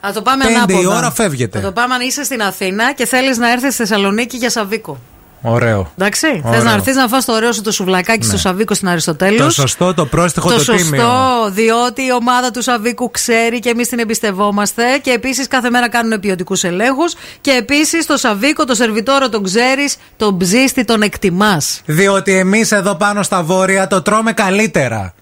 [0.00, 0.80] Θα το πάμε Πέντε ανάποδα.
[0.80, 1.58] η ώρα φεύγετε.
[1.58, 5.00] Θα το πάμε αν είσαι στην Αθήνα και θέλεις να έρθεις στη Θεσσαλονίκη για Σαββίκο.
[5.44, 5.92] Ωραίο.
[5.98, 6.26] Εντάξει.
[6.26, 6.62] Θες Ωραίο.
[6.62, 8.24] να έρθεις να φας το ωραίο σου το σουβλακάκι Ναι.
[8.24, 9.36] στο Σαββίκο στην Αριστοτέλου.
[9.38, 11.04] Το σωστό, το πρόστιχο, το, το σωστό, τίμιο.
[11.50, 16.20] διότι η ομάδα του Σαββίκου ξέρει και εμείς την εμπιστευόμαστε και επίσης κάθε μέρα κάνουν
[16.20, 17.14] ποιοτικούς ελέγχους.
[17.40, 21.80] Και επίσης το Σαββίκο, το σερβιτόρο τον ξέρεις, τον ψήστη τον εκτιμάς.
[21.84, 25.14] Διότι εμείς εδώ πάνω στα βόρεια το τρώμε καλύτερα.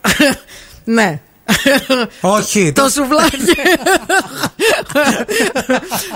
[0.84, 1.20] ναι.
[2.20, 2.72] Όχι.
[2.72, 3.54] το σουβλάκι.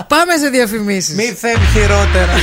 [0.07, 1.15] Πάμε σε διαφημίσεις.
[1.15, 2.33] Μη θέλει χειρότερα.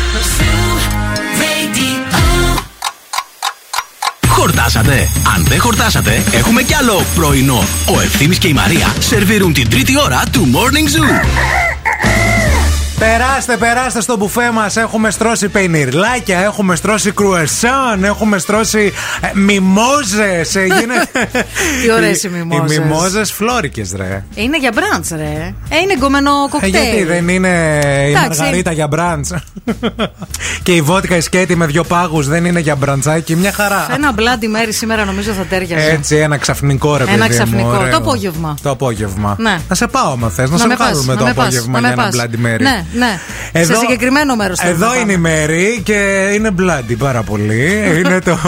[4.29, 5.09] Χορτάσατε.
[5.37, 7.65] Αν δεν χορτάσατε, έχουμε κι άλλο πρωινό.
[7.97, 11.25] Ο Ευθύμης και η Μαρία σερβίρουν την τρίτη ώρα του Morning Zoo.
[13.01, 14.77] Περάστε, περάστε στο μπουφέ μας.
[14.77, 20.49] Έχουμε στρώσει πενιρλάκια, έχουμε στρώσει κρουεσάν, έχουμε στρώσει ε, μιμόζες.
[21.83, 22.77] Τι ωραίες οι μιμόζες.
[22.77, 24.25] Οι μιμόζες φλόρικες, ρε.
[24.35, 25.55] Είναι για μπραντς, ρε.
[25.69, 26.71] Ε, είναι γκόμενο Ε, κοκτέιλ.
[26.73, 27.49] γιατί δεν είναι
[28.07, 29.33] η Εντάξει, μαργαρίτα για μπραντς;
[30.63, 33.37] και η βότκα η σκέτη με δύο πάγους δεν είναι για μπραντζάκι.
[33.37, 33.87] Μια χαρά.
[33.95, 35.91] Ένα μπλάντι μέρη σήμερα νομίζω θα τέριαζε.
[35.91, 37.69] Έτσι, ένα ξαφνικό ρε Ένα παιδί μου, ξαφνικό.
[37.69, 37.91] ωραίο.
[37.91, 38.57] Το απόγευμα.
[38.63, 39.37] Το απόγευμα.
[39.39, 39.59] Ναι.
[39.69, 41.81] Να σε πάω, άμα θες, να, σε με πας, βγάλουμε να το με πας, απόγευμα
[41.81, 42.15] να για με ένα πας.
[42.15, 42.65] μπλάντι μέρη.
[42.93, 43.19] Ναι,
[43.53, 43.65] ναι.
[43.65, 47.71] Σε συγκεκριμένο μέρος Εδώ είναι η μέρη και είναι μπλάντι πάρα πολύ.
[47.99, 48.39] είναι το.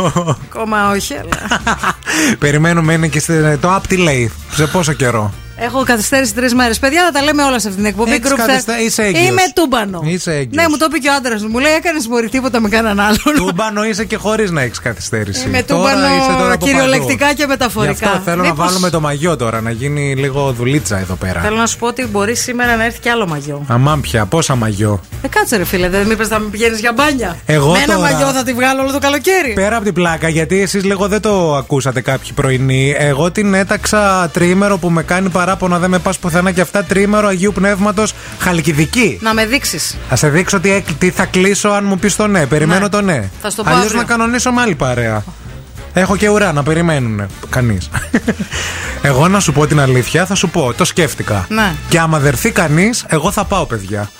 [0.44, 1.56] Ακόμα όχι, αλλά.
[2.38, 4.30] Περιμένουμε, είναι και στη- το app τι λέει.
[4.54, 5.32] Σε πόσο καιρό;
[5.64, 6.78] Έχω καθυστέρηση τρεις μέρες.
[6.78, 8.10] Παιδιά, θα τα λέμε όλα σε αυτήν την εκπομπή.
[8.10, 8.82] Έχεις Group καθυστερ- Chat.
[8.84, 9.26] είσαι έγκυος.
[9.28, 10.00] Είμαι τούμπανο.
[10.04, 10.54] Είσαι έγκυος.
[10.62, 11.48] Ναι, μου το είπε και ο άντρας μου.
[11.48, 13.34] Μου λέει, έκανες μπορεί τίποτα με κανέναν άλλον.
[13.46, 15.46] Τούμπανο είσαι και χωρίς να έχεις καθυστέρηση.
[15.48, 17.36] Είμαι Τώρα τούμπανο είσαι τώρα από κυριολεκτικά παντού.
[17.38, 17.92] και μεταφορικά.
[17.98, 21.40] Γι' αυτό θέλω Μήπως- να βάλουμε το μαγιό τώρα, να γίνει λίγο δουλίτσα εδώ πέρα.
[21.40, 23.64] Θέλω να σου πω ότι μπορεί σήμερα να έρθει και άλλο μαγιό.
[23.68, 27.36] Αμάν πια, πόσα μαγιό; Ε, κάτσε ρε φίλε, δεν είπες να με πηγαίνεις για μπάνια.
[27.46, 29.52] Εγώ με ένα τώρα- μαγιό θα τη βγάλω όλο το καλοκαίρι.
[29.54, 32.94] Πέρα από την πλάκα, γιατί εσείς λίγο δεν το ακούσατε κάποιοι πρωινοί.
[32.98, 37.28] Εγώ την έταξα τρίμερο που με κάνει παράπονα, δεν με πας πουθενά και αυτά τρίμερο
[37.28, 39.18] Αγίου Πνεύματος Χαλκιδική.
[39.22, 39.96] Να με δείξεις.
[40.08, 42.46] Θα σε δείξω τι, έκ- τι θα κλείσω αν μου πεις το ναι.
[42.46, 42.88] Περιμένω Ναι.
[42.88, 43.30] το ναι.
[43.42, 44.00] Θα στο πω Αλλιώς αύριο.
[44.00, 45.24] να κανονίσω με άλλη παρέα.
[45.92, 47.26] Έχω και ουρά να περιμένουν.
[47.50, 47.90] Κανείς.
[49.02, 50.72] εγώ να σου πω την αλήθεια, θα σου πω.
[50.76, 51.46] Το σκέφτηκα.
[51.48, 51.72] Ναι.
[51.88, 54.10] Και άμα δερθεί κανείς, εγώ θα πάω, παιδιά.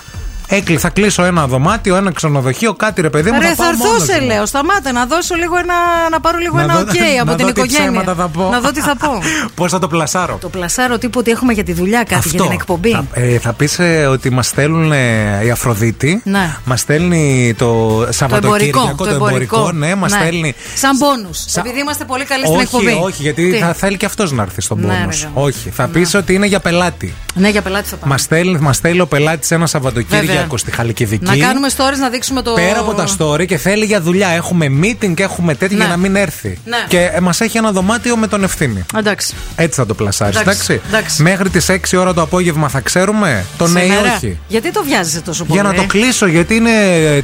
[0.48, 3.40] Έκλει, θα κλείσω ένα δωμάτιο, ένα ξενοδοχείο, κάτι ρε παιδί μου.
[3.40, 4.27] Ρε, θα θα πάω έρθω μόνος σε μου.
[4.27, 4.47] λέω.
[4.47, 5.74] Σταμάτα να δώσω λίγο ένα.
[6.10, 7.90] να πάρω λίγο Να ένα δω- οκ να από την δω τι οικογένεια.
[7.90, 8.48] ψέματα θα πω.
[8.51, 9.19] Να δω τι θα πω.
[9.55, 10.36] Πώς θα το πλασάρω.
[10.40, 12.90] Το πλασάρω τύπο ότι έχουμε για τη δουλειά κάτι για την εκπομπή.
[12.90, 13.78] Θα, ε, θα πεις
[14.10, 16.20] ότι μας στέλνουν ε, η Αφροδίτη.
[16.24, 16.56] Ναι.
[16.64, 17.66] Μας στέλνει το
[18.05, 18.78] Το Σαββατοκύριακο.
[18.81, 19.05] εμπορικό.
[19.05, 20.55] Το εμπορικό, ναι, μας στέλνει.
[20.74, 21.31] Σαν πόνου.
[21.56, 22.98] Επειδή είμαστε πολύ καλοί στην Όχι, εκπομπή.
[23.02, 24.98] όχι, γιατί Τι; θα θέλει και αυτός να έρθει στον Ναι, πόνο.
[25.10, 25.43] ρε, γάμο.
[25.44, 27.14] όχι, θα πεις ότι είναι για πελάτη.
[27.35, 28.12] Ναι, για πελάτη θα πάμε.
[28.12, 30.59] Μας στέλνει, μας στέλνει ο πελάτης ένα Σαββατοκύριακο Βέβαια.
[30.59, 31.24] στη Χαλκιδική.
[31.24, 32.52] Να κάνουμε stories να δείξουμε το.
[32.52, 34.28] Πέρα από τα story και θέλει για δουλειά.
[34.28, 35.85] Έχουμε meeting και έχουμε τέτοια Ναι.
[35.85, 36.59] για να μην έρθει.
[36.64, 36.77] Ναι.
[36.89, 38.85] Και μας έχει ένα δωμάτιο με τον ευθύνη.
[38.97, 39.35] Εντάξει.
[39.56, 40.40] Έτσι θα το πλασάρεις.
[40.40, 41.23] Εντάξει, Εντάξει; εντάξει.
[41.23, 44.14] Μέχρι τις 6 ώρα το απόγευμα θα ξέρουμε; Το ναι ή Σήμερα.
[44.14, 45.60] όχι; Γιατί το βιάζεσαι τόσο πολύ.
[45.60, 46.70] Για να το κλείσω, γιατί είναι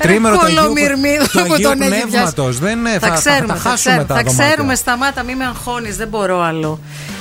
[0.01, 2.59] τρίμερο το Αγίου, κολομυρμίδο του που Αγίου τον έχεις Πνεύματος.
[2.59, 4.45] Δεν είναι, Θα, θα, θα, ξέρουμε, θα, θα, χάσουμε ξέρουμε, τα θα δωμάτια.
[4.47, 6.81] ξέρουμε, σταμάτα, μην με αγχώνεις, δεν μπορώ άλλο.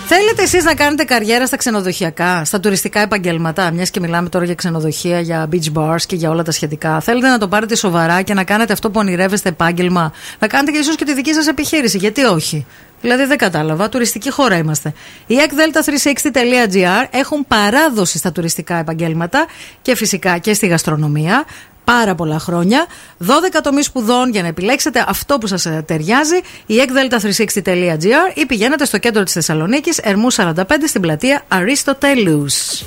[0.09, 4.55] Θέλετε εσείς να κάνετε καριέρα στα ξενοδοχειακά, στα τουριστικά επαγγέλματα, μιας και μιλάμε τώρα για
[4.55, 6.99] ξενοδοχεία, για beach bars και για όλα τα σχετικά.
[6.99, 10.77] Θέλετε να το πάρετε σοβαρά και να κάνετε αυτό που ονειρεύεστε επάγγελμα, να κάνετε και
[10.77, 11.97] ίσως και τη δική σας επιχείρηση.
[11.97, 12.65] Γιατί όχι;
[13.01, 14.93] Δηλαδή δεν κατάλαβα, τουριστική χώρα είμαστε.
[15.27, 19.45] Οι ekdelta360.gr έχουν παράδοση στα τουριστικά επαγγέλματα
[19.81, 21.45] και φυσικά και στη γαστρονομία
[21.93, 22.85] πάρα πολλά χρόνια.
[23.19, 23.25] 12
[23.63, 26.39] τομεί σπουδών για να επιλέξετε αυτό που σας ε, ταιριάζει.
[26.65, 30.53] Η εκδέλτα360.gr ή πηγαίνετε στο κέντρο της Θεσσαλονίκης, Ερμού 45
[30.87, 32.83] στην πλατεία Αριστοτέλους.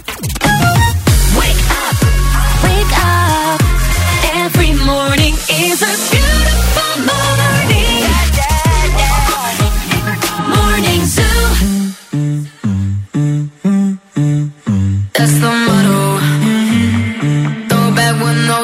[1.38, 1.70] Wake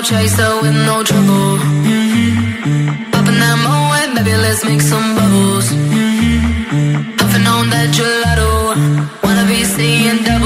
[0.08, 1.58] Chase her with no trouble.
[1.58, 3.10] Mm-hmm.
[3.10, 5.66] Popping that moe, baby, let's make some bubbles.
[5.72, 7.16] Mm-hmm.
[7.16, 8.48] Puffing on that gelato,
[9.24, 10.45] wanna be seeing double.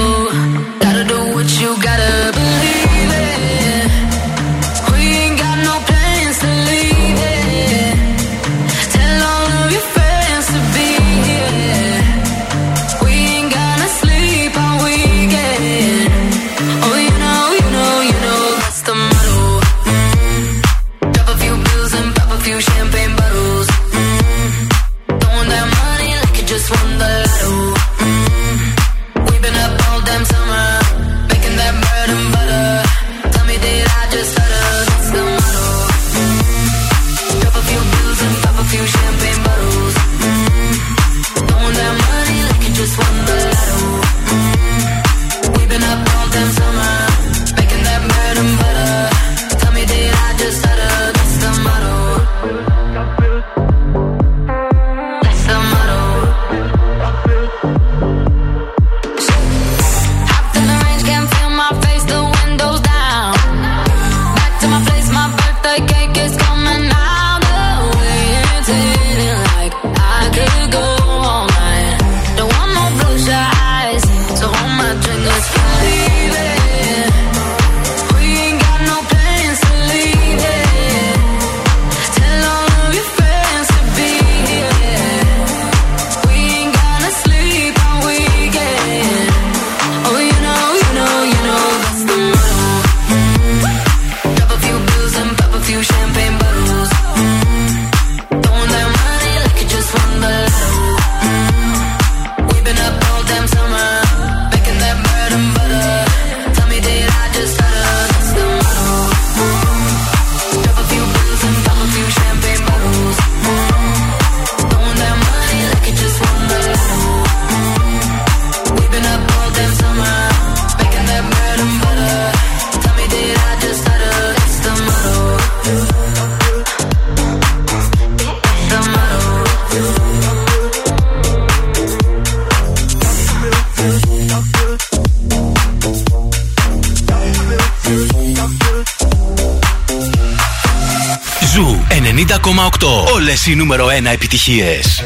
[143.30, 145.02] όλες οι νούμερο 1 επιτυχίες.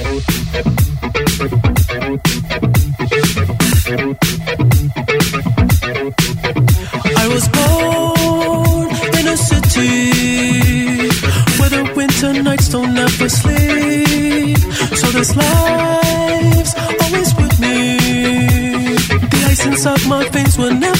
[7.23, 8.87] I was born
[9.19, 9.97] in a city
[11.59, 14.59] where the winter nights don't ever sleep.
[15.01, 16.73] So this life's
[17.03, 17.79] always with me.
[19.33, 20.94] The ice inside my veins will never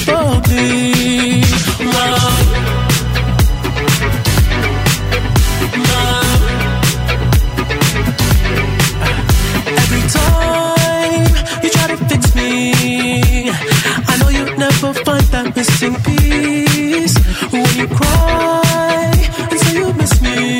[17.61, 19.11] when you cry
[19.51, 20.59] and say you miss me.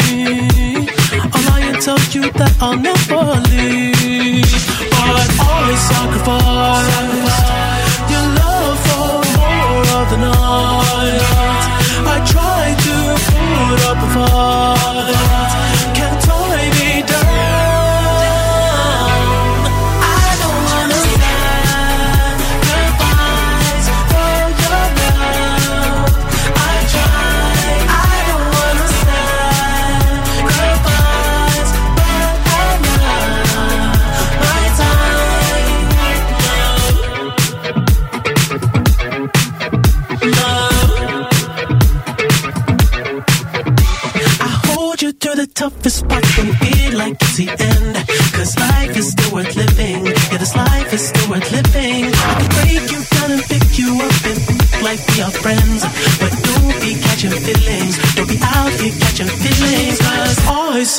[2.15, 4.45] You that I'll never leave,
[4.89, 7.14] but always sacrifice.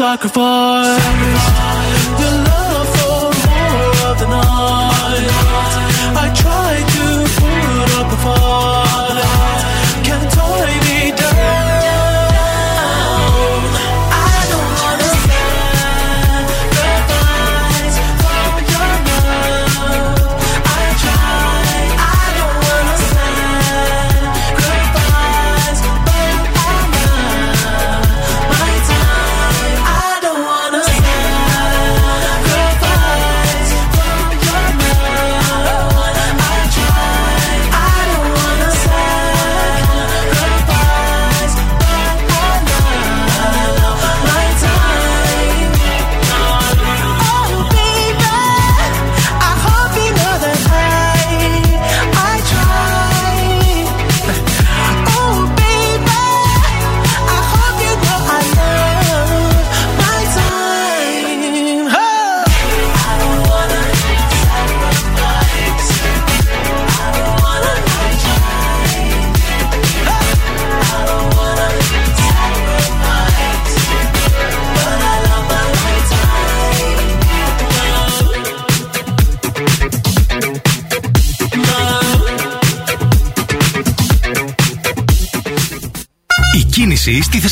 [0.06, 1.35] sucker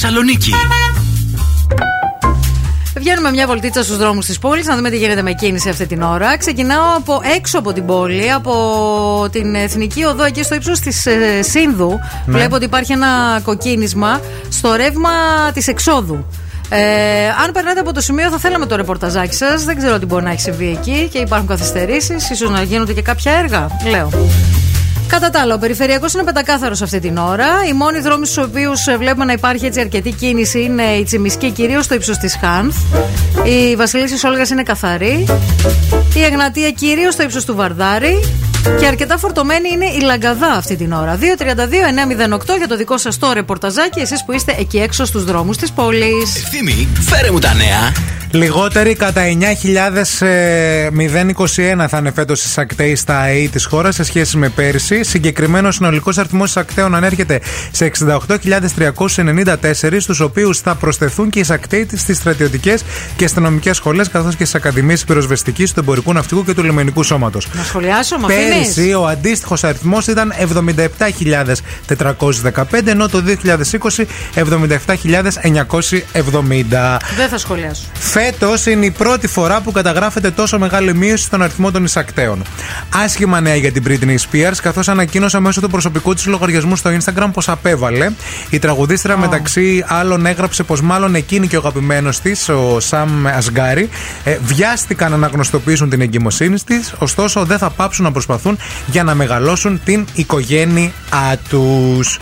[0.07, 0.53] Θεσσαλονίκη.
[2.95, 6.03] Βγαίνουμε μια βολτίτσα στους δρόμους της πόλης να δούμε τι γίνεται με κίνηση αυτή την
[6.03, 6.37] ώρα.
[6.37, 8.55] Ξεκινάω από έξω από την πόλη, από
[9.33, 11.89] την εθνική οδό εκεί στο ύψος της ε, Σύνδου.
[12.27, 12.37] Ναι.
[12.37, 15.11] Βλέπω ότι υπάρχει ένα κοκκίνισμα στο ρεύμα
[15.55, 16.27] της εξόδου.
[16.69, 19.65] Ε, αν περνάτε από το σημείο, θα θέλαμε το ρεπορταζάκι σας.
[19.65, 22.31] Δεν ξέρω τι μπορεί να έχει συμβεί εκεί και υπάρχουν καθυστερήσεις.
[22.31, 23.67] ίσως να γίνονται και κάποια έργα.
[23.91, 24.11] Λέω.
[25.15, 27.47] Κατά τα άλλα, ο περιφερειακός είναι πεντακάθαρος αυτή την ώρα.
[27.69, 31.85] Οι μόνοι δρόμοι στους οποίους βλέπουμε να υπάρχει έτσι αρκετή κίνηση είναι η Τσιμισκή, κυρίως
[31.85, 32.77] στο ύψος της Χάνθ.
[33.45, 35.27] Η Βασιλίση Όλγας είναι καθαρή.
[36.15, 38.21] Η Εγνατία, κυρίως στο ύψος του Βαρδάρη.
[38.79, 41.17] Και αρκετά φορτωμένη είναι η Λαγκαδά αυτή την ώρα.
[41.17, 45.73] 232-908 για το δικό σας το ρεπορταζάκι, εσείς που είστε εκεί έξω στους δρόμους της
[45.73, 46.37] πόλης.
[46.37, 48.14] Ευθύμη, φέρε μου τα νέα.
[48.35, 49.31] Λιγότεροι κατά 9.021
[51.89, 55.05] θα είναι φέτος οι σακτέοι στα ΑΕΗ της χώρας σε σχέση με πέρσι.
[55.05, 57.41] Συγκεκριμένος συνολικός αριθμός σακτέων ανέρχεται
[57.71, 62.85] σε 68.394, στους οποίους θα προσθεθούν και οι σακτέοι στις στρατιωτικές
[63.17, 67.49] και αστυνομικές σχολές, καθώς και στις ακαδημίες πυροσβεστικής, του εμπορικού ναυτικού και του λιμενικού σώματος.
[67.53, 77.01] Να σχολιάσω, με αφήνεις; Πέρσι ο αντίστοιχος αριθμός ήταν 77.415, ενώ το 2020 77.970.
[77.17, 77.83] Δεν θα σχολιάσω.
[78.27, 82.43] Φέτος είναι η πρώτη φορά που καταγράφεται τόσο μεγάλη μείωση στον αριθμό των εισακτέων.
[83.05, 87.29] Άσχημα νέα για την Britney Spears, καθώς ανακοίνωσε μέσω του προσωπικού της λογαριασμού στο Instagram
[87.33, 88.11] πως απέβαλε.
[88.51, 93.89] Η τραγουδίστρια μεταξύ άλλων έγραψε πως μάλλον εκείνη και ο αγαπημένος της, ο Σαμ Ασγκάρη,
[94.25, 99.15] ε, βιάστηκαν να αναγνωστοποιήσουν την εγκυμοσύνη της, ωστόσο δεν θα πάψουν να προσπαθούν για να
[99.15, 100.93] μεγαλώσουν την οικογένειά
[101.49, 102.19] τους.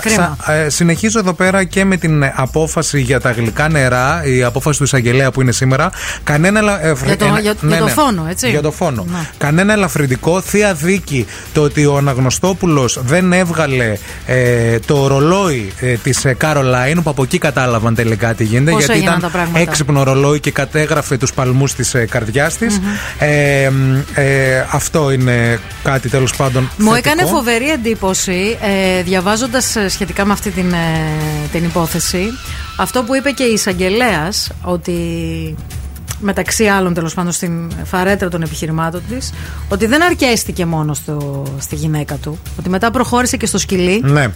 [0.00, 0.36] Κρίμα.
[0.66, 5.13] συνεχίζω εδώ πέρα και με την απόφαση για τα γλυκά νερά, η απόφαση του εισαγγελέα
[5.32, 5.90] που είναι σήμερα.
[6.24, 8.50] Κανένα ελα- ε, Για το- ένα- για- για το φόνο, έτσι.
[8.50, 9.06] Για το φόνο.
[9.12, 9.18] Ναι.
[9.38, 10.40] Κανένα ελαφρυντικό.
[10.40, 13.96] Θεία δίκη το ότι ο Αναγνωστόπουλος δεν έβγαλε
[14.26, 18.70] ε, το ρολόι ε, της Κάρολάιν, που από εκεί κατάλαβαν τελικά τι γίνεται.
[18.70, 19.58] Πώς γιατί έγιναν ήταν τα πράγματα.
[19.58, 22.80] έξυπνο ρολόι και κατέγραφε τους παλμούς της ε, καρδιάς της.
[23.18, 23.70] ε,
[24.14, 26.62] ε, αυτό είναι κάτι τέλος πάντων.
[26.76, 27.08] Μου θετικό.
[27.10, 28.58] έκανε φοβερή εντύπωση
[28.98, 30.76] ε, διαβάζοντας σχετικά με αυτή την, ε,
[31.52, 32.28] την υπόθεση
[32.76, 34.94] αυτό που είπε και η εισαγγελέας ότι
[36.20, 39.32] μεταξύ άλλων τέλος πάντων στην φαρέτρα των επιχειρημάτων της,
[39.68, 42.38] ότι δεν αρκέστηκε μόνος στο, στη γυναίκα του.
[42.58, 44.00] Ότι μετά προχώρησε και στο σκυλί.
[44.04, 44.28] Ναι.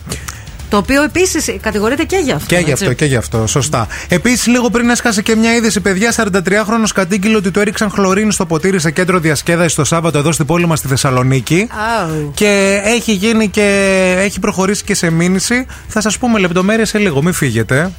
[0.70, 2.46] Το οποίο επίσης κατηγορείται και για αυτό.
[2.54, 2.84] Και γι' έτσι.
[2.84, 3.46] αυτό, και γι' αυτό.
[3.46, 3.86] Σωστά.
[4.08, 8.46] Επίσης, λίγο πριν έσκασε και μια είδηση, παιδιά, 43χρονο κατήγγειλε ότι του έριξαν χλωρίνη στο
[8.46, 11.68] ποτήρι σε κέντρο διασκέδασης το Σάββατο εδώ στην πόλη μας στη Θεσσαλονίκη.
[12.00, 12.32] Αου.
[12.34, 15.66] Και έχει γίνει και έχει προχωρήσει και σε μήνυση.
[15.88, 17.90] Θα σας πούμε λεπτομέρειες σε λίγο, μην φύγετε.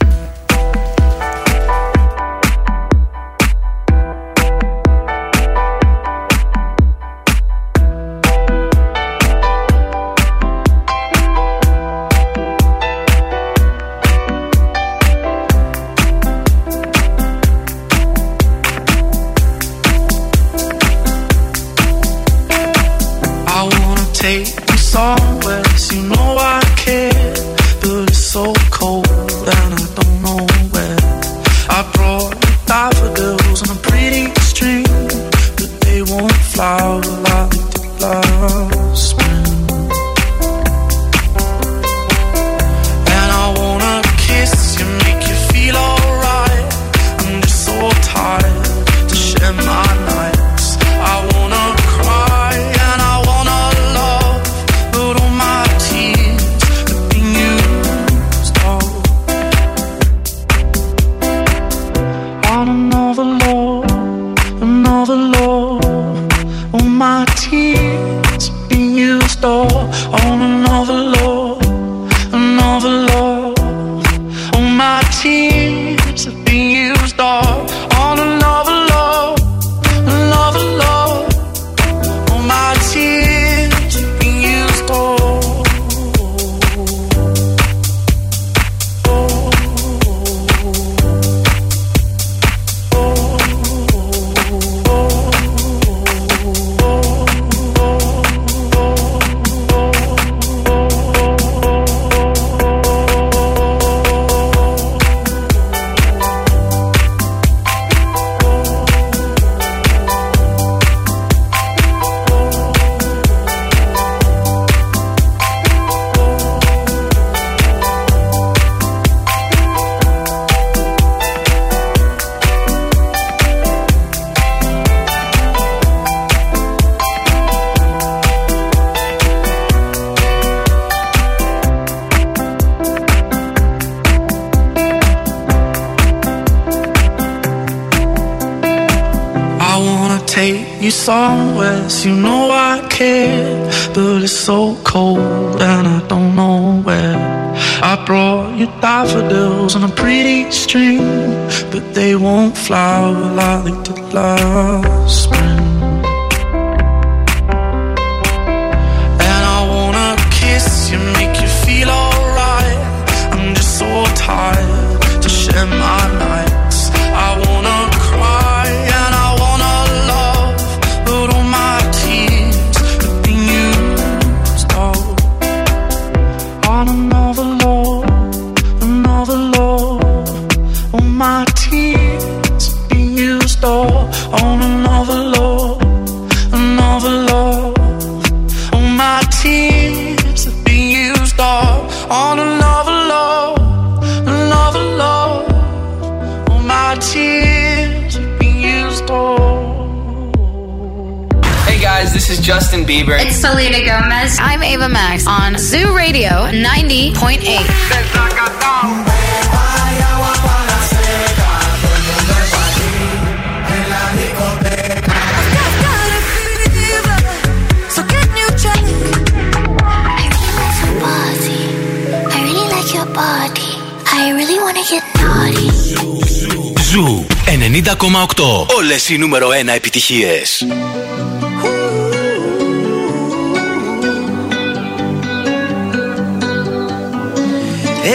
[228.78, 230.66] Όλες οι νούμερο 1 επιτυχίες.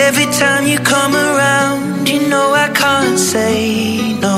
[0.07, 3.57] Every time you come around, you know I can't say
[4.27, 4.37] no.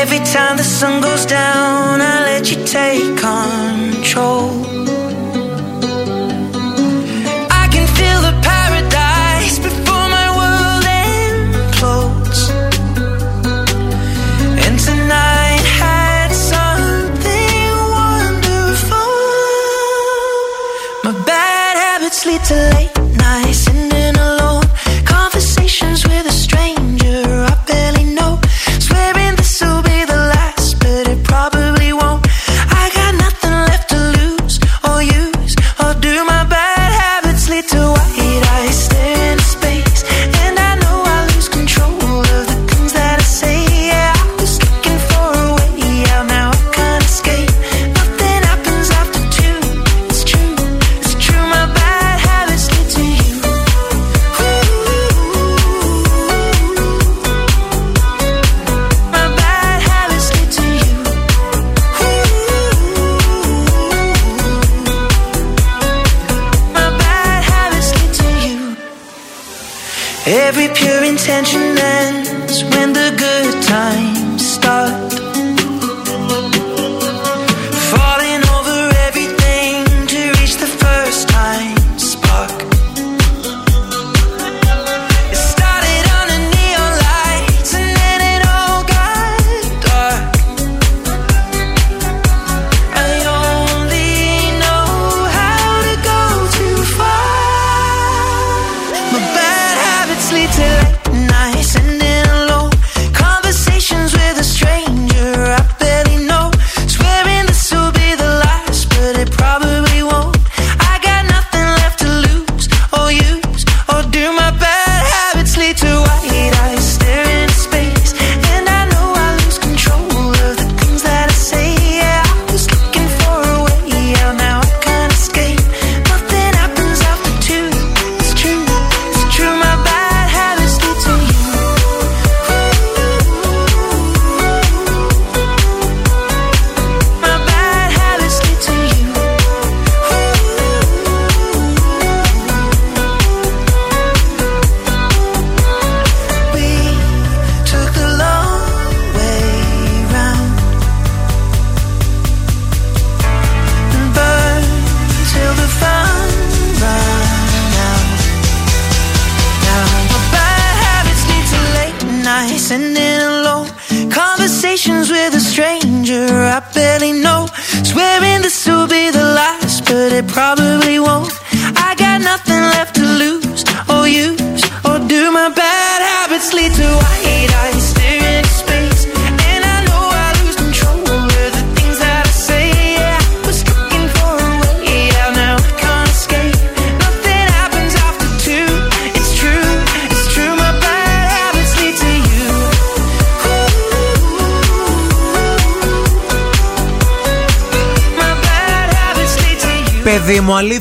[0.00, 4.55] Every time the sun goes down, I let you take control.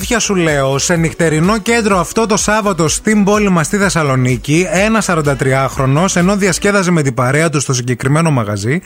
[0.07, 5.09] Αλήθεια σου λέω, σε νυχτερινό κέντρο αυτό το Σάββατο στην πόλη μας στη Θεσσαλονίκη, ένας
[5.09, 8.81] 43χρονο, ενώ διασκέδαζε με την παρέα του στο συγκεκριμένο μαγαζί,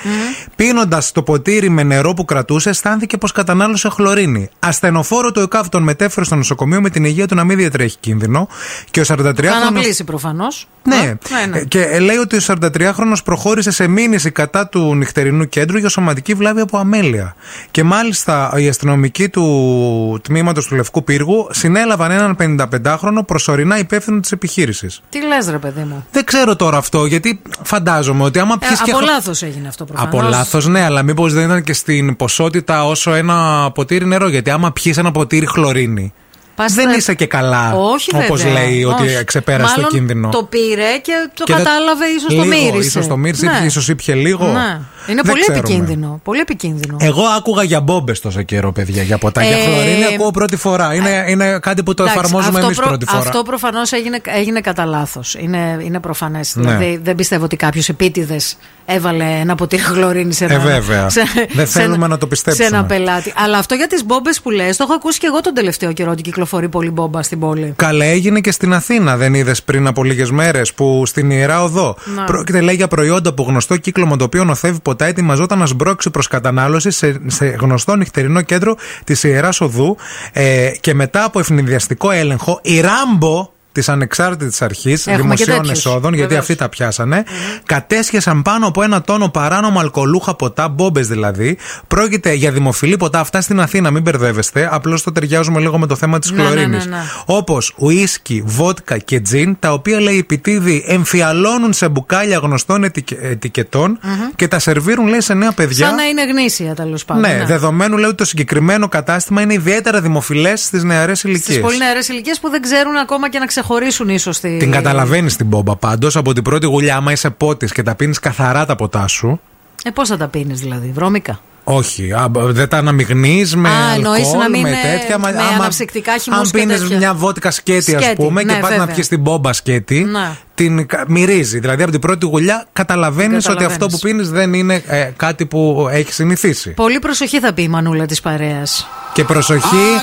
[0.56, 4.50] πίνοντας το ποτήρι με νερό που κρατούσε, αισθάνθηκε πως κατανάλωσε χλωρίνη.
[4.60, 8.48] Ασθενοφόρο του ΕΚΑΒ τον μετέφερε στο νοσοκομείο με την υγεία του να μην διατρέχει κίνδυνο.
[8.91, 9.46] Και ο 43χρονο.
[9.68, 10.68] Αναπλήσει προφανώς.
[10.84, 10.96] Ναι.
[10.96, 11.60] ναι, ναι.
[11.60, 15.90] Ε, Και ε, λέει ότι ο 43χρονο προχώρησε σε μήνυση κατά του νυχτερινού κέντρου για
[15.90, 17.36] σωματική βλάβη από αμέλεια.
[17.72, 24.32] Και μάλιστα οι αστυνομικοί του τμήματος του Λευκού Πύργου συνέλαβαν έναν 55χρονο προσωρινά υπεύθυνο της
[24.32, 25.02] επιχείρησης.
[25.10, 28.82] Τι λες, ρε παιδί μου; Δεν ξέρω τώρα αυτό, γιατί φαντάζομαι ότι άμα Ε, πιεις
[28.82, 28.91] και.
[28.91, 30.14] από λάθος έγινε αυτό προφανώς.
[30.14, 34.28] Από λάθος, ναι, αλλά μήπως δεν ήταν και στην ποσότητα όσο ένα ποτήρι νερό.
[34.30, 36.14] Γιατί άμα πιεις ένα ποτήρι χλωρίνη.
[36.60, 37.73] Πας δεν στα- είσαι και καλά.
[37.73, 38.61] Όχι, Όπως βέβαια.
[38.64, 39.23] λέει ότι Όχι.
[39.23, 40.30] ξεπέρασε το Μάλλον κίνδυνο.
[40.30, 42.88] Το πήρε και το Και δεν- κατάλαβε, ίσως το Λίγο, μύρισε.
[42.88, 43.65] ίσως το μύρισε, Ναι.
[43.65, 44.45] ίσως ήπια λίγο.
[44.45, 44.80] Ναι.
[45.07, 45.60] Είναι Δεν πολύ ξέρουμε.
[45.68, 46.19] επικίνδυνο.
[46.23, 46.98] Πολύ επικίνδυνο.
[47.02, 49.03] Εγώ άκουγα για μπόμπες τόσο καιρό, παιδιά.
[49.03, 50.94] Για ποτάκια Ε, χλωρίνη ακούω πρώτη φορά.
[50.94, 53.19] Είναι, είναι κάτι που το Εντάξει, εφαρμόζουμε αυτό εμείς προ- πρώτη φορά.
[53.19, 55.36] Αυτό προφανώς έγινε, έγινε κατά λάθος.
[55.40, 56.56] Είναι, είναι προφανές.
[56.56, 56.61] Ναι.
[56.64, 60.60] Δηλαδή δεν πιστεύω ότι κάποιος επίτηδες έβαλε ένα ποτήρι χλωρίνη σε Ε, ένα.
[60.64, 61.10] βέβαια.
[61.10, 61.22] σε-
[61.53, 62.68] Δεν σε θέλουμε ένα- να το πιστέψουμε.
[62.68, 63.34] Σε ένα πελάτη.
[63.36, 66.11] Αλλά αυτό για τις μπόμπες που λες, το έχω ακούσει και εγώ τον τελευταίο καιρό
[66.11, 67.73] ότι κυκλοφορεί πολύ μπόμπα στην πόλη.
[67.76, 71.95] Καλά, έγινε και στην Αθήνα, δεν είδες πριν από λίγες μέρες που στην ιερά οδό.
[72.15, 72.23] Ναι.
[72.23, 76.27] Πρόκειται λέει για προϊόντα που γνωστό κύκλωμα το οποίο νοθεύει ποτά ετοιμαζόταν να σμπρώξει προς
[76.27, 79.97] κατανάλωση σε, σε γνωστό νυχτερινό κέντρο της ιεράς οδού.
[80.34, 83.49] Ε, και μετά από ευνηδιαστικό έλεγχο, η Ράμπο
[83.80, 86.39] της ανεξάρτητης αρχής Έχουμε και δημοσίων τέτοιους, εσόδων, γιατί βεβαίως.
[86.39, 87.23] αυτοί τα πιασανε
[87.65, 91.57] κατέσχεσαν πάνω από ένα τόνο παράνομα αλκοολούχα ποτά, μπόμπες δηλαδή.
[91.88, 94.69] Πρόκειται για δημοφιλή ποτά, αυτά στην Αθήνα, μην μπερδεύεστε.
[94.72, 96.85] Απλώς το ταιριάζουμε λίγο με το θέμα της Ναι, ναι, χλωρίνης.
[96.85, 97.01] ναι, ναι.
[97.26, 103.99] Όπως ουίσκι, βότκα και τζιν, τα οποία λέει επιτίδη εμφιαλώνουν σε μπουκάλια γνωστών ετικε- ετικετών
[104.35, 105.85] και τα σερβίρουν λέει σε νέα παιδιά.
[105.88, 107.22] Σαν να είναι γνήσια τέλος πάντων.
[107.22, 111.60] Ναι, δεδομένου λέει ότι το συγκεκριμένο κατάστημα είναι ιδιαίτερα δημοφιλές στις νεαρές Στις ηλικίες.
[111.60, 114.58] πολύ νεαρές ηλικίες που δεν ξέρουν ακόμα και να ξεχωρίσουν ίσως τη.
[114.58, 118.20] Την καταλαβαίνεις την μπόμπα πάντως από την πρώτη γουλιά, άμα είσαι πότης και τα πίνεις
[118.20, 119.40] καθαρά τα ποτά σου.
[119.84, 124.26] Ε, πώς θα τα πίνεις δηλαδή, βρώμικα; Όχι, α, δεν τα αναμειγνύει με Α, εννοείς
[124.26, 125.18] αλκοόλ, να μην με είναι τέτοια.
[125.18, 126.98] μα- με άμα- αναψυκτικά χυμούς Αν και πίνεις τέτοια.
[126.98, 128.94] μια βότικα σκέτη, ας Σκέτη, πούμε, ναι, και πας να βέβαια.
[128.96, 130.32] πιεις την μπόμπα σκέτη, Ναι.
[130.56, 131.60] την κα- μυρίζει.
[131.60, 133.74] Δηλαδή από την πρώτη γουλιά καταλαβαίνεις ότι Καταλαβαίνεις.
[133.84, 136.70] αυτό που πίνεις δεν είναι ε, κάτι που έχει συνηθίσει.
[136.70, 138.88] Πολύ προσοχή θα πει η μανούλα της παρέας.
[139.20, 140.02] Και προσοχή,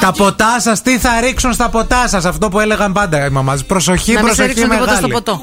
[0.00, 3.64] τα ποτά σας, τι θα ρίξουν στα ποτά σας; Αυτό που έλεγαν πάντα οι μαμάδες.
[3.64, 5.12] Προσοχή, Να μην σε προσοχή ρίξουν τίποτα στο μεγάλη.
[5.12, 5.42] ποτό.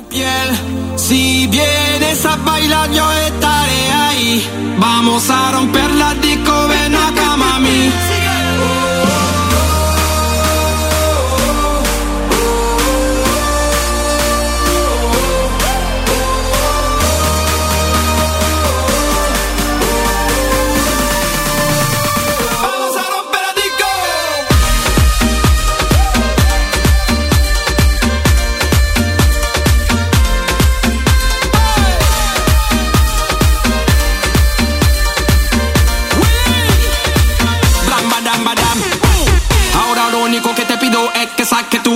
[1.10, 4.31] Si vienes a bailar yo estaré ahí
[4.85, 7.80] Vamos a romper la disco, ven acá mami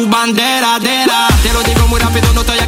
[0.07, 1.27] bandera, de la.
[1.43, 2.66] Te lo digo muy rápido, no estoy aquí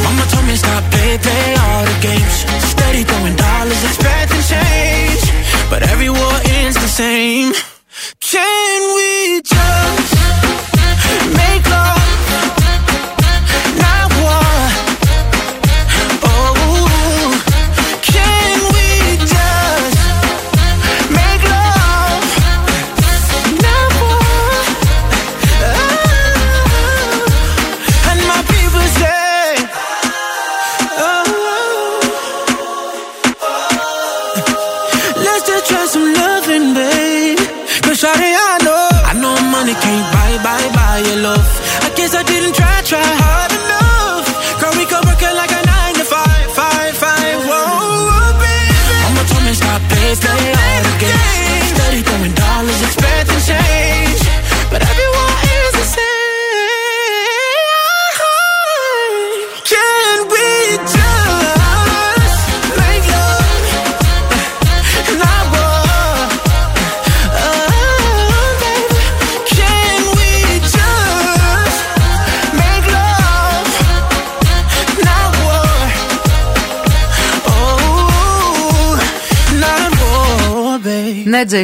[0.03, 2.45] Mama told me stop, play, play all the games.
[2.71, 5.23] Steady throwing dollars, expecting change.
[5.69, 7.53] But every war ends the same.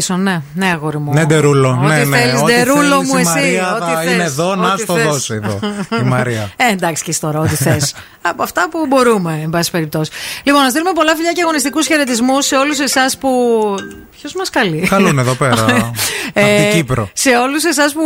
[0.02, 0.16] Baby.
[0.16, 1.14] Ναι, Jason, ναι, ναι, αγόρι μου.
[1.14, 1.61] Ναι, ντερούλο.
[1.78, 2.18] Ό,τι Ναι, ναι.
[2.18, 3.30] θέλεις, Ό,τι ντερούλο θέλεις, μου, η εσύ.
[3.30, 5.04] Μαρία ό,τι θα θες, είναι εδώ να ό,τι στο θες.
[5.06, 5.60] δώσει εδώ.
[6.00, 6.52] Η Μαρία.
[6.56, 7.94] Ε, εντάξει και τώρα, ό,τι θες.
[8.32, 10.12] Από αυτά που μπορούμε, εν πάση περιπτώσει.
[10.44, 13.30] Λοιπόν, να στείλουμε πολλά φιλιά και αγωνιστικούς χαιρετισμούς σε όλους εσάς που.
[14.20, 15.64] Ποιος μας καλεί; Καλούν εδώ πέρα.
[15.66, 15.92] Από
[16.34, 17.10] Ε, την Κύπρο.
[17.14, 18.02] Σε όλους εσάς που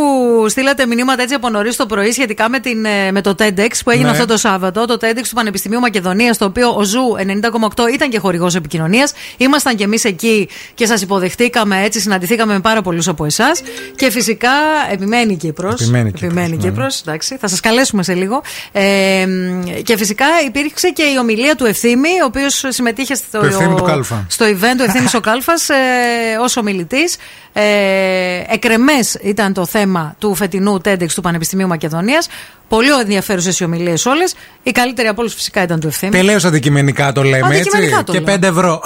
[0.48, 3.90] στείλατε μηνύματα έτσι από νωρίς το πρωί σχετικά με, την, ε, με το TEDx που
[3.90, 4.10] έγινε Ναι.
[4.10, 8.18] αυτό το Σάββατο, το TEDx του Πανεπιστημίου Μακεδονίας, το οποίο ο Ζου 90,8 ήταν και
[8.18, 9.12] χορηγός επικοινωνίας.
[9.36, 13.55] Ήμασταν κι εμείς εκεί και σας υποδεχτήκαμε έτσι, συναντηθήκαμε με πάρα πολλούς από εσάς.
[13.96, 14.50] Και φυσικά
[14.92, 15.68] επιμένει η Κύπρο.
[15.68, 16.62] Επιμένει η Κύπρος, Επιμένει η ναι.
[16.62, 18.42] Κύπρος, εντάξει, θα σας καλέσουμε σε λίγο.
[18.72, 19.26] Ε,
[19.82, 23.82] και φυσικά υπήρξε και η ομιλία του Ευθύμη, ο οποίος συμμετείχε στο, Του Ευθύμη του
[23.82, 24.26] Κάλφα.
[24.28, 25.74] στο event του Ευθύμη ο Κάλφας ε,
[26.40, 27.16] ως ομιλητής.
[27.52, 27.62] Ε,
[28.48, 32.28] Εκρεμές ήταν το θέμα του φετινού TEDx του Πανεπιστημίου Μακεδονίας.
[32.68, 34.34] Πολύ ενδιαφέρουσες οι ομιλίες όλες.
[34.62, 36.10] Η καλύτερη από όλου φυσικά ήταν του Ευθύμη.
[36.12, 38.04] Τελείως αντικειμενικά το λέμε, Αντικειμενικά έτσι.
[38.04, 38.34] το και λέω.
[38.36, 38.80] 5 ευρώ.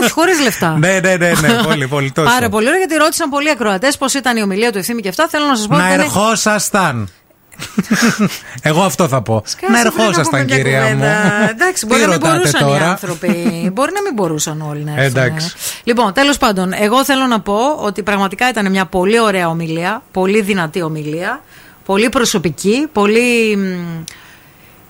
[0.00, 0.76] Όχι, χωρίς λεφτά.
[0.78, 2.28] ναι, ναι, ναι, ναι, πολύ, πολύ τόσο.
[2.30, 5.28] Πάρα πολύ ωραία, γιατί ρώτησαν πολλοί ακροατές πώς ήταν η ομιλία του Ευθύμη και αυτά.
[5.28, 7.08] Θέλω να σας πω Να ότι ήταν- ερχόσασταν.
[8.62, 9.42] Εγώ αυτό θα πω.
[9.46, 10.88] Σκάσε, να πρέπει πούμε ερχόσασταν, μια κυρία μου.
[10.88, 11.50] κουβέντα.
[11.50, 13.70] Εντάξει, μπορεί Τι να μην ρωτάτε μπορούσαν οι τώρα; άνθρωποι.
[13.72, 15.04] μπορεί να μην μπορούσαν όλοι να έρθουν.
[15.22, 15.52] Εντάξει.
[15.84, 20.02] Λοιπόν, τέλος πάντων, εγώ θέλω να πω ότι πραγματικά ήταν μια πολύ ωραία ομιλία.
[20.12, 21.40] Πολύ δυνατή ομιλία.
[21.84, 22.86] Πολύ προσωπική.
[22.92, 23.56] Πολύ.
[23.56, 24.04] μ,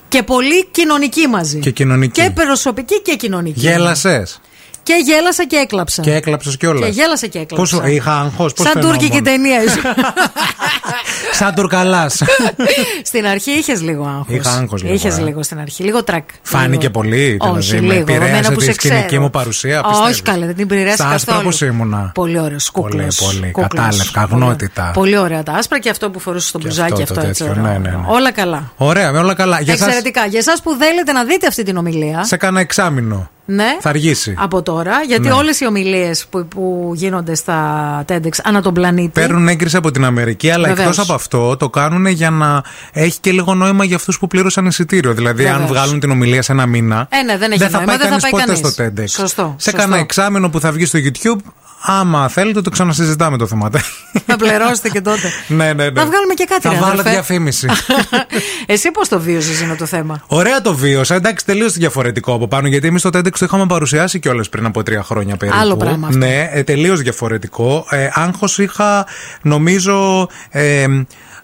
[0.08, 1.58] και πολύ κοινωνική μαζί.
[1.58, 2.22] Και κοινωνική.
[2.22, 3.60] Και προσωπική και κοινωνική.
[3.60, 4.40] Γέλασες.
[4.82, 6.02] Και γέλασα και έκλαψα.
[6.02, 6.86] Και έκλαψε κιόλα.
[6.86, 7.76] Και γέλασα και έκλαψα.
[7.76, 9.82] Πόσο είχα αγχώ, πώς Σαν τουρκική ταινία ήσουν.
[11.38, 12.22] Σαν τουρκαλάς.
[13.10, 14.26] στην αρχή είχες λίγο άγχος.
[14.34, 15.22] Είχα άγχος λίγο, Είχες ε.
[15.22, 15.82] λίγο στην αρχή.
[15.82, 16.28] Λίγο τρακ.
[16.42, 16.90] Φάνηκε Λίγο.
[16.90, 17.36] πολύ.
[17.40, 18.12] Όχι, δηλαδή, με λίγο.
[18.12, 19.22] Εμένα επηρέασε που τη σε σκηνική ξέρω.
[19.22, 19.80] μου παρουσία.
[19.80, 20.22] Όχι, πιστεύεις.
[20.22, 21.56] καλά, δεν την επηρέασε Στα άσπρα καθόλου.
[21.60, 22.10] πώ ήμουνα.
[22.14, 23.16] Πολύ ωραίος κούκλος.
[23.16, 23.52] Πολύ, πολύ.
[23.68, 24.90] Κατάλευκα, αγνότητα.
[24.94, 27.44] Πολύ ωραία τα άσπρα και αυτό που φορούσε στο μπουζάκι αυτό αυτό, το έτσι.
[27.44, 27.72] τέτοιο, ωραίο.
[27.72, 28.04] ναι, ναι, ναι.
[28.06, 28.72] Όλα καλά.
[28.76, 29.60] Ωραία, με όλα καλά.
[29.60, 30.26] Για σας, Εξαιρετικά.
[30.26, 32.24] Για εσάς που θέλετε να δείτε αυτή την ομιλία.
[32.24, 33.30] σε κάνα εξάμεινο.
[33.44, 33.76] Ναι.
[33.80, 34.34] Θα αργήσει.
[34.38, 35.32] Από τώρα, γιατί Ναι.
[35.32, 39.20] όλες οι ομιλίες που, που γίνονται στα TEDx ανά τον πλανήτη.
[39.20, 40.88] Παίρνουν έγκριση από την Αμερική, αλλά Βεβαίως.
[40.88, 42.62] εκτός από αυτό το κάνουν για να
[42.92, 45.12] έχει και λίγο νόημα για αυτούς που πλήρωσαν εισιτήριο.
[45.12, 45.70] Δηλαδή, αν Βεβαίως.
[45.70, 47.06] βγάλουν την ομιλία σε ένα μήνα.
[47.10, 49.04] Ε, ναι, δεν έχει δεν θα νόημα, πάει δεν θα κανείς πάει ποτέ κανείς.
[49.06, 49.22] στο TEDx.
[49.22, 49.78] Σωστό, Σε σωστό.
[49.82, 51.40] κάνα εξάμεινο που θα βγει στο YouTube,
[51.82, 53.70] άμα θέλετε, το ξανασυζητάμε το θέμα.
[54.26, 55.32] Να πληρώσετε και τότε.
[55.48, 55.90] ναι, ναι, ναι.
[55.90, 57.10] Να βγάλουμε και κάτι, Θα ρε, βάλω αδερφέ.
[57.10, 57.68] διαφήμιση.
[58.66, 61.14] Εσύ πώς το βίωσες είναι το θέμα; Ωραία το βίωσα.
[61.14, 62.66] Εντάξει, τελείως διαφορετικό από πάνω.
[62.68, 65.58] Γιατί εμείς το TEDx το είχαμε παρουσιάσει κιόλας πριν από τρία χρόνια περίπου.
[65.60, 66.18] Άλλο πράγμα αυτό.
[66.18, 67.86] Ναι, ε, τελείως διαφορετικό.
[67.90, 69.06] Ε, Άγχος είχα,
[69.42, 70.28] νομίζω.
[70.50, 70.86] Ε,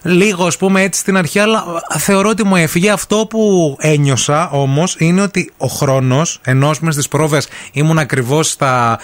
[0.01, 1.63] Λίγο, ας πούμε, έτσι στην αρχή, αλλά
[1.97, 2.89] θεωρώ ότι μου έφυγε.
[2.89, 8.99] Αυτό που ένιωσα όμως είναι ότι ο χρόνος, ενώ με στι πρόβες ήμουν ακριβώς στα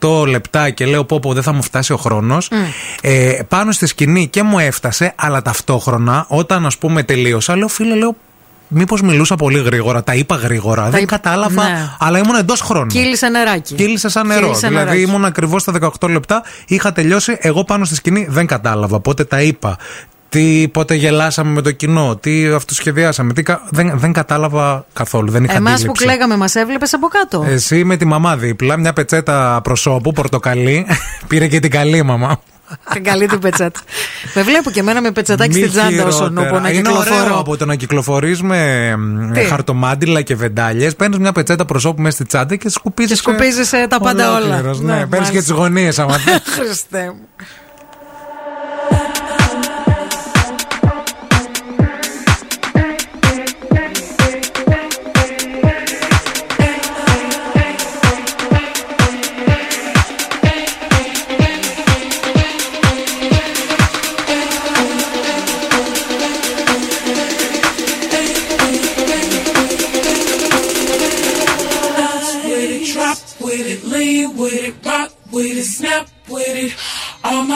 [0.00, 2.50] 18 λεπτά και λέω πω, πω δεν θα μου φτάσει ο χρόνος.
[3.02, 7.94] Ε, πάνω στη σκηνή και μου έφτασε, αλλά ταυτόχρονα όταν ας πούμε τελείωσα, λέω φίλε,
[7.94, 8.16] λέω
[8.74, 10.90] Μήπως μιλούσα πολύ γρήγορα, τα είπα γρήγορα.
[10.90, 11.88] δεν είπα- κατάλαβα, ναι.
[11.98, 12.86] αλλά ήμουν εντός χρόνου.
[12.86, 13.74] Κύλησε νεράκι.
[13.74, 14.40] Κύλησε σαν νερό.
[14.46, 15.02] Κύλησε δηλαδή νεράκι.
[15.02, 17.36] ήμουν ακριβώς στα 18 λεπτά, είχα τελειώσει.
[17.40, 19.00] Εγώ πάνω στη σκηνή δεν κατάλαβα.
[19.00, 19.76] Πότε τα είπα.
[20.32, 23.32] Τι, πότε γελάσαμε με το κοινό, τι αυτοσχεδιάσαμε.
[23.32, 25.30] Τι, κα- δεν, δεν κατάλαβα καθόλου.
[25.30, 26.04] Δεν είχα Εμάς που αντίληψη.
[26.04, 27.44] κλαίγαμε, μας έβλεπες από κάτω.
[27.48, 30.86] Εσύ με τη μαμά δίπλα, μια πετσέτα προσώπου, πορτοκαλί.
[31.28, 32.40] Πήρε και την καλή μαμά.
[32.92, 33.80] Την καλή την πετσέτα.
[34.34, 36.30] με βλέπω και εμένα με πετσετάκι Μη στην τσάντα όσο χειρότερα.
[36.50, 37.38] νούπο να Είναι ωραίο κυκλοφορώ.
[37.38, 40.96] από το να κυκλοφορείς με μ, Τι; χαρτομάντιλα και βεντάλιες.
[40.96, 43.14] Παίρνεις μια πετσέτα προσώπου μέσα στη τσάντα και σκουπίζει.
[43.14, 44.60] σκουπίζεις, ε, τα πάντα όλα.
[44.60, 45.38] Ναι, Ναι, παίρνεις και μάλιστα.
[45.38, 46.40] τις γωνίες άμα θες.
[46.44, 47.26] Χριστέ μου.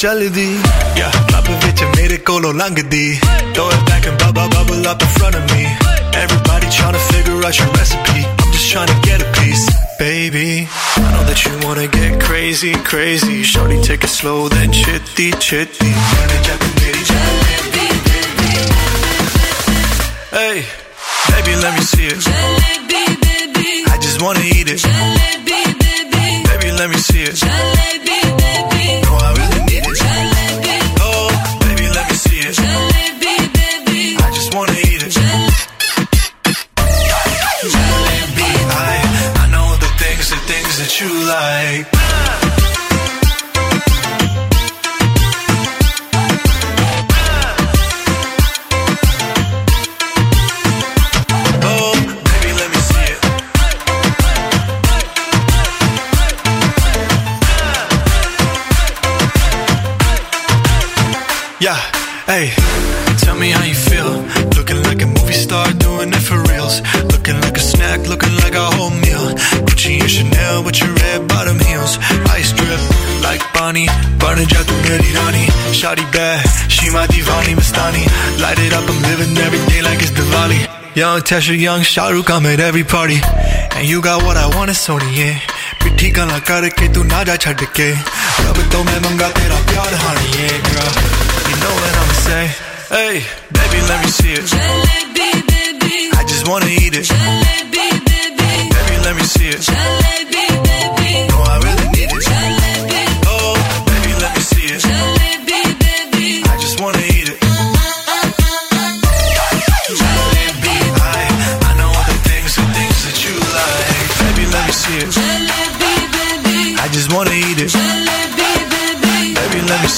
[0.00, 0.49] speciale di
[41.00, 41.86] you like.
[61.62, 61.76] Yeah,
[62.24, 62.79] hey
[73.80, 75.46] Johnny Burning ja tu meri rani.
[75.72, 78.04] Shawty bad, she my divani Mastani.
[78.40, 80.60] Light it up, I'm living every day like it's Diwali.
[80.94, 83.20] Young Tesha, young Shahrukh, I'm at every party.
[83.76, 85.38] And you got what I want, it's Sony, yeah.
[85.82, 86.38] ਪਿੱਠੀ tu na
[86.94, 87.36] ਤੂੰ ਨਾ ke.
[87.40, 87.94] ਛੱਡ ਕੇ
[88.40, 90.90] main ਤੋਂ ਮੈਂ tera pyaar ਪਿਆਰ ਹਾਣੀਏ girl.
[91.50, 92.52] You know what I'm saying
[92.90, 93.16] hey
[93.56, 94.44] baby let me see it.
[94.52, 95.96] Jalebi baby.
[96.20, 97.06] I just wanna eat it.
[97.12, 97.69] Jalebi.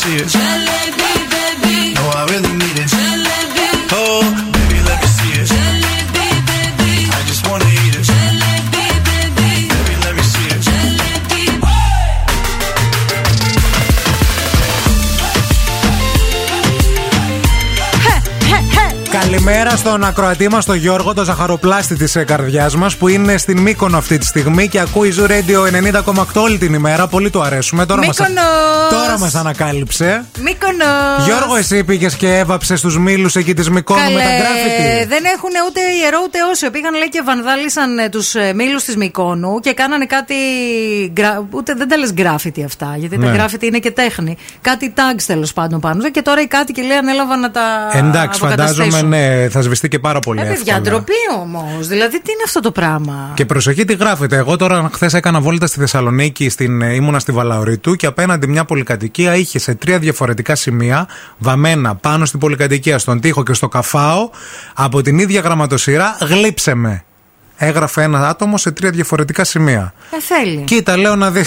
[0.03, 0.52] See it.
[19.85, 24.19] Στον ακροατή μας, τον Γιώργο, τον ζαχαροπλάστη της καρδιάς μας, που είναι στην Μύκονο αυτή
[24.19, 27.07] τη στιγμή και ακούει Zoo Radio 90,8 όλη την ημέρα.
[27.07, 27.87] Πολύ του αρέσουμε.
[27.87, 28.43] Τώρα μας, Μύκονος!
[28.91, 30.25] τώρα μας ανακάλυψε.
[30.41, 31.25] Μύκονος.
[31.27, 35.07] Γιώργο, εσύ πήγες και έβαψες τους μήλους εκεί της Μυκόνου με τα γκράφιτι.
[35.09, 36.71] δεν έχουν ούτε ιερό ούτε όσιο.
[36.71, 40.35] Πήγαν λέει και βανδάλισαν ε, τους μήλους της Μικόνου και κάνανε κάτι.
[41.13, 43.33] γκρα- Ούτε δεν τα λες γκράφιτι αυτά, γιατί τα Ναι.
[43.33, 44.37] γκράφιτι είναι και τέχνη.
[44.61, 46.11] Κάτι tags τέλος πάντων πάνω.
[46.11, 47.61] Και τώρα οι κάτοικοι λέει ανέλαβαν να τα.
[47.93, 48.91] Εντάξει, αποκαταστήσουν.
[48.91, 50.81] φαντάζομαι ναι, θα σβηστεί και πάρα πολύ Ε, παιδιά, εύκολα.
[50.81, 51.87] ντροπή όμως.
[51.87, 54.37] Δηλαδή, τι είναι αυτό το πράγμα; Και προσοχή τι γράφετε.
[54.37, 58.65] Εγώ τώρα χθες έκανα βόλτα στη Θεσσαλονίκη, στην, ε, ήμουνα στη Βαλαωρίτου και απέναντι μια
[58.65, 64.31] πολυκατοικία είχε σε τρία διαφορετικά σημεία βαμμένα πάνω στην πολυκατοικία, στον τοίχο και στο καφάο
[64.75, 67.05] από την ίδια γραμματοσυρά γλύψε με.
[67.57, 69.95] Έγραφε ένα άτομο σε τρία διαφορετικά σημεία.
[70.11, 70.63] Ε, θέλει.
[70.65, 71.45] Κοίτα, λέω να δει.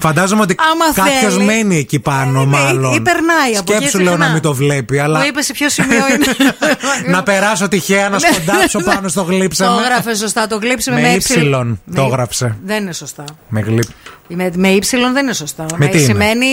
[0.00, 1.44] Φαντάζομαι ότι Άμα κάποιος θέλει.
[1.44, 2.92] μένει εκεί πάνω, ναι, μάλλον.
[2.92, 4.26] ή- ή περνάει από εκεί Σκέψου, λέω συχνά.
[4.26, 5.18] να μην το βλέπει, αλλά.
[5.18, 6.26] Μου είπες σε ποιο σημείο είναι.
[7.14, 9.68] να περάσω τυχαία να σκοντάψω πάνω στο γλύψε Ναι.
[9.70, 9.82] Το με.
[9.86, 10.46] έγραφε σωστά.
[10.46, 12.56] Το γλύψε με Με με ύψιλον Με το ύ- έγραψε.
[12.64, 13.24] Δεν είναι σωστά.
[13.48, 13.92] Με γλύψε.
[14.28, 15.66] Με, με ύψιλον δεν είναι σωστά.
[15.76, 16.46] Με τι είναι; σημαίνει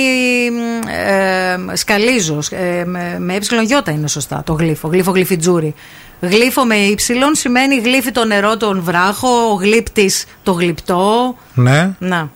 [0.51, 0.87] μ,
[1.71, 2.39] ε, σκαλίζω.
[2.49, 4.87] Ε, με, με ύψιλον γιώτα είναι σωστά το γλύφο.
[4.87, 5.73] Γλύφο γλυφιτζούρι.
[6.21, 11.35] Γλύφο με ύψιλον σημαίνει γλύφει το νερό τον βράχο, ο γλύπτης το γλυπτό.
[11.53, 11.91] Ναι.
[11.99, 12.29] Να.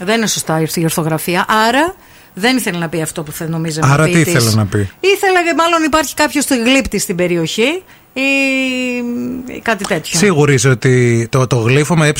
[0.00, 1.44] Δεν είναι σωστά η ορθογραφία.
[1.68, 1.94] Άρα
[2.34, 3.92] δεν ήθελε να πει αυτό που θα νομίζαμε.
[3.92, 4.32] Άρα να πει τι της.
[4.34, 7.82] ήθελε να πει; Ήθελα και μάλλον υπάρχει κάποιος γλύπτη στην περιοχή
[8.12, 8.20] ή
[9.46, 10.18] ή κάτι τέτοιο.
[10.18, 12.12] Σίγουρη είσαι ότι το, το γλύφο με ΕΙ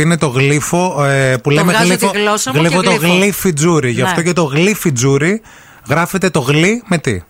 [0.00, 3.14] είναι το γλύφο ε, που λέμε βγάζω γλύφο, τη γλώσσα μου γλύφο και το γλύφο.
[3.14, 3.90] γλύφι τζούρι.
[3.90, 4.08] Γι' Ναι.
[4.08, 5.40] αυτό και το γλύφι τζούρι
[5.88, 7.22] γράφεται το γλύ με τι;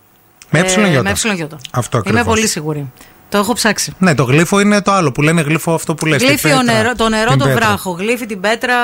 [0.49, 0.77] Με Ε, ΕΙ.
[0.77, 1.47] με ΕΙ.
[1.71, 2.23] Αυτό Είμαι ακριβώς.
[2.23, 2.91] πολύ σίγουρη.
[3.29, 3.93] Το έχω ψάξει.
[3.97, 6.21] Ναι, το γλύφο είναι το άλλο που λένε γλύφο αυτό που λες.
[6.21, 7.65] τη Γλύφει ο πέτρα, νερό, το νερό την το πέτρα.
[7.67, 7.91] βράχο.
[7.91, 8.75] Γλύφει την πέτρα.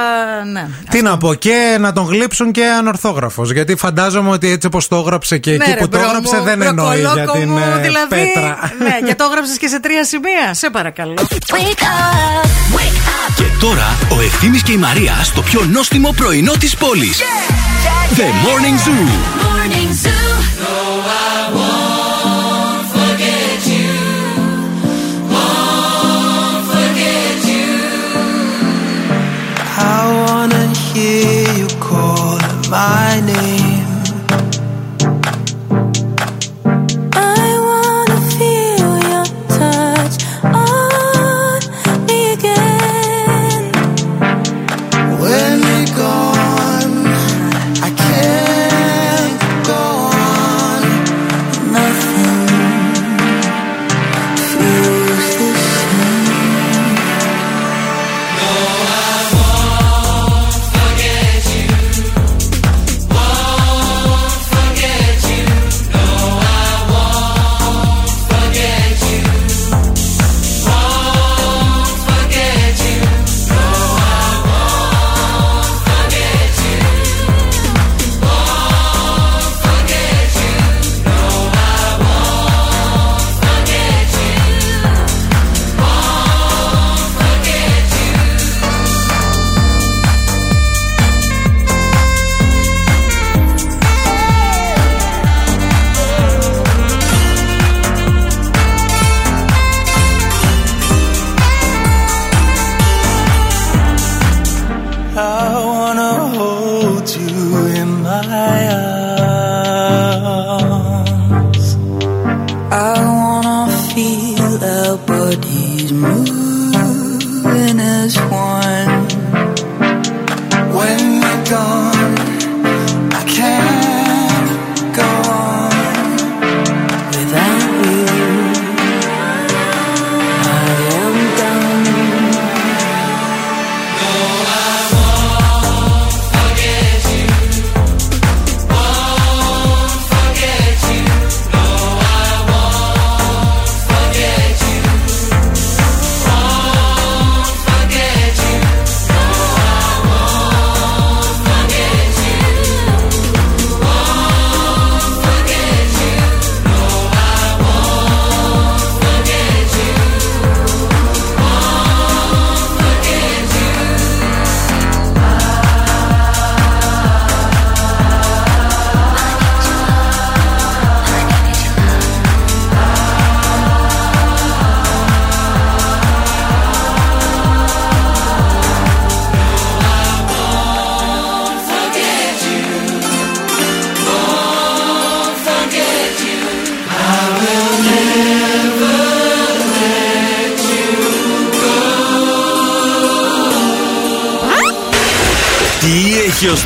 [0.53, 0.67] Ναι.
[0.89, 4.95] Τι να πω, και να τον γλύψουν και ανορθόγραφος Γιατί φαντάζομαι ότι έτσι όπως το
[4.95, 7.49] έγραψε και Ναι, εκεί ρε, που το μπρο έγραψε μου, δεν εννοεί για μπροκολόκο την
[7.49, 8.57] μου, ε, δηλαδή, πέτρα.
[8.79, 10.53] Ναι, και το έγραψες και σε τρία σημεία.
[10.53, 11.13] Σε παρακαλώ.
[13.35, 17.21] Και τώρα ο Ευθύμης και η Μαρία στο πιο νόστιμο πρωινό της πόλης.
[18.15, 19.07] The Morning Zoo.
[19.43, 21.32] Morning Zoo.
[32.73, 33.52] My name.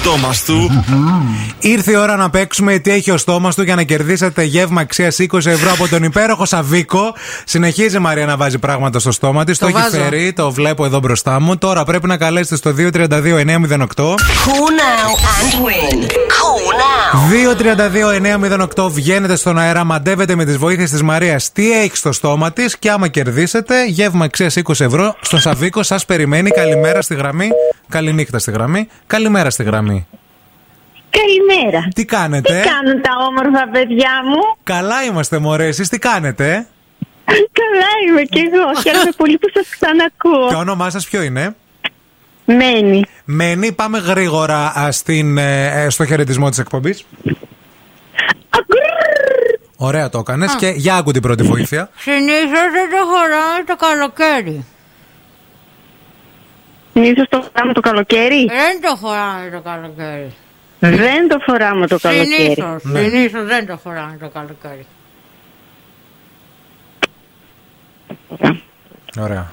[0.07, 0.83] Στόμας του.
[1.59, 5.17] Ήρθε η ώρα να παίξουμε τι έχει ο στόμας του για να κερδίσετε γεύμα αξίας
[5.19, 7.13] 20 ευρώ από τον υπέροχο Σαβίκο.
[7.45, 9.57] Συνεχίζει η Μαρία να βάζει πράγματα στο στόμα της.
[9.57, 10.03] Το, Το έχει βάζω.
[10.03, 11.57] φέρει, το βλέπω εδώ μπροστά μου.
[11.57, 14.15] Τώρα πρέπει να καλέσετε στο 232-908.
[14.15, 15.99] Call now and win.
[16.37, 18.77] Call now.
[18.77, 22.77] 232-908 βγαίνετε στον αέρα, μαντεύετε με τις βοήθειες της Μαρίας τι έχει στο στόμα της
[22.77, 26.49] και άμα κερδίσετε, γεύμα αξίας 20 ευρώ στον Σαβίκο σας περιμένει.
[26.49, 27.49] Καλημέρα στη γραμμή.
[27.89, 28.87] Καληνύχτα στη γραμμή.
[29.07, 30.07] Καλημέρα στη γραμμή.
[31.09, 31.87] Καλημέρα.
[31.95, 35.67] Τι κάνετε; Τι κάνουν τα όμορφα παιδιά μου; Καλά είμαστε, μωρέ.
[35.67, 36.67] Εσείς τι κάνετε;
[37.25, 38.81] Καλά είμαι κι εγώ.
[38.81, 40.47] Χαίρομαι πολύ που σας ξανακούω.
[40.47, 41.55] Και το όνομά σας ποιο είναι;
[42.45, 43.03] Μένει.
[43.25, 47.05] Μένει, πάμε γρήγορα α, στην, ε, ε, στο χαιρετισμό της εκπομπής.
[49.75, 51.89] Ωραία το έκανες και για άκου την πρώτη βοήθεια.
[51.97, 54.65] Συνήθω δεν το χωράμε το καλοκαίρι.
[56.97, 58.45] Συνήθως το φοράμε το καλοκαίρι.
[58.45, 60.33] Δεν το χωράμε το καλοκαίρι.
[60.79, 62.33] Δεν το φοράμε το καλοκαίρι.
[62.33, 62.83] Συνήθως.
[62.83, 62.99] Ναι.
[62.99, 64.85] Συνήθως δεν το χωράμε το καλοκαίρι.
[69.19, 69.51] Ωραία.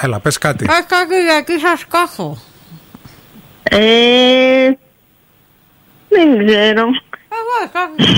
[0.00, 0.64] Έλα, πες κάτι.
[0.64, 2.38] Πες κάτι γιατί σας κάχω.
[3.62, 4.70] Ε,
[6.08, 6.84] δεν ξέρω.
[7.38, 8.10] Εγώ κάτι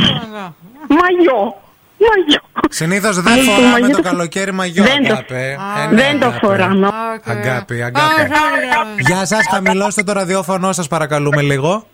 [0.88, 1.62] Μαγιό.
[2.08, 2.40] Μαγιό.
[2.70, 5.34] Συνήθως δεν Ε, το φοράμε μαγιό το το- καλοκαίρι μαγιό, Δεν το- αγάπη.
[5.34, 6.46] Ε, Α, ναι, δεν το αγάπη.
[6.46, 6.88] φοράμε.
[7.24, 9.02] Αγάπη, αγάπη.
[9.06, 11.86] Γεια σας, χαμηλώστε το ραδιόφωνο σας παρακαλούμε λίγο.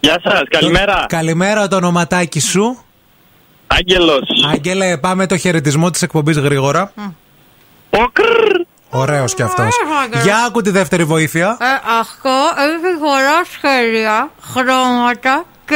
[0.00, 0.94] Γεια σας, καλημέρα.
[1.00, 2.84] Το- Καλημέρα, το ονοματάκι σου.
[3.66, 4.28] Άγγελος.
[4.52, 6.92] Άγγελε, πάμε το χαιρετισμό της εκπομπής γρήγορα.
[8.90, 9.74] Ωραίος κι αυτός.
[10.02, 10.22] Άγγελε.
[10.22, 11.56] Για άκου τη δεύτερη βοήθεια.
[11.60, 11.64] Ε,
[12.00, 15.74] αυτό έχει πολλά σχέδια, χρώματα και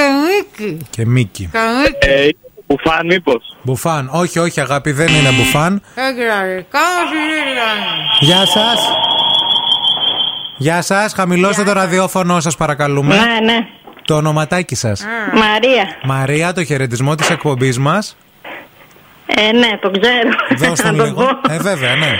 [0.58, 0.86] μήκη.
[0.90, 1.50] Και Μίκη.
[2.66, 2.88] Και μήκη.
[2.88, 4.08] Ε, μπουφάν μήπως; Μπουφάν.
[4.12, 5.82] Όχι, όχι, αγάπη, δεν είναι μπουφάν.
[5.94, 6.66] Δεν δηλαδή.
[6.70, 8.24] Κάνω συζήτηση.
[8.26, 8.88] Γεια σας.
[10.58, 13.14] Γεια σας, χαμηλώστε το ραδιόφωνο σας παρακαλούμε.
[13.14, 13.66] Ναι, ναι.
[14.04, 15.04] Το ονοματάκι σας.
[15.34, 15.84] Μαρία.
[16.04, 18.16] Μαρία, το χαιρετισμό της εκπομπής μας.
[19.26, 20.28] Ε, ναι, το ξέρω.
[20.68, 21.14] Δώσ' τον Να το λίγο.
[21.24, 21.52] πω.
[21.52, 22.14] Ε, βέβαια, ναι.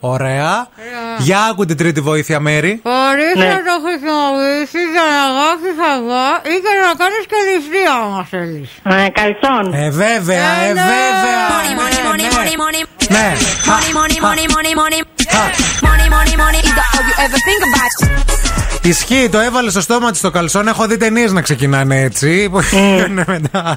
[0.00, 0.66] Ωραία.
[1.18, 2.80] Για άκου την τρίτη βοήθεια, Μέρη.
[2.84, 3.46] Μπορεί Ναι.
[3.46, 8.70] να το χρησιμοποιήσεις για να γράφει αυγά ή για να κάνεις και ληστεία, άμα θέλεις.
[8.82, 9.64] Ε, καλσόν.
[9.82, 11.42] Ε, βέβαια, ε, βέβαια.
[11.52, 12.82] Money, money, money, money, money.
[13.16, 13.28] Ναι.
[13.72, 15.00] Money, money, money, money, money.
[15.88, 18.47] Money, money, money is the all you ever think about.
[18.82, 20.68] Ισχύει, το έβαλε στο στόμα της το καλσόν.
[20.68, 22.48] Έχω δει ταινίες να ξεκινάνε έτσι.
[22.50, 23.76] Που είναι μετά άλλα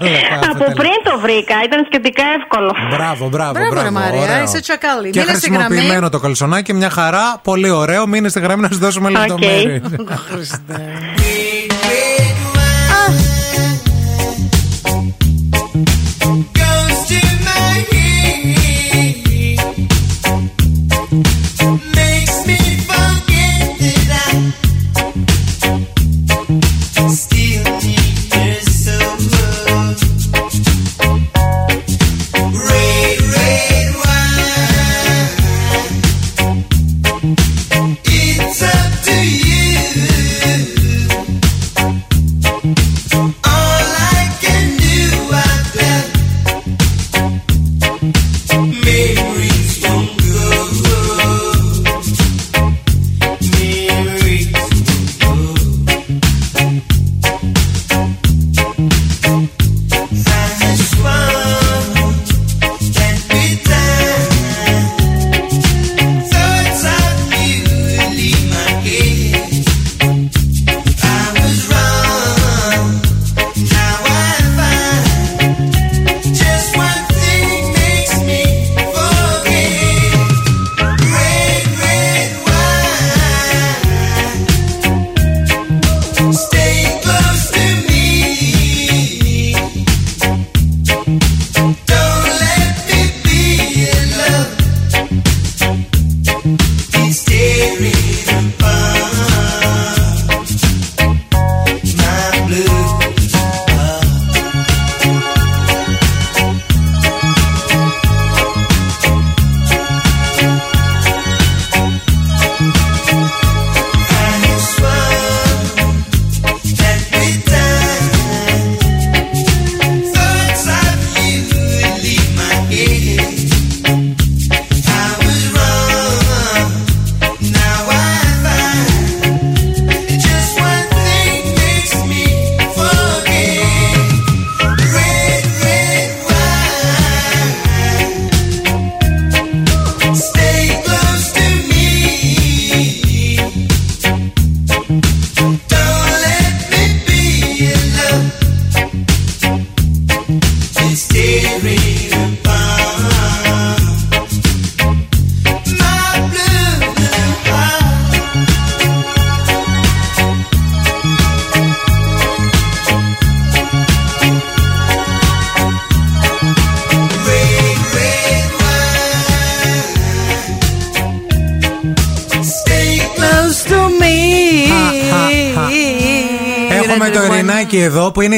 [0.51, 2.71] Από πριν το βρήκα, ήταν σχετικά εύκολο.
[2.89, 3.81] Μπράβο, μπράβο, Μπράβο, μπράβο.
[3.85, 4.43] ρε Μαρία, ωραίο.
[4.43, 5.09] είσαι τσακάλι.
[5.09, 5.63] Και Μείνε στη γραμμή.
[5.65, 7.39] χρησιμοποιημένο το καλσονάκι, μια χαρά.
[7.43, 8.07] Πολύ ωραίο.
[8.07, 9.17] Μείνε στη γραμμή να σου δώσουμε ΟΚ.
[9.17, 9.81] λεπτομέρειες.
[9.97, 10.59] Goes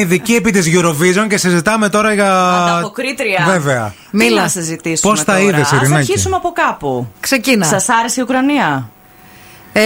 [0.04, 2.50] ειδική επί της Eurovision και συζητάμε τώρα για.
[2.50, 3.44] Ανταποκρίτρια.
[3.48, 3.94] Βέβαια.
[4.10, 4.42] Μίλα Μίλα.
[4.42, 5.12] να συζητήσουμε.
[5.12, 7.06] Πώς τα τώρα; είδες, Ας Ειρηνάκη; αρχίσουμε από κάπου.
[7.20, 7.64] Ξεκίνα.
[7.66, 8.88] Σας άρεσε η Ουκρανία;
[9.72, 9.80] Ε,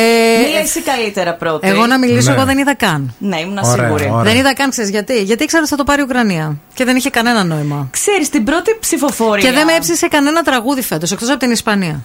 [0.46, 1.68] Μίλα εσύ καλύτερα πρώτη.
[1.68, 2.36] Εγώ να μιλήσω, Ναι.
[2.36, 3.14] εγώ δεν είδα καν.
[3.18, 4.08] Ναι, ήμουν Ωραία, σίγουρη.
[4.12, 4.22] ωραία.
[4.22, 5.22] Δεν είδα καν, ξέρεις γιατί.
[5.22, 6.56] Γιατί ήξερα ότι θα το πάρει η Ουκρανία.
[6.74, 7.88] Και δεν είχε κανένα νόημα.
[7.90, 9.48] Ξέρεις, την πρώτη ψηφοφορία.
[9.48, 12.00] Και δεν με έψησε κανένα τραγούδι φέτος, εκτός από την Ισπανία.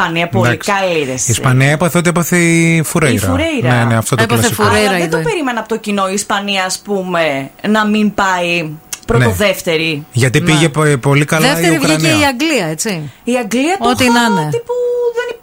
[0.00, 0.70] Ισπανία πολύ Εντάξει.
[0.72, 1.12] καλή ρε.
[1.12, 3.14] Η Ισπανία έπαθε ότι έπαθε η Φουρέιρα.
[3.14, 3.78] Η Φουρέιρα.
[3.78, 4.62] Ναι, ναι, αυτό το Έπαθε κλασικό.
[4.62, 4.88] Φουρέιρα.
[4.88, 5.28] Αλλά δεν το είδε.
[5.28, 8.70] περίμενα από το κοινό η Ισπανία, ας πούμε, να μην πάει
[9.06, 10.04] πρωτοδεύτερη.
[10.12, 11.96] Γιατί πήγε πο- πολύ καλά Δεύτερη η Ουκρανία.
[11.98, 13.10] βγήκε η Αγγλία, έτσι.
[13.24, 14.50] Η Αγγλία το Ό,τι είχα να είναι.
[14.50, 14.72] τύπου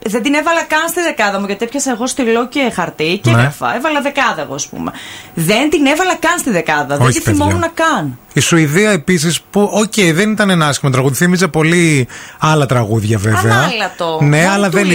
[0.07, 3.29] δεν, δεν την έβαλα καν στη δεκάδα μου γιατί έπιασα εγώ στυλό και χαρτί και
[3.31, 3.37] Ναι.
[3.37, 3.75] έγραφα.
[3.75, 4.91] Έβαλα δεκάδα εγώ, ας πούμε.
[5.33, 6.97] Δεν την έβαλα καν στη δεκάδα.
[6.97, 7.71] δεν Όχι, τη θυμόμουν παιδιά.
[7.75, 8.19] καν.
[8.33, 11.15] Η Σουηδία επίσης, που, ΟΚ, δεν ήταν ένα άσχημο τραγούδι.
[11.15, 12.07] Θύμιζε πολύ
[12.39, 13.53] άλλα τραγούδια βέβαια.
[13.53, 14.19] Ανάλατο.
[14.21, 14.87] Ναι, αλλά δεν.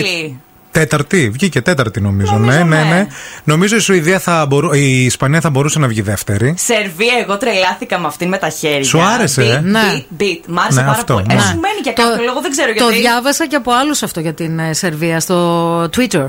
[0.75, 0.87] Μαντούλη.
[0.87, 2.33] Τέταρτη, βγήκε τέταρτη νομίζω.
[2.33, 2.91] Νομίζω, ναι, ναι, ναι.
[2.91, 3.07] ναι.
[3.45, 4.73] Νομίζω η Σουηδία θα μπορού...
[4.73, 6.55] η Ισπανία θα μπορούσε να βγει δεύτερη.
[6.59, 8.85] Σερβία, εγώ τρελάθηκα με αυτήν με τα χέρια.
[8.85, 9.81] Σου άρεσε, ε; Beat, Ναι.
[9.93, 10.41] beat, beat.
[10.47, 11.27] Μ' άρεσε Ναι, πάρα αυτό, πολύ.
[11.27, 11.35] ναι.
[11.35, 12.99] Ε, σου μένει για κάποιο λόγο, δεν ξέρω Το γιατί.
[13.01, 16.27] διάβασα και από άλλους αυτό για την ε, Σερβία στο Twitter.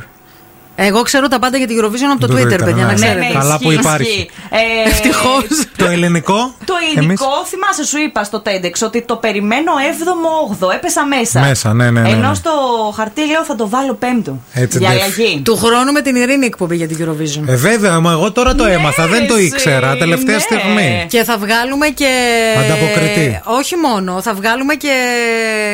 [0.75, 2.81] Εγώ ξέρω τα πάντα για την Eurovision από το, Το Twitter, Twitter, παιδιά, ναι.
[2.81, 3.19] να Ναι, ξέρετε.
[3.19, 4.09] ναι, Καλά που ισχύει, υπάρχει.
[4.09, 4.29] ισχύει.
[4.85, 5.43] Ε, Ευτυχώς.
[5.77, 6.55] Το ελληνικό.
[6.65, 9.71] Το υλικό, θυμάσαι, σου είπα στο TEDx ότι το περιμένω
[10.59, 10.73] 7ο-8ο.
[10.73, 11.39] Έπεσα μέσα.
[11.39, 12.09] Μέσα, ναι, ναι, ναι, ναι.
[12.15, 12.51] Ενώ στο
[12.95, 14.33] χαρτί λέω θα το βάλω 5ο.
[14.53, 14.97] Έτσι, για ντεφ.
[15.01, 15.41] αλλαγή.
[15.45, 17.43] Του χρόνου με την Ειρήνη εκπομπή για την Eurovision.
[17.47, 19.97] Ε, βέβαια, μα εγώ τώρα το έμαθα, δεν το εσύ, ήξερα.
[19.97, 20.41] Τελευταία ναι.
[20.41, 21.05] στιγμή.
[21.09, 22.09] Και θα βγάλουμε και.
[22.59, 23.41] Ανταποκριτή.
[23.43, 24.91] Όχι μόνο, θα βγάλουμε και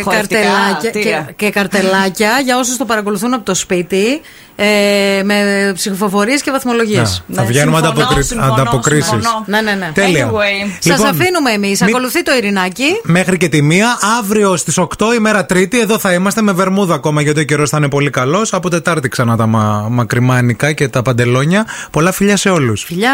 [0.03, 1.25] Χορευτικά, καρτελάκια, τι, και, ρε.
[1.35, 4.21] και καρτελάκια για όσους το παρακολουθούν από το σπίτι.
[4.61, 7.23] Ε, με ψηφοφορίες και βαθμολογίες.
[7.27, 9.11] Να, θα βγαίνουμε ανταποκρι- ανταποκρίσεις.
[9.45, 9.91] Ναι, ναι, ναι.
[9.93, 10.29] Τέλεια.
[10.31, 10.69] Anyway.
[10.79, 11.81] Σας Λοιπόν, αφήνουμε εμείς.
[11.81, 12.83] μη- Ακολουθεί το Ειρηνάκι.
[13.03, 13.97] Μέχρι και τη μία.
[14.19, 17.77] Αύριο στις 8 ημέρα Τρίτη, εδώ θα είμαστε με βερμούδα ακόμα γιατί ο καιρός θα
[17.77, 18.53] είναι πολύ καλός.
[18.53, 21.65] Από Τετάρτη ξανά τα μα, μακριμάνικα και τα παντελόνια.
[21.91, 22.83] Πολλά φιλιά σε όλους.
[22.83, 23.11] Φιλιά.